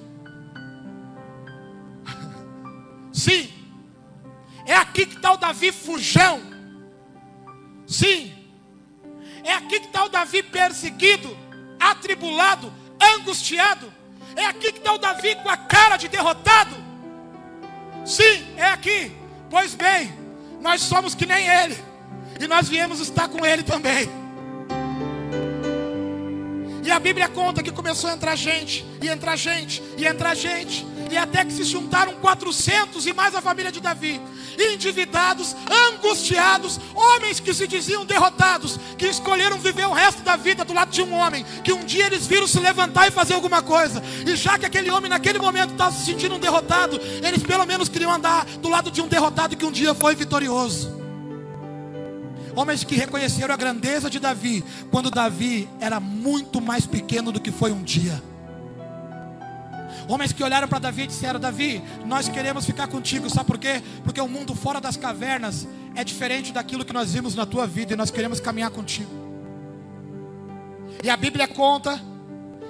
Sim. 3.11 3.51
É 4.65 4.75
aqui 4.75 5.05
que 5.05 5.15
está 5.17 5.33
o 5.33 5.37
Davi 5.37 5.73
fujão? 5.73 6.39
Sim. 7.85 8.31
É 9.43 9.53
aqui 9.53 9.81
que 9.81 9.87
está 9.87 10.05
o 10.05 10.09
Davi 10.09 10.41
perseguido, 10.41 11.37
atribulado, 11.77 12.71
angustiado. 13.01 13.93
É 14.35 14.45
aqui 14.45 14.71
que 14.71 14.79
está 14.79 14.93
o 14.93 14.97
Davi 14.97 15.35
com 15.35 15.49
a 15.49 15.57
cara 15.57 15.97
de 15.97 16.07
derrotado. 16.07 16.75
Sim, 18.05 18.45
é 18.57 18.65
aqui. 18.65 19.15
Pois 19.49 19.73
bem, 19.73 20.13
nós 20.61 20.81
somos 20.81 21.15
que 21.15 21.25
nem 21.25 21.47
ele. 21.47 21.77
E 22.39 22.47
nós 22.47 22.67
viemos 22.67 22.99
estar 22.99 23.27
com 23.29 23.45
ele 23.45 23.63
também. 23.63 24.09
E 26.83 26.91
a 26.91 26.99
Bíblia 26.99 27.27
conta 27.27 27.63
que 27.63 27.71
começou 27.71 28.09
a 28.09 28.13
entrar 28.13 28.35
gente, 28.35 28.85
e 29.01 29.07
entrar 29.07 29.35
gente, 29.35 29.81
e 29.97 30.05
entrar 30.05 30.35
gente, 30.35 30.85
e 31.11 31.17
até 31.17 31.45
que 31.45 31.53
se 31.53 31.63
juntaram 31.63 32.13
400 32.15 33.05
e 33.05 33.13
mais 33.13 33.35
a 33.35 33.41
família 33.41 33.71
de 33.71 33.79
Davi, 33.79 34.19
endividados, 34.57 35.55
angustiados, 35.89 36.79
homens 36.93 37.39
que 37.39 37.53
se 37.53 37.67
diziam 37.67 38.05
derrotados, 38.05 38.79
que 38.97 39.05
escolheram 39.05 39.59
viver 39.59 39.87
o 39.87 39.93
resto 39.93 40.21
da 40.23 40.35
vida 40.35 40.65
do 40.65 40.73
lado 40.73 40.91
de 40.91 41.01
um 41.01 41.13
homem, 41.13 41.45
que 41.63 41.73
um 41.73 41.83
dia 41.83 42.05
eles 42.05 42.25
viram 42.25 42.47
se 42.47 42.59
levantar 42.59 43.07
e 43.07 43.11
fazer 43.11 43.33
alguma 43.33 43.61
coisa, 43.61 44.01
e 44.25 44.35
já 44.35 44.57
que 44.57 44.65
aquele 44.65 44.89
homem 44.89 45.09
naquele 45.09 45.39
momento 45.39 45.71
estava 45.71 45.95
se 45.95 46.05
sentindo 46.05 46.35
um 46.35 46.39
derrotado, 46.39 46.99
eles 47.23 47.43
pelo 47.43 47.65
menos 47.65 47.89
queriam 47.89 48.11
andar 48.11 48.45
do 48.45 48.69
lado 48.69 48.91
de 48.91 49.01
um 49.01 49.07
derrotado 49.07 49.55
que 49.55 49.65
um 49.65 49.71
dia 49.71 49.93
foi 49.93 50.15
vitorioso. 50.15 50.95
Homens 52.55 52.85
que 52.85 52.95
reconheceram 52.95 53.53
a 53.53 53.57
grandeza 53.57 54.09
de 54.09 54.17
Davi, 54.17 54.63
quando 54.89 55.11
Davi 55.11 55.67
era 55.79 55.99
muito 55.99 56.61
mais 56.61 56.85
pequeno 56.85 57.31
do 57.31 57.41
que 57.41 57.51
foi 57.51 57.71
um 57.71 57.83
dia. 57.83 58.23
Homens 60.07 60.31
que 60.31 60.43
olharam 60.43 60.67
para 60.67 60.79
Davi 60.79 61.03
e 61.03 61.07
disseram: 61.07 61.39
Davi, 61.39 61.81
nós 62.05 62.27
queremos 62.29 62.65
ficar 62.65 62.87
contigo, 62.87 63.29
sabe 63.29 63.47
por 63.47 63.57
quê? 63.57 63.81
Porque 64.03 64.21
o 64.21 64.27
mundo 64.27 64.53
fora 64.53 64.79
das 64.79 64.97
cavernas 64.97 65.67
é 65.95 66.03
diferente 66.03 66.51
daquilo 66.51 66.85
que 66.85 66.93
nós 66.93 67.13
vimos 67.13 67.35
na 67.35 67.45
tua 67.45 67.65
vida 67.65 67.93
e 67.93 67.95
nós 67.95 68.11
queremos 68.11 68.39
caminhar 68.39 68.69
contigo. 68.69 69.09
E 71.03 71.09
a 71.09 71.17
Bíblia 71.17 71.47
conta 71.47 71.99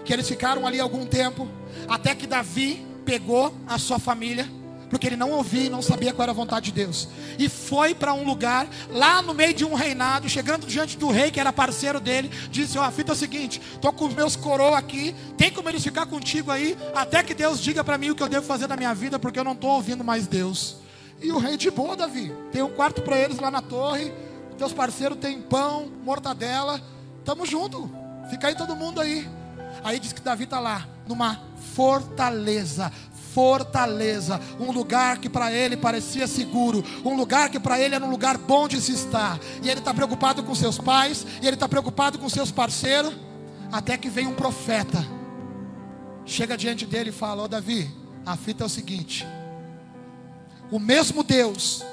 que 0.03 0.13
eles 0.13 0.27
ficaram 0.27 0.65
ali 0.65 0.79
algum 0.79 1.05
tempo, 1.05 1.47
até 1.87 2.13
que 2.13 2.27
Davi 2.27 2.85
pegou 3.05 3.53
a 3.67 3.77
sua 3.77 3.99
família 3.99 4.47
porque 4.95 5.07
ele 5.07 5.17
não 5.17 5.31
ouvia 5.31 5.65
e 5.65 5.69
não 5.69 5.81
sabia 5.81 6.13
qual 6.13 6.23
era 6.23 6.31
a 6.31 6.35
vontade 6.35 6.67
de 6.67 6.71
Deus. 6.71 7.09
E 7.37 7.49
foi 7.49 7.93
para 7.93 8.13
um 8.13 8.23
lugar, 8.23 8.65
lá 8.89 9.21
no 9.21 9.33
meio 9.33 9.53
de 9.53 9.65
um 9.65 9.73
reinado, 9.73 10.29
chegando 10.29 10.65
diante 10.65 10.97
do 10.97 11.11
rei, 11.11 11.31
que 11.31 11.37
era 11.37 11.51
parceiro 11.51 11.99
dele, 11.99 12.31
disse: 12.49 12.77
Ó, 12.77 12.87
oh, 12.87 12.91
fita 12.93 13.11
é 13.11 13.13
o 13.13 13.15
seguinte: 13.17 13.61
estou 13.73 13.91
com 13.91 14.05
os 14.05 14.13
meus 14.13 14.37
coroas 14.37 14.75
aqui, 14.75 15.13
tem 15.37 15.51
como 15.51 15.67
eles 15.67 15.83
ficar 15.83 16.05
contigo 16.05 16.49
aí, 16.49 16.77
até 16.95 17.21
que 17.23 17.33
Deus 17.33 17.59
diga 17.59 17.83
para 17.83 17.97
mim 17.97 18.11
o 18.11 18.15
que 18.15 18.23
eu 18.23 18.29
devo 18.29 18.45
fazer 18.45 18.67
na 18.67 18.77
minha 18.77 18.93
vida, 18.93 19.19
porque 19.19 19.37
eu 19.37 19.43
não 19.43 19.51
estou 19.51 19.71
ouvindo 19.71 20.01
mais 20.01 20.27
Deus. 20.27 20.77
E 21.21 21.29
o 21.29 21.39
rei 21.39 21.57
de 21.57 21.69
boa, 21.69 21.97
Davi, 21.97 22.31
tem 22.53 22.63
um 22.63 22.69
quarto 22.69 23.01
para 23.01 23.19
eles 23.19 23.37
lá 23.37 23.51
na 23.51 23.61
torre, 23.61 24.13
teus 24.57 24.71
parceiros 24.71 25.17
têm 25.17 25.41
pão, 25.41 25.91
mortadela, 26.05 26.81
tamo 27.25 27.45
junto, 27.45 27.91
fica 28.29 28.47
aí 28.47 28.55
todo 28.55 28.77
mundo 28.77 29.01
aí. 29.01 29.27
Aí 29.83 29.99
diz 29.99 30.13
que 30.13 30.21
Davi 30.21 30.45
está 30.45 30.61
lá, 30.61 30.87
numa 31.05 31.41
fortaleza, 31.73 32.91
fortaleza, 33.35 34.39
um 34.57 34.71
lugar 34.71 35.17
que 35.17 35.27
para 35.27 35.51
ele 35.51 35.75
parecia 35.75 36.25
seguro, 36.25 36.81
um 37.03 37.17
lugar 37.17 37.49
que 37.49 37.59
para 37.59 37.77
ele 37.77 37.93
era 37.93 38.05
um 38.05 38.09
lugar 38.09 38.37
bom 38.37 38.65
de 38.65 38.79
se 38.79 38.93
estar. 38.93 39.37
E 39.61 39.69
ele 39.69 39.79
está 39.79 39.93
preocupado 39.93 40.41
com 40.41 40.55
seus 40.55 40.77
pais, 40.77 41.27
e 41.41 41.45
ele 41.45 41.57
está 41.57 41.67
preocupado 41.67 42.17
com 42.17 42.29
seus 42.29 42.49
parceiros, 42.49 43.13
até 43.69 43.97
que 43.97 44.09
vem 44.09 44.25
um 44.25 44.33
profeta, 44.33 45.05
chega 46.25 46.55
diante 46.55 46.85
dele 46.85 47.09
e 47.09 47.13
fala: 47.13 47.41
Ó 47.41 47.45
oh, 47.45 47.47
Davi, 47.49 47.91
a 48.25 48.37
fita 48.37 48.63
é 48.63 48.67
o 48.67 48.69
seguinte: 48.69 49.27
o 50.71 50.79
mesmo 50.79 51.21
Deus 51.21 51.83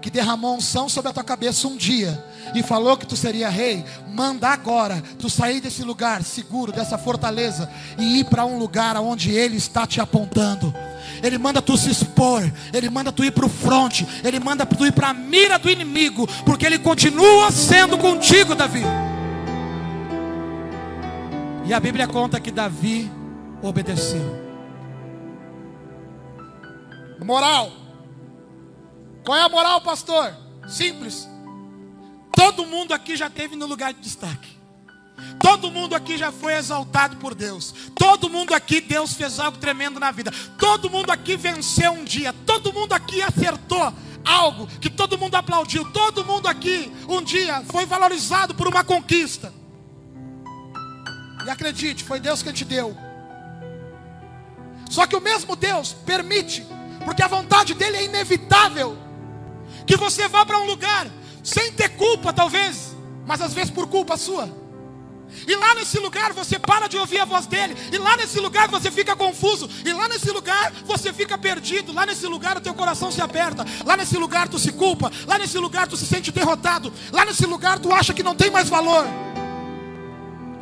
que 0.00 0.10
derramou 0.10 0.54
unção 0.54 0.88
sobre 0.88 1.10
a 1.10 1.12
tua 1.12 1.24
cabeça 1.24 1.66
um 1.66 1.76
dia 1.76 2.24
e 2.54 2.62
falou 2.62 2.96
que 2.96 3.06
tu 3.06 3.16
seria 3.16 3.48
rei, 3.48 3.84
manda 4.08 4.48
agora 4.48 5.02
tu 5.18 5.28
sair 5.28 5.60
desse 5.60 5.82
lugar 5.82 6.22
seguro, 6.22 6.72
dessa 6.72 6.96
fortaleza 6.96 7.70
e 7.98 8.20
ir 8.20 8.24
para 8.24 8.44
um 8.44 8.58
lugar 8.58 8.96
onde 8.96 9.30
ele 9.30 9.56
está 9.56 9.86
te 9.86 10.00
apontando. 10.00 10.74
Ele 11.22 11.38
manda 11.38 11.62
tu 11.62 11.76
se 11.76 11.90
expor, 11.90 12.42
ele 12.72 12.90
manda 12.90 13.12
tu 13.12 13.24
ir 13.24 13.30
para 13.30 13.46
o 13.46 13.48
fronte, 13.48 14.06
ele 14.24 14.38
manda 14.38 14.66
tu 14.66 14.86
ir 14.86 14.92
para 14.92 15.08
a 15.08 15.14
mira 15.14 15.58
do 15.58 15.70
inimigo, 15.70 16.26
porque 16.44 16.66
ele 16.66 16.78
continua 16.78 17.50
sendo 17.50 17.96
contigo, 17.96 18.54
Davi. 18.54 18.82
E 21.64 21.74
a 21.74 21.80
Bíblia 21.80 22.06
conta 22.06 22.38
que 22.38 22.50
Davi 22.50 23.10
obedeceu. 23.62 24.46
Moral. 27.24 27.72
Qual 29.24 29.36
é 29.36 29.42
a 29.42 29.48
moral, 29.48 29.80
pastor? 29.80 30.32
Simples. 30.68 31.28
Todo 32.36 32.66
mundo 32.66 32.92
aqui 32.92 33.16
já 33.16 33.30
teve 33.30 33.56
no 33.56 33.64
lugar 33.64 33.94
de 33.94 34.00
destaque. 34.00 34.54
Todo 35.40 35.70
mundo 35.70 35.94
aqui 35.94 36.18
já 36.18 36.30
foi 36.30 36.52
exaltado 36.52 37.16
por 37.16 37.34
Deus. 37.34 37.74
Todo 37.94 38.28
mundo 38.28 38.52
aqui, 38.52 38.78
Deus 38.78 39.14
fez 39.14 39.40
algo 39.40 39.56
tremendo 39.56 39.98
na 39.98 40.10
vida. 40.10 40.30
Todo 40.58 40.90
mundo 40.90 41.10
aqui 41.10 41.34
venceu 41.34 41.92
um 41.92 42.04
dia. 42.04 42.34
Todo 42.44 42.74
mundo 42.74 42.92
aqui 42.92 43.22
acertou 43.22 43.90
algo 44.22 44.66
que 44.66 44.90
todo 44.90 45.16
mundo 45.16 45.34
aplaudiu. 45.34 45.90
Todo 45.92 46.26
mundo 46.26 46.46
aqui, 46.46 46.92
um 47.08 47.22
dia, 47.22 47.64
foi 47.70 47.86
valorizado 47.86 48.54
por 48.54 48.68
uma 48.68 48.84
conquista. 48.84 49.50
E 51.46 51.48
acredite, 51.48 52.04
foi 52.04 52.20
Deus 52.20 52.42
que 52.42 52.52
te 52.52 52.66
deu. 52.66 52.94
Só 54.90 55.06
que 55.06 55.16
o 55.16 55.20
mesmo 55.22 55.56
Deus 55.56 55.94
permite, 56.04 56.66
porque 57.02 57.22
a 57.22 57.28
vontade 57.28 57.72
dele 57.72 57.96
é 57.96 58.04
inevitável 58.04 58.98
que 59.86 59.96
você 59.96 60.28
vá 60.28 60.44
para 60.44 60.58
um 60.58 60.66
lugar 60.66 61.06
sem 61.46 61.70
ter 61.70 61.90
culpa, 61.90 62.32
talvez, 62.32 62.96
mas 63.24 63.40
às 63.40 63.54
vezes 63.54 63.70
por 63.70 63.86
culpa 63.86 64.16
sua. 64.16 64.50
E 65.46 65.54
lá 65.54 65.76
nesse 65.76 65.96
lugar 66.00 66.32
você 66.32 66.58
para 66.58 66.88
de 66.88 66.96
ouvir 66.96 67.20
a 67.20 67.24
voz 67.24 67.46
dele. 67.46 67.76
E 67.92 67.98
lá 67.98 68.16
nesse 68.16 68.40
lugar 68.40 68.68
você 68.68 68.90
fica 68.90 69.14
confuso. 69.14 69.70
E 69.84 69.92
lá 69.92 70.08
nesse 70.08 70.28
lugar 70.30 70.72
você 70.84 71.12
fica 71.12 71.38
perdido. 71.38 71.92
Lá 71.92 72.04
nesse 72.04 72.26
lugar 72.26 72.56
o 72.56 72.60
teu 72.60 72.74
coração 72.74 73.12
se 73.12 73.20
aperta. 73.20 73.64
Lá 73.84 73.96
nesse 73.96 74.16
lugar 74.16 74.48
tu 74.48 74.58
se 74.58 74.72
culpa. 74.72 75.10
Lá 75.26 75.38
nesse 75.38 75.58
lugar 75.58 75.86
tu 75.86 75.96
se 75.96 76.06
sente 76.06 76.32
derrotado. 76.32 76.92
Lá 77.12 77.24
nesse 77.24 77.46
lugar 77.46 77.78
tu 77.78 77.92
acha 77.92 78.14
que 78.14 78.22
não 78.22 78.34
tem 78.34 78.50
mais 78.50 78.68
valor. 78.68 79.04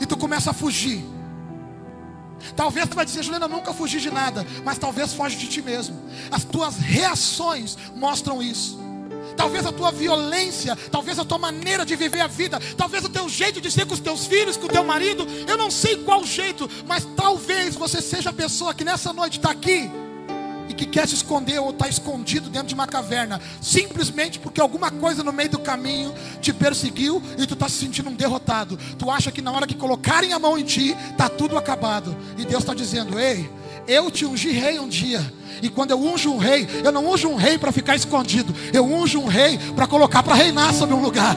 E 0.01 0.07
tu 0.07 0.16
começa 0.16 0.51
a 0.51 0.55
fugir. 0.55 1.05
Talvez 2.57 2.88
tu 2.88 2.97
vai 2.97 3.07
dizer, 3.07 3.23
Juliana, 3.23 3.49
nunca 3.49 3.73
fugi 3.73 4.01
de 4.01 4.11
nada. 4.11 4.47
Mas 4.64 4.77
talvez 4.77 5.14
foge 5.14 5.37
de 5.37 5.47
ti 5.47 5.62
mesmo. 5.62 5.99
As 6.31 6.44
tuas 6.44 6.77
reações 6.77 7.77
mostram 7.94 8.42
isso 8.42 8.84
talvez 9.37 9.66
a 9.66 9.73
tua 9.73 9.90
violência, 9.90 10.77
talvez 10.90 11.18
a 11.18 11.25
tua 11.25 11.38
maneira 11.38 11.85
de 11.85 11.97
viver 11.97 12.20
a 12.20 12.27
vida, 12.27 12.61
talvez 12.77 13.05
o 13.05 13.09
teu 13.09 13.29
jeito 13.29 13.61
de 13.61 13.70
ser 13.70 13.87
com 13.87 13.94
os 13.94 14.01
teus 14.01 14.27
filhos, 14.27 14.57
com 14.57 14.66
o 14.66 14.70
teu 14.70 14.85
marido, 14.85 15.27
eu 15.47 15.57
não 15.57 15.70
sei 15.70 15.97
qual 15.97 16.25
jeito, 16.25 16.68
mas 16.87 17.07
talvez 17.16 17.75
você 17.75 18.01
seja 18.01 18.31
a 18.31 18.33
pessoa 18.33 18.75
que 18.75 18.85
nessa 18.85 19.12
noite 19.12 19.38
está 19.38 19.51
aqui 19.51 19.90
e 20.68 20.75
que 20.75 20.87
quer 20.87 21.07
se 21.07 21.14
esconder 21.14 21.59
ou 21.59 21.70
está 21.70 21.88
escondido 21.88 22.49
dentro 22.49 22.68
de 22.68 22.75
uma 22.75 22.87
caverna, 22.87 23.40
simplesmente 23.61 24.38
porque 24.38 24.61
alguma 24.61 24.90
coisa 24.90 25.23
no 25.23 25.33
meio 25.33 25.51
do 25.51 25.59
caminho 25.59 26.14
te 26.40 26.53
perseguiu 26.53 27.23
e 27.38 27.47
tu 27.47 27.55
está 27.55 27.68
se 27.68 27.77
sentindo 27.77 28.11
um 28.11 28.14
derrotado. 28.14 28.79
Tu 28.99 29.11
acha 29.11 29.31
que 29.31 29.42
na 29.42 29.53
hora 29.53 29.66
que 29.66 29.75
colocarem 29.75 30.33
a 30.33 30.38
mão 30.38 30.59
em 30.59 30.64
ti, 30.64 30.97
está 31.11 31.29
tudo 31.29 31.59
acabado. 31.59 32.16
E 32.38 32.44
Deus 32.44 32.62
está 32.62 32.75
dizendo: 32.75 33.18
Ei, 33.18 33.49
eu 33.87 34.11
te 34.11 34.25
ungi 34.25 34.51
rei 34.51 34.79
um 34.79 34.88
dia. 34.88 35.20
E 35.62 35.68
quando 35.68 35.92
eu 35.92 35.99
unjo 36.01 36.33
um 36.33 36.38
rei, 36.38 36.66
eu 36.85 36.92
não 36.92 37.09
unjo 37.09 37.29
um 37.29 37.37
rei 37.37 37.59
para 37.59 37.73
ficar 37.73 37.94
escondido. 37.94 38.55
Eu 38.73 38.85
unjo 38.85 39.20
um 39.20 39.27
rei 39.27 39.59
para 39.75 39.87
colocar 39.87 40.23
para 40.23 40.35
reinar 40.35 40.73
sobre 40.75 40.94
um 40.94 41.01
lugar. 41.01 41.37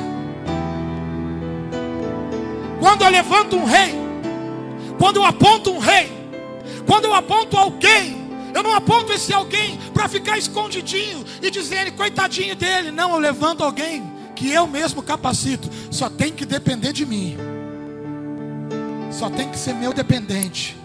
Quando 2.80 3.04
eu 3.04 3.10
levanto 3.10 3.56
um 3.56 3.66
rei, 3.66 3.96
quando 5.00 5.18
eu 5.18 5.26
aponto 5.26 5.72
um 5.72 5.80
rei, 5.80 6.12
quando 6.86 7.06
eu 7.06 7.14
aponto 7.14 7.58
alguém, 7.58 8.18
eu 8.54 8.64
não 8.64 8.74
aponto 8.74 9.14
esse 9.14 9.34
alguém 9.34 9.78
para 9.94 10.08
ficar 10.08 10.38
escondidinho 10.38 11.24
e 11.42 11.52
dizer, 11.52 11.92
coitadinho 11.92 12.56
dele. 12.56 12.92
Não, 12.92 13.12
eu 13.12 13.20
levanto 13.20 13.64
alguém 13.64 14.04
que 14.36 14.52
eu 14.52 14.68
mesmo 14.68 15.02
capacito. 15.02 15.70
Só 15.92 16.10
tem 16.10 16.32
que 16.32 16.46
depender 16.46 16.94
de 16.94 17.06
mim. 17.06 17.38
Só 19.12 19.30
tem 19.30 19.50
que 19.50 19.58
ser 19.58 19.74
meu 19.74 19.94
dependente. 19.94 20.76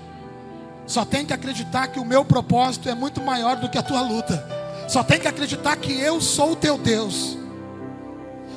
Só 0.86 1.04
tem 1.04 1.24
que 1.24 1.32
acreditar 1.32 1.88
que 1.88 2.00
o 2.00 2.04
meu 2.04 2.24
propósito 2.24 2.88
é 2.88 2.94
muito 2.94 3.20
maior 3.20 3.56
do 3.56 3.68
que 3.68 3.78
a 3.78 3.82
tua 3.82 4.00
luta. 4.00 4.44
Só 4.88 5.02
tem 5.02 5.18
que 5.18 5.28
acreditar 5.28 5.76
que 5.76 5.92
eu 5.92 6.20
sou 6.20 6.52
o 6.52 6.56
teu 6.56 6.76
Deus. 6.76 7.38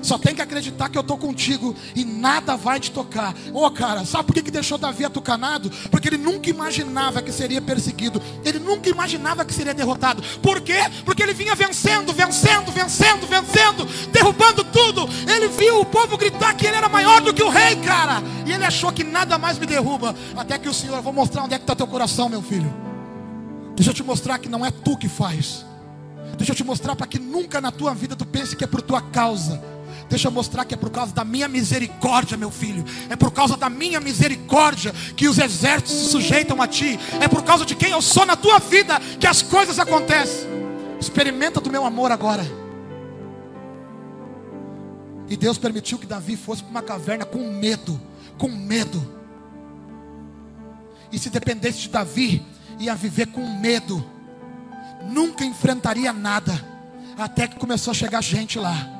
Só 0.05 0.19
tem 0.19 0.35
que 0.35 0.41
acreditar 0.41 0.87
que 0.87 0.97
eu 0.99 1.01
estou 1.01 1.17
contigo 1.17 1.75
e 1.95 2.05
nada 2.05 2.55
vai 2.55 2.79
te 2.79 2.91
tocar. 2.91 3.33
Ô 3.51 3.65
oh, 3.65 3.71
cara, 3.71 4.05
sabe 4.05 4.25
por 4.25 4.35
que, 4.35 4.43
que 4.43 4.51
deixou 4.51 4.77
Davi 4.77 5.03
atucanado? 5.03 5.71
Porque 5.89 6.07
ele 6.09 6.17
nunca 6.17 6.47
imaginava 6.47 7.23
que 7.23 7.31
seria 7.31 7.59
perseguido. 7.59 8.21
Ele 8.43 8.59
nunca 8.59 8.87
imaginava 8.87 9.43
que 9.43 9.51
seria 9.51 9.73
derrotado. 9.73 10.21
Por 10.43 10.61
quê? 10.61 10.77
Porque 11.03 11.23
ele 11.23 11.33
vinha 11.33 11.55
vencendo, 11.55 12.13
vencendo, 12.13 12.71
vencendo, 12.71 13.25
vencendo, 13.25 13.85
derrubando 14.11 14.63
tudo. 14.65 15.09
Ele 15.27 15.47
viu 15.47 15.81
o 15.81 15.85
povo 15.85 16.15
gritar 16.17 16.53
que 16.53 16.67
ele 16.67 16.77
era 16.77 16.87
maior 16.87 17.21
do 17.21 17.33
que 17.33 17.41
o 17.41 17.49
rei, 17.49 17.75
cara. 17.77 18.21
E 18.45 18.51
ele 18.51 18.63
achou 18.63 18.91
que 18.91 19.03
nada 19.03 19.39
mais 19.39 19.57
me 19.57 19.65
derruba. 19.65 20.15
Até 20.37 20.59
que 20.59 20.69
o 20.69 20.73
Senhor, 20.73 20.97
eu 20.97 21.01
vou 21.01 21.13
mostrar 21.13 21.43
onde 21.43 21.55
é 21.55 21.57
que 21.57 21.63
está 21.63 21.75
teu 21.75 21.87
coração, 21.87 22.29
meu 22.29 22.43
filho. 22.43 22.71
Deixa 23.75 23.89
eu 23.89 23.95
te 23.95 24.03
mostrar 24.03 24.37
que 24.37 24.47
não 24.47 24.63
é 24.63 24.69
tu 24.69 24.95
que 24.95 25.09
faz. 25.09 25.65
Deixa 26.37 26.51
eu 26.51 26.55
te 26.55 26.63
mostrar 26.63 26.95
para 26.95 27.07
que 27.07 27.17
nunca 27.17 27.59
na 27.59 27.71
tua 27.71 27.95
vida 27.95 28.15
tu 28.15 28.25
pense 28.25 28.55
que 28.55 28.63
é 28.63 28.67
por 28.67 28.83
tua 28.83 29.01
causa. 29.01 29.73
Deixa 30.09 30.27
eu 30.27 30.31
mostrar 30.31 30.65
que 30.65 30.73
é 30.73 30.77
por 30.77 30.91
causa 30.91 31.13
da 31.13 31.25
minha 31.25 31.47
misericórdia, 31.47 32.37
meu 32.37 32.51
filho. 32.51 32.85
É 33.09 33.15
por 33.15 33.31
causa 33.31 33.57
da 33.57 33.69
minha 33.69 33.99
misericórdia 33.99 34.93
que 35.15 35.27
os 35.27 35.37
exércitos 35.39 35.93
se 35.93 36.09
sujeitam 36.09 36.61
a 36.61 36.67
ti. 36.67 36.99
É 37.19 37.27
por 37.27 37.43
causa 37.43 37.65
de 37.65 37.75
quem 37.75 37.91
eu 37.91 38.01
sou 38.01 38.25
na 38.25 38.35
tua 38.35 38.59
vida 38.59 38.99
que 39.19 39.25
as 39.25 39.41
coisas 39.41 39.79
acontecem. 39.79 40.47
Experimenta 40.99 41.59
do 41.59 41.71
meu 41.71 41.85
amor 41.85 42.11
agora. 42.11 42.45
E 45.27 45.35
Deus 45.35 45.57
permitiu 45.57 45.97
que 45.97 46.05
Davi 46.05 46.37
fosse 46.37 46.61
para 46.61 46.69
uma 46.69 46.81
caverna 46.83 47.25
com 47.25 47.39
medo, 47.51 47.99
com 48.37 48.47
medo. 48.47 49.15
E 51.11 51.17
se 51.17 51.31
dependesse 51.31 51.79
de 51.79 51.89
Davi, 51.89 52.45
ia 52.79 52.93
viver 52.93 53.27
com 53.27 53.41
medo. 53.59 54.05
Nunca 55.09 55.43
enfrentaria 55.43 56.13
nada. 56.13 56.53
Até 57.17 57.47
que 57.47 57.57
começou 57.57 57.89
a 57.89 57.93
chegar 57.95 58.21
gente 58.21 58.59
lá 58.59 58.94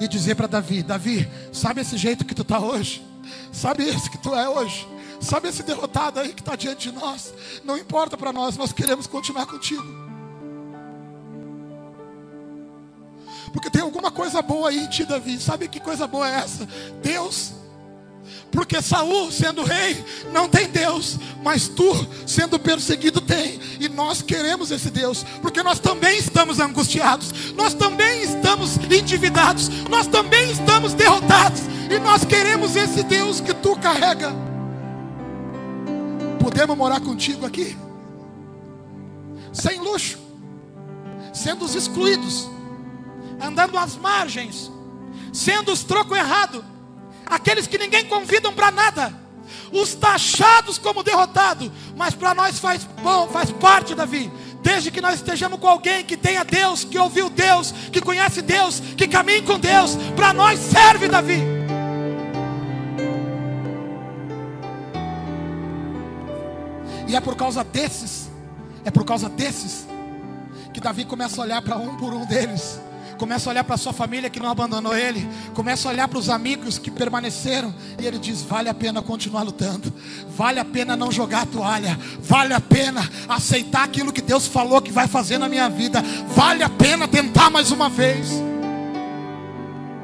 e 0.00 0.08
dizer 0.08 0.34
para 0.34 0.46
Davi: 0.46 0.82
Davi, 0.82 1.30
sabe 1.52 1.82
esse 1.82 1.96
jeito 1.96 2.24
que 2.24 2.34
tu 2.34 2.42
está 2.42 2.58
hoje? 2.58 3.04
Sabe 3.52 3.84
esse 3.84 4.10
que 4.10 4.18
tu 4.18 4.34
é 4.34 4.48
hoje? 4.48 4.88
Sabe 5.20 5.48
esse 5.48 5.62
derrotado 5.62 6.18
aí 6.18 6.32
que 6.32 6.40
está 6.40 6.56
diante 6.56 6.90
de 6.90 6.96
nós? 6.96 7.34
Não 7.62 7.76
importa 7.76 8.16
para 8.16 8.32
nós, 8.32 8.56
nós 8.56 8.72
queremos 8.72 9.06
continuar 9.06 9.46
contigo. 9.46 9.84
Porque 13.52 13.68
tem 13.68 13.82
alguma 13.82 14.10
coisa 14.10 14.40
boa 14.40 14.70
aí 14.70 14.78
em 14.78 14.88
ti, 14.88 15.04
Davi. 15.04 15.38
Sabe 15.38 15.68
que 15.68 15.78
coisa 15.78 16.06
boa 16.06 16.28
é 16.28 16.36
essa? 16.36 16.66
Deus 17.02 17.52
porque 18.50 18.82
Saul, 18.82 19.30
sendo 19.30 19.62
rei, 19.62 20.04
não 20.32 20.48
tem 20.48 20.68
Deus, 20.68 21.18
mas 21.42 21.68
tu, 21.68 21.94
sendo 22.26 22.58
perseguido, 22.58 23.20
tem. 23.20 23.60
E 23.78 23.88
nós 23.88 24.22
queremos 24.22 24.70
esse 24.72 24.90
Deus, 24.90 25.24
porque 25.40 25.62
nós 25.62 25.78
também 25.78 26.18
estamos 26.18 26.58
angustiados, 26.58 27.52
nós 27.52 27.74
também 27.74 28.22
estamos 28.22 28.76
endividados, 28.90 29.68
nós 29.88 30.06
também 30.08 30.50
estamos 30.50 30.94
derrotados, 30.94 31.60
e 31.88 31.98
nós 32.00 32.24
queremos 32.24 32.74
esse 32.74 33.04
Deus 33.04 33.40
que 33.40 33.54
tu 33.54 33.76
carrega. 33.76 34.34
Podemos 36.40 36.76
morar 36.76 37.00
contigo 37.00 37.46
aqui? 37.46 37.76
Sem 39.52 39.78
luxo, 39.78 40.18
sendo 41.32 41.64
os 41.64 41.76
excluídos, 41.76 42.48
andando 43.40 43.78
às 43.78 43.96
margens, 43.96 44.70
sendo 45.32 45.70
os 45.70 45.84
troco 45.84 46.16
errado 46.16 46.64
aqueles 47.30 47.66
que 47.66 47.78
ninguém 47.78 48.04
convidam 48.06 48.52
para 48.52 48.70
nada, 48.72 49.14
os 49.72 49.94
taxados 49.94 50.76
como 50.76 51.04
derrotado, 51.04 51.72
mas 51.96 52.14
para 52.14 52.34
nós 52.34 52.58
faz 52.58 52.84
bom, 53.02 53.28
faz 53.28 53.50
parte, 53.52 53.94
Davi. 53.94 54.30
Desde 54.62 54.90
que 54.90 55.00
nós 55.00 55.14
estejamos 55.14 55.58
com 55.58 55.68
alguém 55.68 56.04
que 56.04 56.16
tenha 56.16 56.44
Deus, 56.44 56.84
que 56.84 56.98
ouviu 56.98 57.30
Deus, 57.30 57.72
que 57.90 58.00
conhece 58.00 58.42
Deus, 58.42 58.80
que 58.80 59.08
caminhe 59.08 59.42
com 59.42 59.58
Deus, 59.58 59.96
para 60.14 60.34
nós 60.34 60.58
serve, 60.58 61.08
Davi. 61.08 61.40
E 67.08 67.16
é 67.16 67.20
por 67.20 67.36
causa 67.36 67.64
desses, 67.64 68.28
é 68.84 68.90
por 68.90 69.04
causa 69.04 69.28
desses 69.28 69.86
que 70.74 70.80
Davi 70.80 71.04
começa 71.04 71.40
a 71.40 71.44
olhar 71.44 71.62
para 71.62 71.76
um 71.76 71.96
por 71.96 72.12
um 72.12 72.24
deles 72.26 72.78
começa 73.20 73.50
a 73.50 73.52
olhar 73.52 73.64
para 73.64 73.76
sua 73.76 73.92
família 73.92 74.30
que 74.30 74.40
não 74.40 74.48
abandonou 74.48 74.96
ele, 74.96 75.28
começa 75.52 75.86
a 75.86 75.92
olhar 75.92 76.08
para 76.08 76.18
os 76.18 76.30
amigos 76.30 76.78
que 76.78 76.90
permaneceram, 76.90 77.74
e 78.00 78.06
ele 78.06 78.18
diz: 78.18 78.40
vale 78.40 78.70
a 78.70 78.74
pena 78.74 79.02
continuar 79.02 79.42
lutando, 79.42 79.92
vale 80.34 80.58
a 80.58 80.64
pena 80.64 80.96
não 80.96 81.12
jogar 81.12 81.42
a 81.42 81.46
toalha, 81.46 81.98
vale 82.18 82.54
a 82.54 82.60
pena 82.60 83.06
aceitar 83.28 83.84
aquilo 83.84 84.10
que 84.10 84.22
Deus 84.22 84.46
falou 84.46 84.80
que 84.80 84.90
vai 84.90 85.06
fazer 85.06 85.36
na 85.36 85.50
minha 85.50 85.68
vida, 85.68 86.02
vale 86.28 86.62
a 86.62 86.70
pena 86.70 87.06
tentar 87.06 87.50
mais 87.50 87.70
uma 87.70 87.90
vez. 87.90 88.30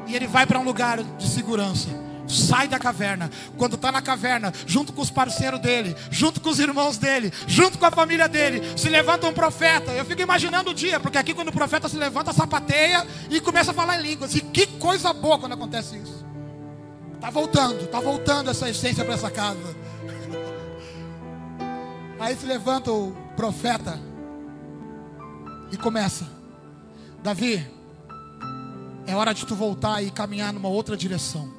E 0.05 0.15
ele 0.15 0.27
vai 0.27 0.45
para 0.45 0.59
um 0.59 0.63
lugar 0.63 1.01
de 1.01 1.27
segurança 1.27 2.06
sai 2.27 2.67
da 2.67 2.79
caverna. 2.79 3.29
Quando 3.57 3.75
está 3.75 3.91
na 3.91 4.01
caverna, 4.01 4.53
junto 4.65 4.93
com 4.93 5.01
os 5.01 5.09
parceiros 5.09 5.59
dele, 5.59 5.95
junto 6.11 6.41
com 6.41 6.49
os 6.49 6.59
irmãos 6.59 6.97
dele, 6.97 7.31
junto 7.47 7.77
com 7.77 7.85
a 7.85 7.91
família 7.91 8.27
dele, 8.27 8.61
se 8.77 8.89
levanta 8.89 9.27
um 9.27 9.33
profeta. 9.33 9.91
Eu 9.91 10.05
fico 10.05 10.21
imaginando 10.21 10.71
o 10.71 10.73
dia, 10.73 10.99
porque 10.99 11.17
aqui 11.17 11.33
quando 11.33 11.49
o 11.49 11.53
profeta 11.53 11.87
se 11.87 11.97
levanta, 11.97 12.33
sapateia 12.33 13.05
e 13.29 13.39
começa 13.39 13.71
a 13.71 13.73
falar 13.73 13.99
em 13.99 14.03
línguas. 14.03 14.35
E 14.35 14.41
que 14.41 14.67
coisa 14.67 15.13
boa 15.13 15.39
quando 15.39 15.53
acontece 15.53 15.97
isso. 15.97 16.25
Tá 17.19 17.29
voltando, 17.29 17.87
tá 17.87 17.99
voltando 17.99 18.49
essa 18.51 18.69
essência 18.69 19.03
para 19.03 19.15
essa 19.15 19.31
casa. 19.31 19.75
Aí 22.19 22.35
se 22.35 22.45
levanta 22.45 22.91
o 22.91 23.15
profeta 23.35 23.99
e 25.71 25.77
começa. 25.77 26.27
Davi, 27.23 27.65
é 29.05 29.15
hora 29.15 29.33
de 29.33 29.45
tu 29.45 29.55
voltar 29.55 30.01
e 30.03 30.11
caminhar 30.11 30.53
numa 30.53 30.69
outra 30.69 30.95
direção. 30.95 31.56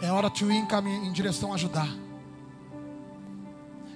É 0.00 0.10
hora 0.10 0.28
de 0.28 0.44
ir 0.44 0.52
em, 0.52 1.12
direção 1.12 1.52
a 1.52 1.56
Judá. 1.56 1.86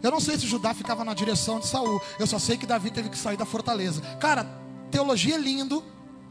Eu 0.03 0.11
não 0.11 0.21
sei 0.21 0.39
se 0.39 0.47
Judá 0.47 0.73
ficava 0.73 1.05
na 1.05 1.13
direção 1.13 1.59
de 1.59 1.67
Saul. 1.67 2.01
Eu 2.19 2.27
só 2.27 2.39
sei 2.39 2.57
que 2.57 2.67
Davi 2.67 2.91
teve 2.91 3.09
que 3.09 3.19
sair 3.19 3.37
da 3.37 3.45
fortaleza. 3.45 4.01
Cara, 4.21 4.47
teologia 4.91 5.35
é 5.35 5.39
lindo, 5.39 5.83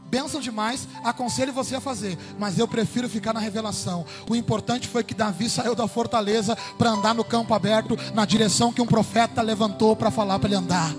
bênção 0.06 0.40
demais, 0.40 0.88
aconselho 1.04 1.52
você 1.52 1.76
a 1.76 1.80
fazer, 1.80 2.18
mas 2.38 2.58
eu 2.58 2.66
prefiro 2.66 3.08
ficar 3.08 3.34
na 3.34 3.40
revelação. 3.40 4.06
O 4.28 4.34
importante 4.34 4.88
foi 4.88 5.04
que 5.04 5.14
Davi 5.14 5.50
saiu 5.50 5.74
da 5.74 5.86
fortaleza 5.86 6.56
para 6.78 6.90
andar 6.90 7.14
no 7.14 7.24
campo 7.24 7.52
aberto, 7.52 7.96
na 8.14 8.24
direção 8.24 8.72
que 8.72 8.80
um 8.80 8.86
profeta 8.86 9.42
levantou 9.42 9.94
para 9.94 10.10
falar 10.10 10.38
para 10.38 10.48
ele 10.48 10.56
andar. 10.56 10.94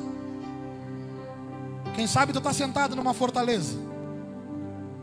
Quem 1.96 2.06
sabe 2.06 2.32
tu 2.32 2.38
está 2.38 2.54
sentado 2.54 2.96
numa 2.96 3.14
fortaleza 3.14 3.89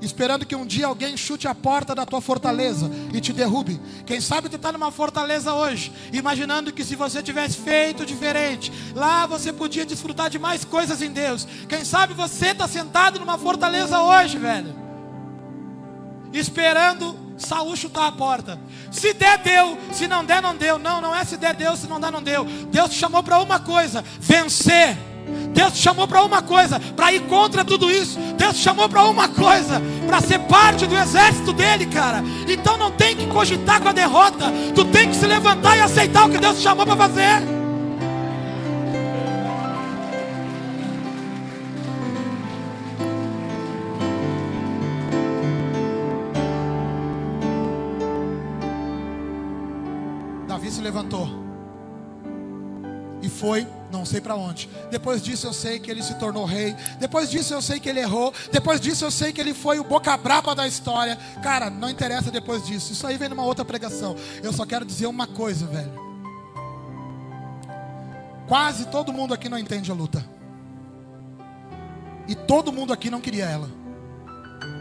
esperando 0.01 0.45
que 0.45 0.55
um 0.55 0.67
dia 0.67 0.87
alguém 0.87 1.17
chute 1.17 1.49
a 1.49 1.55
porta 1.55 1.95
da 1.95 2.05
tua 2.05 2.21
fortaleza 2.21 2.91
e 3.13 3.21
te 3.21 3.33
derrube. 3.33 3.81
Quem 4.05 4.21
sabe 4.21 4.49
tu 4.49 4.57
está 4.57 4.71
numa 4.71 4.91
fortaleza 4.91 5.55
hoje, 5.55 5.93
imaginando 6.13 6.73
que 6.73 6.85
se 6.85 6.95
você 6.95 7.23
tivesse 7.23 7.59
feito 7.59 8.05
diferente, 8.05 8.73
lá 8.95 9.27
você 9.27 9.53
podia 9.53 9.87
desfrutar 9.87 10.29
de 10.29 10.39
mais 10.39 10.65
coisas 10.65 11.01
em 11.01 11.11
Deus. 11.11 11.47
Quem 11.69 11.85
sabe 11.85 12.15
você 12.15 12.49
está 12.49 12.69
sentado 12.69 13.19
numa 13.19 13.39
fortaleza 13.39 14.01
hoje, 14.01 14.39
velho, 14.39 14.75
esperando 16.33 17.27
Saúl 17.39 17.77
chutar 17.77 18.07
a 18.07 18.13
porta. 18.13 18.59
Se 18.91 19.13
der, 19.13 19.39
deu. 19.39 19.79
Se 19.93 20.09
não 20.09 20.25
der, 20.25 20.41
não 20.41 20.57
deu. 20.57 20.79
Não, 20.79 21.01
não 21.01 21.15
é 21.15 21.25
se 21.25 21.37
der, 21.37 21.55
deu. 21.55 21.77
Se 21.77 21.87
não 21.87 22.01
der, 22.01 22.11
não 22.11 22.23
deu. 22.23 22.45
Deus 22.71 22.91
te 22.91 22.97
chamou 22.97 23.23
para 23.23 23.39
uma 23.41 23.61
coisa: 23.61 24.03
vencer. 24.19 24.97
Deus 25.53 25.73
te 25.73 25.79
chamou 25.79 26.07
para 26.07 26.23
uma 26.23 26.43
coisa, 26.43 26.79
para 26.79 27.13
ir 27.13 27.21
contra 27.23 27.65
tudo 27.65 27.91
isso. 27.91 28.19
Deus 28.37 28.57
te 28.57 28.63
chamou 28.63 28.89
para 28.89 29.05
uma 29.05 29.29
coisa, 29.29 29.81
para 30.07 30.21
ser 30.21 30.39
parte 30.41 30.87
do 30.87 30.97
exército 30.97 31.53
dele, 31.53 31.87
cara. 31.87 32.23
Então 32.47 32.77
não 32.77 32.91
tem 32.91 33.17
que 33.17 33.27
cogitar 33.27 33.81
com 33.81 33.89
a 33.89 33.93
derrota. 33.93 34.53
Tu 34.75 34.85
tem 34.87 35.09
que 35.09 35.17
se 35.17 35.27
levantar 35.27 35.77
e 35.77 35.81
aceitar 35.81 36.27
o 36.27 36.31
que 36.31 36.39
Deus 36.39 36.57
te 36.57 36.63
chamou 36.63 36.85
para 36.85 36.97
fazer. 36.97 37.43
Davi 50.47 50.71
se 50.71 50.81
levantou 50.81 51.46
foi 53.37 53.67
não 53.91 54.05
sei 54.05 54.21
para 54.21 54.35
onde. 54.35 54.69
Depois 54.91 55.23
disso 55.23 55.47
eu 55.47 55.53
sei 55.53 55.79
que 55.79 55.91
ele 55.91 56.03
se 56.03 56.15
tornou 56.15 56.45
rei. 56.45 56.75
Depois 56.99 57.31
disso 57.31 57.55
eu 57.55 57.63
sei 57.63 57.79
que 57.79 57.89
ele 57.89 58.01
errou. 58.01 58.33
Depois 58.51 58.81
disso 58.81 59.05
eu 59.05 59.11
sei 59.11 59.33
que 59.33 59.41
ele 59.41 59.55
foi 59.55 59.79
o 59.79 59.85
boca 59.85 60.17
braba 60.17 60.55
da 60.55 60.67
história. 60.67 61.17
Cara, 61.43 61.71
não 61.71 61.89
interessa 61.89 62.31
depois 62.31 62.65
disso. 62.67 62.93
Isso 62.93 63.07
aí 63.07 63.17
vem 63.17 63.29
numa 63.29 63.45
outra 63.45 63.65
pregação. 63.65 64.17
Eu 64.43 64.53
só 64.53 64.67
quero 64.67 64.85
dizer 64.85 65.07
uma 65.07 65.27
coisa, 65.27 65.67
velho. 65.67 65.93
Quase 68.49 68.87
todo 68.87 69.13
mundo 69.13 69.35
aqui 69.35 69.49
não 69.49 69.59
entende 69.59 69.91
a 69.91 69.95
luta. 69.95 70.25
E 72.29 72.35
todo 72.35 72.73
mundo 72.73 72.93
aqui 72.93 73.11
não 73.11 73.21
queria 73.21 73.45
ela. 73.45 73.71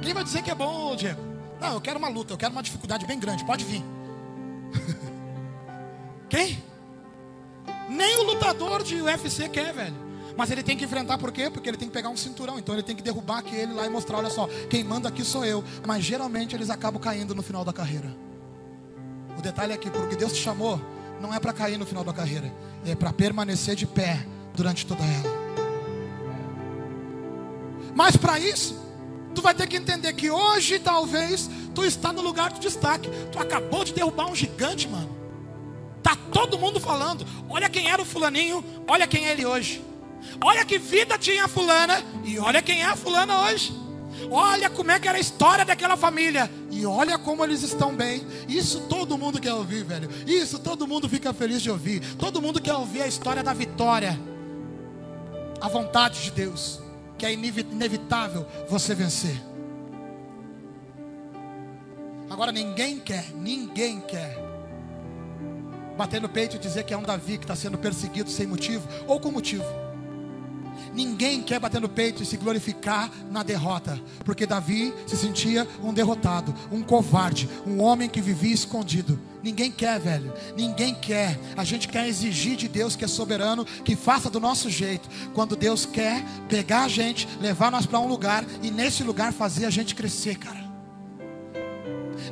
Quem 0.01 0.13
vai 0.13 0.23
dizer 0.23 0.41
que 0.41 0.51
é 0.51 0.55
bom, 0.55 0.95
Diego? 0.95 1.21
Não, 1.59 1.73
eu 1.73 1.81
quero 1.81 1.97
uma 1.97 2.09
luta, 2.09 2.33
eu 2.33 2.37
quero 2.37 2.51
uma 2.51 2.63
dificuldade 2.63 3.05
bem 3.05 3.19
grande. 3.19 3.45
Pode 3.45 3.63
vir. 3.63 3.83
Quem? 6.29 6.63
Lutador 8.26 8.84
de 8.84 9.01
UFC 9.01 9.49
quer, 9.49 9.73
velho. 9.73 10.05
Mas 10.38 10.51
ele 10.51 10.61
tem 10.61 10.76
que 10.76 10.84
enfrentar 10.84 11.17
por 11.17 11.32
quê? 11.32 11.49
Porque 11.49 11.69
ele 11.69 11.78
tem 11.78 11.88
que 11.88 11.93
pegar 11.93 12.09
um 12.09 12.17
cinturão. 12.17 12.59
Então 12.59 12.76
ele 12.76 12.84
tem 12.84 12.95
que 12.95 13.01
derrubar 13.01 13.39
aquele 13.39 13.73
lá 13.73 13.86
e 13.86 13.89
mostrar: 13.89 14.17
olha 14.17 14.30
só, 14.30 14.47
quem 14.69 14.84
manda 14.84 15.07
aqui 15.07 15.23
sou 15.23 15.45
eu. 15.45 15.63
Mas 15.88 16.03
geralmente 16.03 16.55
eles 16.55 16.69
acabam 16.69 17.01
caindo 17.01 17.34
no 17.34 17.41
final 17.41 17.63
da 17.63 17.71
carreira. 17.71 18.15
O 19.38 19.41
detalhe 19.41 19.73
é 19.73 19.78
que 19.78 19.89
porque 19.89 20.15
Deus 20.15 20.34
te 20.34 20.39
chamou, 20.39 20.80
não 21.21 21.34
é 21.34 21.39
para 21.39 21.53
cair 21.53 21.78
no 21.78 21.86
final 21.86 22.03
da 22.03 22.13
carreira, 22.13 22.51
é 22.86 22.95
para 22.95 23.13
permanecer 23.13 23.76
de 23.76 23.86
pé 23.86 24.26
durante 24.53 24.86
toda 24.86 25.03
ela. 25.03 25.45
Mas 27.93 28.17
para 28.17 28.38
isso, 28.39 28.78
tu 29.34 29.41
vai 29.41 29.53
ter 29.53 29.67
que 29.67 29.78
entender 29.78 30.11
que 30.13 30.30
hoje 30.30 30.80
talvez 30.80 31.49
tu 31.73 31.86
está 31.86 32.11
no 32.11 32.21
lugar 32.21 32.51
de 32.51 32.59
destaque. 32.59 33.09
Tu 33.32 33.39
acabou 33.39 33.86
de 33.86 33.93
derrubar 33.93 34.30
um 34.30 34.36
gigante, 34.36 34.88
mano. 34.88 35.14
Tá 36.05 36.15
todo 36.31 36.59
mundo 36.59 36.79
falando. 36.79 37.25
Olha 37.49 37.67
quem 37.67 37.89
era 37.89 37.99
o 37.99 38.05
fulaninho, 38.05 38.63
olha 38.87 39.07
quem 39.07 39.25
é 39.25 39.31
ele 39.31 39.43
hoje. 39.43 39.83
Olha 40.39 40.63
que 40.63 40.77
vida 40.77 41.17
tinha 41.17 41.45
a 41.45 41.47
fulana 41.47 41.99
e 42.23 42.37
olha 42.37 42.61
quem 42.61 42.83
é 42.83 42.85
a 42.85 42.95
fulana 42.95 43.41
hoje. 43.41 43.73
Olha 44.29 44.69
como 44.69 44.91
é 44.91 44.99
que 44.99 45.07
era 45.07 45.17
a 45.17 45.19
história 45.19 45.65
daquela 45.65 45.97
família 45.97 46.47
e 46.69 46.85
olha 46.85 47.17
como 47.17 47.43
eles 47.43 47.63
estão 47.63 47.95
bem. 47.95 48.23
Isso 48.47 48.81
todo 48.81 49.17
mundo 49.17 49.41
quer 49.41 49.53
ouvir, 49.53 49.83
velho. 49.83 50.07
Isso 50.27 50.59
todo 50.59 50.85
mundo 50.85 51.09
fica 51.09 51.33
feliz 51.33 51.59
de 51.59 51.71
ouvir. 51.71 52.01
Todo 52.17 52.39
mundo 52.39 52.61
quer 52.61 52.75
ouvir 52.75 53.01
a 53.01 53.07
história 53.07 53.41
da 53.41 53.53
vitória. 53.55 54.19
A 55.59 55.67
vontade 55.67 56.21
de 56.21 56.29
Deus, 56.29 56.79
que 57.17 57.25
é 57.25 57.33
inevitável 57.33 58.45
você 58.69 58.93
vencer. 58.93 59.41
Agora 62.29 62.51
ninguém 62.51 62.99
quer, 62.99 63.25
ninguém 63.33 64.01
quer 64.01 64.44
bater 65.97 66.21
no 66.21 66.29
peito 66.29 66.55
e 66.55 66.59
dizer 66.59 66.83
que 66.83 66.93
é 66.93 66.97
um 66.97 67.03
Davi 67.03 67.37
que 67.37 67.43
está 67.43 67.55
sendo 67.55 67.77
perseguido 67.77 68.29
sem 68.29 68.47
motivo 68.47 68.87
ou 69.07 69.19
com 69.19 69.31
motivo. 69.31 69.65
Ninguém 70.93 71.41
quer 71.41 71.59
bater 71.59 71.81
no 71.81 71.89
peito 71.89 72.23
e 72.23 72.25
se 72.25 72.37
glorificar 72.37 73.11
na 73.29 73.43
derrota, 73.43 73.99
porque 74.23 74.45
Davi 74.45 74.93
se 75.05 75.17
sentia 75.17 75.67
um 75.83 75.93
derrotado, 75.93 76.55
um 76.71 76.81
covarde, 76.81 77.49
um 77.67 77.81
homem 77.81 78.07
que 78.07 78.21
vivia 78.21 78.53
escondido. 78.53 79.19
Ninguém 79.43 79.71
quer, 79.71 79.99
velho. 79.99 80.33
Ninguém 80.55 80.95
quer. 80.95 81.37
A 81.55 81.63
gente 81.63 81.87
quer 81.87 82.07
exigir 82.07 82.55
de 82.55 82.67
Deus 82.67 82.95
que 82.95 83.03
é 83.03 83.07
soberano, 83.07 83.65
que 83.65 83.95
faça 83.95 84.29
do 84.29 84.39
nosso 84.39 84.69
jeito. 84.69 85.09
Quando 85.33 85.55
Deus 85.55 85.85
quer 85.85 86.23
pegar 86.47 86.83
a 86.83 86.87
gente, 86.87 87.27
levar 87.41 87.71
nós 87.71 87.85
para 87.85 87.99
um 87.99 88.07
lugar 88.07 88.45
e 88.63 88.71
nesse 88.71 89.03
lugar 89.03 89.33
fazer 89.33 89.65
a 89.65 89.69
gente 89.69 89.93
crescer, 89.93 90.37
cara 90.37 90.64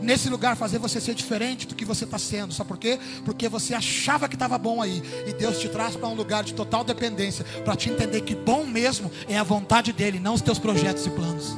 nesse 0.02 0.30
lugar 0.30 0.56
fazer 0.56 0.80
você 0.80 1.00
ser 1.00 1.14
diferente 1.14 1.68
do 1.68 1.76
que 1.76 1.86
você 1.86 2.04
está 2.04 2.18
sendo. 2.18 2.54
Sabe 2.54 2.68
por 2.68 2.78
quê? 2.78 3.00
Porque 3.26 3.48
você 3.48 3.74
achava 3.74 4.28
que 4.28 4.36
estava 4.36 4.58
bom 4.58 4.82
aí. 4.82 5.02
E 5.28 5.34
Deus 5.34 5.60
te 5.60 5.70
traz 5.70 5.96
para 5.96 6.08
um 6.08 6.14
lugar 6.14 6.44
de 6.44 6.54
total 6.54 6.84
dependência. 6.84 7.46
Para 7.64 7.76
te 7.76 7.90
entender 7.90 8.22
que 8.22 8.36
bom 8.36 8.66
mesmo 8.66 9.12
é 9.28 9.38
a 9.38 9.44
vontade 9.44 9.92
dEle, 9.94 10.20
não 10.20 10.34
os 10.34 10.42
teus 10.42 10.60
projetos 10.60 11.06
e 11.06 11.10
planos. 11.10 11.58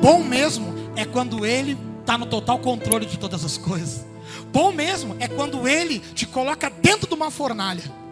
Bom 0.00 0.22
mesmo 0.22 0.74
é 0.96 1.04
quando 1.04 1.46
Ele 1.46 1.78
está 2.00 2.18
no 2.18 2.26
total 2.26 2.58
controle 2.58 3.06
de 3.06 3.18
todas 3.18 3.44
as 3.44 3.56
coisas. 3.56 4.04
Bom 4.52 4.72
mesmo 4.72 5.16
é 5.18 5.26
quando 5.26 5.66
Ele 5.66 5.98
te 5.98 6.26
coloca 6.26 6.70
dentro 6.70 7.08
de 7.08 7.14
uma 7.14 7.30
fornalha. 7.30 8.03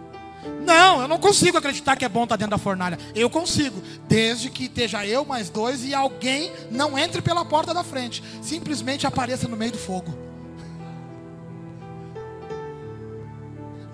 Não, 0.64 1.02
eu 1.02 1.08
não 1.08 1.18
consigo 1.18 1.56
acreditar 1.58 1.96
que 1.96 2.04
é 2.04 2.08
bom 2.08 2.24
estar 2.24 2.36
dentro 2.36 2.50
da 2.50 2.58
fornalha. 2.58 2.98
Eu 3.14 3.30
consigo, 3.30 3.80
desde 4.08 4.50
que 4.50 4.64
esteja 4.64 5.06
eu 5.06 5.24
mais 5.24 5.48
dois 5.48 5.84
e 5.84 5.94
alguém 5.94 6.52
não 6.70 6.98
entre 6.98 7.22
pela 7.22 7.44
porta 7.44 7.72
da 7.72 7.84
frente, 7.84 8.22
simplesmente 8.42 9.06
apareça 9.06 9.46
no 9.48 9.56
meio 9.56 9.72
do 9.72 9.78
fogo. 9.78 10.12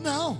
Não, 0.00 0.38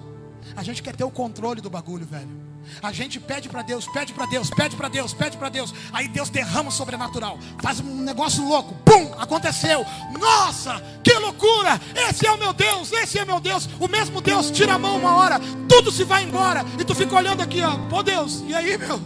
A 0.56 0.62
gente 0.62 0.82
quer 0.82 0.96
ter 0.96 1.04
o 1.04 1.10
controle 1.10 1.60
do 1.60 1.70
bagulho, 1.70 2.06
velho. 2.06 2.47
A 2.82 2.92
gente 2.92 3.18
pede 3.18 3.48
para 3.48 3.62
Deus, 3.62 3.86
pede 3.86 4.12
para 4.12 4.26
Deus, 4.26 4.50
pede 4.50 4.76
para 4.76 4.88
Deus, 4.88 5.14
pede 5.14 5.36
para 5.36 5.48
Deus. 5.48 5.74
Aí 5.92 6.08
Deus 6.08 6.30
derrama 6.30 6.68
o 6.68 6.72
sobrenatural. 6.72 7.38
Faz 7.62 7.80
um 7.80 8.02
negócio 8.02 8.46
louco. 8.46 8.74
Pum, 8.84 9.12
aconteceu. 9.18 9.84
Nossa, 10.18 10.82
que 11.02 11.12
loucura! 11.14 11.80
Esse 12.08 12.26
é 12.26 12.32
o 12.32 12.38
meu 12.38 12.52
Deus, 12.52 12.92
esse 12.92 13.18
é 13.18 13.24
meu 13.24 13.40
Deus. 13.40 13.68
O 13.80 13.88
mesmo 13.88 14.20
Deus 14.20 14.50
tira 14.50 14.74
a 14.74 14.78
mão 14.78 14.98
uma 14.98 15.16
hora, 15.16 15.40
tudo 15.68 15.90
se 15.90 16.04
vai 16.04 16.24
embora. 16.24 16.64
E 16.78 16.84
tu 16.84 16.94
fica 16.94 17.16
olhando 17.16 17.42
aqui, 17.42 17.62
ó. 17.62 17.76
Pô, 17.88 18.02
Deus, 18.02 18.42
e 18.46 18.54
aí, 18.54 18.76
meu? 18.78 19.00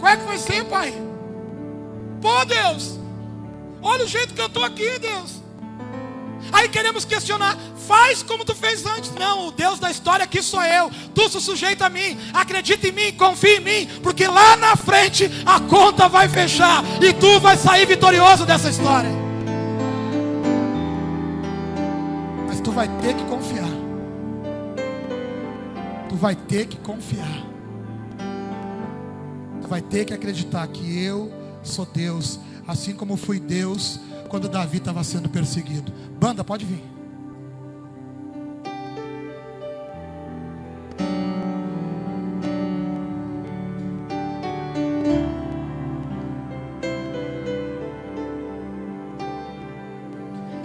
Qual 0.00 0.12
é 0.12 0.16
que 0.16 0.24
vai 0.24 0.38
ser, 0.38 0.64
pai? 0.64 0.92
Pô, 2.20 2.44
Deus, 2.44 2.98
olha 3.82 4.04
o 4.04 4.08
jeito 4.08 4.34
que 4.34 4.40
eu 4.40 4.46
estou 4.46 4.64
aqui, 4.64 4.98
Deus. 4.98 5.43
Aí 6.52 6.68
queremos 6.68 7.04
questionar, 7.04 7.56
faz 7.86 8.22
como 8.22 8.44
tu 8.44 8.54
fez 8.54 8.84
antes. 8.86 9.12
Não, 9.12 9.48
o 9.48 9.52
Deus 9.52 9.78
da 9.78 9.90
história 9.90 10.24
aqui 10.24 10.42
sou 10.42 10.62
eu. 10.62 10.90
Tu 11.14 11.28
se 11.30 11.40
sujeita 11.40 11.86
a 11.86 11.88
mim, 11.88 12.18
acredita 12.32 12.88
em 12.88 12.92
mim, 12.92 13.12
confia 13.12 13.56
em 13.56 13.60
mim, 13.60 13.88
porque 14.02 14.26
lá 14.26 14.56
na 14.56 14.76
frente 14.76 15.30
a 15.44 15.60
conta 15.60 16.08
vai 16.08 16.28
fechar 16.28 16.84
e 17.02 17.12
tu 17.12 17.40
vai 17.40 17.56
sair 17.56 17.86
vitorioso 17.86 18.44
dessa 18.44 18.68
história. 18.68 19.10
Mas 22.46 22.60
tu 22.60 22.70
vai 22.70 22.88
ter 23.00 23.14
que 23.14 23.24
confiar. 23.24 23.70
Tu 26.08 26.16
vai 26.16 26.34
ter 26.34 26.66
que 26.66 26.76
confiar. 26.78 27.44
Tu 29.60 29.68
vai 29.68 29.80
ter 29.80 30.04
que 30.04 30.14
acreditar 30.14 30.66
que 30.68 31.02
eu 31.02 31.32
sou 31.62 31.86
Deus, 31.86 32.38
assim 32.66 32.94
como 32.94 33.16
fui 33.16 33.40
Deus 33.40 33.98
quando 34.34 34.48
Davi 34.48 34.78
estava 34.78 35.04
sendo 35.04 35.28
perseguido. 35.28 35.92
Banda, 36.18 36.42
pode 36.42 36.64
vir. 36.64 36.82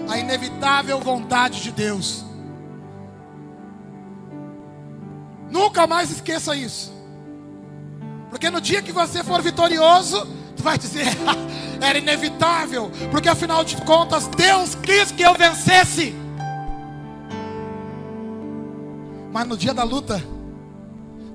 A 0.09 0.17
inevitável 0.17 0.99
vontade 1.01 1.61
de 1.61 1.71
Deus. 1.71 2.25
Nunca 5.51 5.85
mais 5.85 6.09
esqueça 6.09 6.55
isso. 6.55 6.91
Porque 8.31 8.49
no 8.49 8.59
dia 8.59 8.81
que 8.81 8.91
você 8.91 9.23
for 9.23 9.43
vitorioso, 9.43 10.25
tu 10.57 10.63
vai 10.63 10.75
dizer, 10.75 11.05
era 11.81 11.97
inevitável, 11.97 12.91
porque 13.11 13.29
afinal 13.29 13.63
de 13.63 13.77
contas 13.77 14.27
Deus 14.27 14.75
quis 14.75 15.11
que 15.11 15.23
eu 15.23 15.33
vencesse. 15.35 16.15
Mas 19.31 19.47
no 19.47 19.55
dia 19.55 19.73
da 19.73 19.83
luta, 19.83 20.23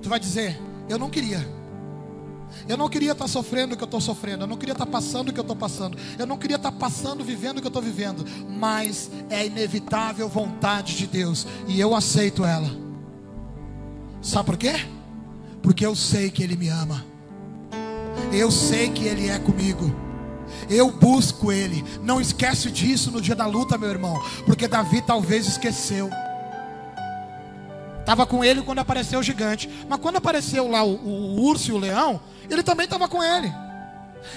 tu 0.03 0.09
vai 0.09 0.19
dizer, 0.19 0.61
eu 0.89 0.99
não 0.99 1.09
queria. 1.09 1.47
Eu 2.69 2.77
não 2.77 2.89
queria 2.89 3.13
estar 3.13 3.29
sofrendo 3.29 3.75
o 3.75 3.77
que 3.77 3.83
eu 3.83 3.87
estou 3.87 4.01
sofrendo. 4.01 4.45
Eu 4.45 4.47
não 4.47 4.57
queria 4.57 4.73
estar 4.73 4.87
passando 4.87 5.29
o 5.29 5.33
que 5.33 5.41
eu 5.41 5.43
estou 5.43 5.57
passando. 5.57 5.99
Eu 6.19 6.27
não 6.27 6.39
queria 6.39 6.57
estar 6.57 6.73
passando, 6.73 7.25
vivendo 7.25 7.59
o 7.59 7.61
que 7.61 7.67
eu 7.67 7.71
estou 7.71 7.83
vivendo. 7.83 8.25
Mas 8.49 9.11
é 9.29 9.47
inevitável 9.47 10.29
vontade 10.29 10.97
de 10.97 11.07
Deus. 11.07 11.47
E 11.67 11.81
eu 11.81 11.95
aceito 11.95 12.45
ela. 12.45 12.71
Sabe 14.23 14.47
por 14.47 14.57
quê? 14.57 14.73
Porque 15.63 15.85
eu 15.85 15.95
sei 15.95 16.31
que 16.31 16.43
Ele 16.43 16.57
me 16.57 16.69
ama. 16.69 17.05
Eu 18.33 18.51
sei 18.51 18.89
que 18.91 19.05
Ele 19.05 19.29
é 19.29 19.39
comigo. 19.39 19.95
Eu 20.69 20.91
busco 20.91 21.53
Ele. 21.53 21.85
Não 22.03 22.21
esquece 22.21 22.71
disso 22.71 23.11
no 23.11 23.21
dia 23.21 23.35
da 23.35 23.47
luta, 23.47 23.79
meu 23.79 23.91
irmão. 23.91 24.23
Porque 24.47 24.69
Davi 24.69 25.03
talvez 25.03 25.47
esqueceu. 25.47 26.11
Estava 28.05 28.27
com 28.27 28.45
ele 28.45 28.61
quando 28.61 28.81
apareceu 28.81 29.21
o 29.21 29.23
gigante. 29.23 29.69
Mas 29.89 29.99
quando 29.99 30.17
apareceu 30.17 30.71
lá 30.71 30.85
o, 30.85 30.95
o, 30.95 31.39
o 31.39 31.43
urso 31.43 31.71
e 31.71 31.73
o 31.73 31.79
leão, 31.79 32.21
ele 32.51 32.63
também 32.63 32.85
estava 32.85 33.09
com 33.09 33.23
ele. 33.23 33.51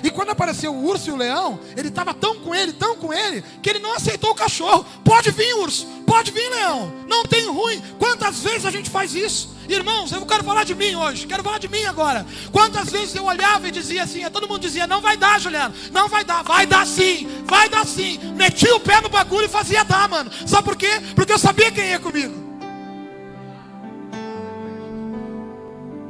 E 0.02 0.10
quando 0.10 0.30
apareceu 0.30 0.74
o 0.74 0.86
urso 0.86 1.10
e 1.10 1.12
o 1.12 1.18
leão, 1.18 1.60
ele 1.76 1.90
estava 1.90 2.14
tão 2.14 2.40
com 2.40 2.56
ele, 2.56 2.74
tão 2.74 2.96
com 2.96 3.14
ele, 3.14 3.44
que 3.62 3.70
ele 3.70 3.80
não 3.80 3.94
aceitou 3.94 4.32
o 4.32 4.36
cachorro. 4.36 4.86
Pode 5.04 5.32
vir, 5.32 5.54
urso, 5.56 5.86
pode 6.06 6.32
vir, 6.32 6.50
leão. 6.50 6.94
Não 7.08 7.26
tem 7.26 7.46
ruim. 7.48 7.82
Quantas 8.00 8.42
vezes 8.42 8.66
a 8.66 8.72
gente 8.72 8.90
faz 8.90 9.14
isso? 9.14 9.57
Irmãos, 9.68 10.12
eu 10.12 10.26
quero 10.26 10.44
falar 10.44 10.64
de 10.64 10.74
mim 10.74 10.96
hoje, 10.96 11.28
quero 11.28 11.44
falar 11.44 11.58
de 11.58 11.68
mim 11.68 11.84
agora. 11.84 12.26
Quantas 12.52 12.90
vezes 12.90 13.16
eu 13.16 13.26
olhava 13.26 13.68
e 13.68 13.72
dizia 13.72 14.04
assim, 14.04 14.28
todo 14.30 14.48
mundo 14.48 14.62
dizia, 14.62 14.88
não 14.88 15.02
vai 15.02 15.18
dar, 15.18 15.40
Juliano, 15.40 15.76
não 15.92 16.08
vai 16.08 16.24
dar, 16.24 16.44
vai 16.44 16.66
dar 16.66 16.86
sim, 16.88 17.28
vai 17.46 17.68
dar 17.68 17.86
sim. 17.86 18.18
Metia 18.36 18.76
o 18.76 18.80
pé 18.80 19.02
no 19.02 19.10
bagulho 19.10 19.46
e 19.46 19.50
fazia 19.50 19.84
dar, 19.84 20.08
mano. 20.08 20.32
Sabe 20.46 20.64
por 20.64 20.76
quê? 20.76 21.02
Porque 21.16 21.34
eu 21.34 21.40
sabia 21.40 21.72
quem 21.72 21.90
ia 21.90 22.00
comigo. 22.00 22.48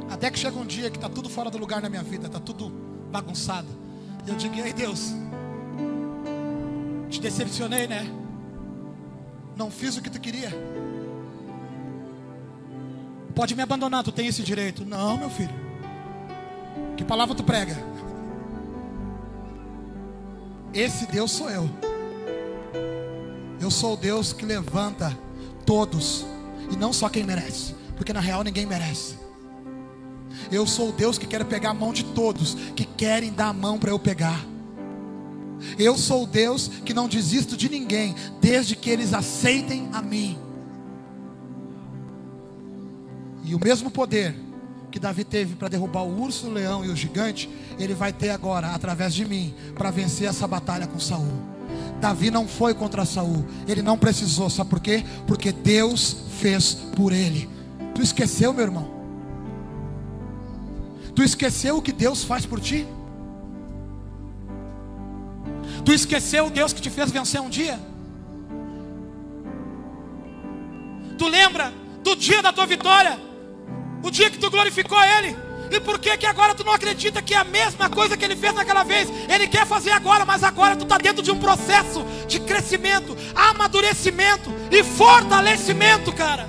Até 0.08 0.30
que 0.30 0.38
chega 0.38 0.58
um 0.58 0.66
dia 0.66 0.90
que 0.90 0.96
está 0.96 1.08
tudo 1.08 1.28
fora 1.28 1.50
do 1.50 1.58
lugar 1.58 1.82
na 1.82 1.88
minha 1.88 2.02
vida, 2.02 2.26
está 2.26 2.40
tudo 2.40 2.70
bagunçado. 3.10 3.68
E 4.26 4.30
eu 4.30 4.36
digo, 4.36 4.54
ei 4.56 4.72
Deus, 4.72 5.12
te 7.08 7.20
decepcionei, 7.20 7.86
né? 7.86 8.08
Não 9.56 9.70
fiz 9.70 9.96
o 9.96 10.02
que 10.02 10.10
tu 10.10 10.20
queria. 10.20 10.50
Pode 13.34 13.54
me 13.54 13.62
abandonar, 13.62 14.02
tu 14.02 14.12
tem 14.12 14.26
esse 14.26 14.42
direito. 14.42 14.84
Não, 14.84 15.16
meu 15.16 15.30
filho. 15.30 15.54
Que 16.96 17.04
palavra 17.04 17.34
tu 17.34 17.44
prega? 17.44 17.76
Esse 20.74 21.06
Deus 21.06 21.30
sou 21.30 21.48
eu. 21.48 21.68
Eu 23.60 23.70
sou 23.70 23.94
o 23.94 23.96
Deus 23.96 24.32
que 24.32 24.44
levanta 24.44 25.16
todos, 25.64 26.24
e 26.70 26.76
não 26.76 26.92
só 26.92 27.08
quem 27.08 27.24
merece, 27.24 27.74
porque 27.96 28.12
na 28.12 28.20
real 28.20 28.44
ninguém 28.44 28.66
merece. 28.66 29.16
Eu 30.50 30.66
sou 30.66 30.90
o 30.90 30.92
Deus 30.92 31.18
que 31.18 31.26
quer 31.26 31.44
pegar 31.44 31.70
a 31.70 31.74
mão 31.74 31.92
de 31.92 32.04
todos 32.04 32.54
que 32.76 32.84
querem 32.84 33.32
dar 33.32 33.48
a 33.48 33.52
mão 33.52 33.78
para 33.78 33.90
eu 33.90 33.98
pegar. 33.98 34.44
Eu 35.78 35.96
sou 35.98 36.22
o 36.22 36.26
Deus 36.26 36.68
que 36.84 36.94
não 36.94 37.08
desisto 37.08 37.56
de 37.56 37.68
ninguém, 37.68 38.14
desde 38.40 38.76
que 38.76 38.88
eles 38.90 39.12
aceitem 39.12 39.88
a 39.92 40.00
mim. 40.00 40.38
E 43.48 43.54
o 43.54 43.58
mesmo 43.58 43.90
poder 43.90 44.34
que 44.90 44.98
Davi 44.98 45.24
teve 45.24 45.54
para 45.54 45.68
derrubar 45.68 46.02
o 46.02 46.20
urso, 46.20 46.48
o 46.48 46.52
leão 46.52 46.84
e 46.84 46.90
o 46.90 46.96
gigante, 46.96 47.48
ele 47.78 47.94
vai 47.94 48.12
ter 48.12 48.28
agora 48.28 48.74
através 48.74 49.14
de 49.14 49.24
mim 49.24 49.54
para 49.74 49.90
vencer 49.90 50.28
essa 50.28 50.46
batalha 50.46 50.86
com 50.86 51.00
Saul. 51.00 51.32
Davi 51.98 52.30
não 52.30 52.46
foi 52.46 52.74
contra 52.74 53.06
Saul, 53.06 53.46
ele 53.66 53.80
não 53.80 53.96
precisou, 53.96 54.50
sabe 54.50 54.68
por 54.68 54.80
quê? 54.80 55.02
Porque 55.26 55.50
Deus 55.50 56.24
fez 56.38 56.74
por 56.94 57.10
ele. 57.10 57.48
Tu 57.94 58.02
esqueceu, 58.02 58.52
meu 58.52 58.64
irmão? 58.64 58.86
Tu 61.14 61.22
esqueceu 61.22 61.78
o 61.78 61.82
que 61.82 61.90
Deus 61.90 62.24
faz 62.24 62.44
por 62.44 62.60
ti? 62.60 62.86
Tu 65.86 65.92
esqueceu 65.92 66.48
o 66.48 66.50
Deus 66.50 66.74
que 66.74 66.82
te 66.82 66.90
fez 66.90 67.10
vencer 67.10 67.40
um 67.40 67.48
dia? 67.48 67.80
Tu 71.16 71.26
lembra 71.26 71.72
do 72.04 72.14
dia 72.14 72.42
da 72.42 72.52
tua 72.52 72.66
vitória? 72.66 73.27
O 74.02 74.10
dia 74.10 74.30
que 74.30 74.38
tu 74.38 74.50
glorificou 74.50 74.98
Ele? 75.02 75.36
E 75.70 75.80
por 75.80 75.98
que 75.98 76.16
que 76.16 76.26
agora 76.26 76.54
tu 76.54 76.64
não 76.64 76.72
acredita 76.72 77.20
que 77.20 77.34
é 77.34 77.38
a 77.38 77.44
mesma 77.44 77.90
coisa 77.90 78.16
que 78.16 78.24
Ele 78.24 78.36
fez 78.36 78.54
naquela 78.54 78.84
vez? 78.84 79.08
Ele 79.28 79.46
quer 79.46 79.66
fazer 79.66 79.90
agora, 79.90 80.24
mas 80.24 80.42
agora 80.42 80.76
tu 80.76 80.84
está 80.84 80.96
dentro 80.96 81.22
de 81.22 81.30
um 81.30 81.38
processo 81.38 82.04
de 82.26 82.40
crescimento, 82.40 83.16
amadurecimento 83.34 84.50
e 84.70 84.82
fortalecimento, 84.82 86.12
cara. 86.12 86.48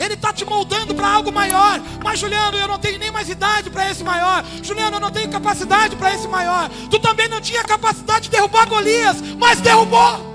Ele 0.00 0.14
está 0.14 0.32
te 0.32 0.44
moldando 0.44 0.94
para 0.94 1.08
algo 1.08 1.32
maior. 1.32 1.80
Mas 2.04 2.20
Juliano, 2.20 2.56
eu 2.56 2.68
não 2.68 2.78
tenho 2.78 2.98
nem 2.98 3.10
mais 3.10 3.28
idade 3.28 3.68
para 3.68 3.90
esse 3.90 4.04
maior. 4.04 4.44
Juliano, 4.62 4.96
eu 4.96 5.00
não 5.00 5.10
tenho 5.10 5.30
capacidade 5.30 5.96
para 5.96 6.14
esse 6.14 6.28
maior. 6.28 6.70
Tu 6.90 6.98
também 7.00 7.28
não 7.28 7.40
tinha 7.40 7.64
capacidade 7.64 8.22
de 8.22 8.30
derrubar 8.30 8.68
Golias, 8.68 9.16
mas 9.38 9.60
derrubou. 9.60 10.27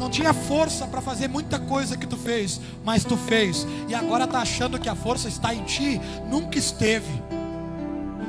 Não 0.00 0.08
tinha 0.08 0.32
força 0.32 0.86
para 0.86 1.02
fazer 1.02 1.28
muita 1.28 1.58
coisa 1.58 1.94
que 1.94 2.06
tu 2.06 2.16
fez, 2.16 2.58
mas 2.82 3.04
tu 3.04 3.18
fez. 3.18 3.66
E 3.86 3.94
agora 3.94 4.24
está 4.24 4.38
achando 4.38 4.78
que 4.78 4.88
a 4.88 4.94
força 4.94 5.28
está 5.28 5.54
em 5.54 5.62
ti. 5.64 6.00
Nunca 6.26 6.58
esteve. 6.58 7.22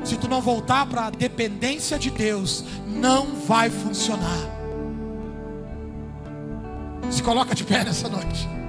Se 0.03 0.17
tu 0.17 0.27
não 0.27 0.41
voltar 0.41 0.85
para 0.85 1.05
a 1.05 1.09
dependência 1.09 1.97
de 1.97 2.11
Deus, 2.11 2.65
não 2.85 3.35
vai 3.47 3.69
funcionar. 3.69 4.49
Se 7.09 7.23
coloca 7.23 7.55
de 7.55 7.63
pé 7.63 7.85
nessa 7.85 8.09
noite. 8.09 8.60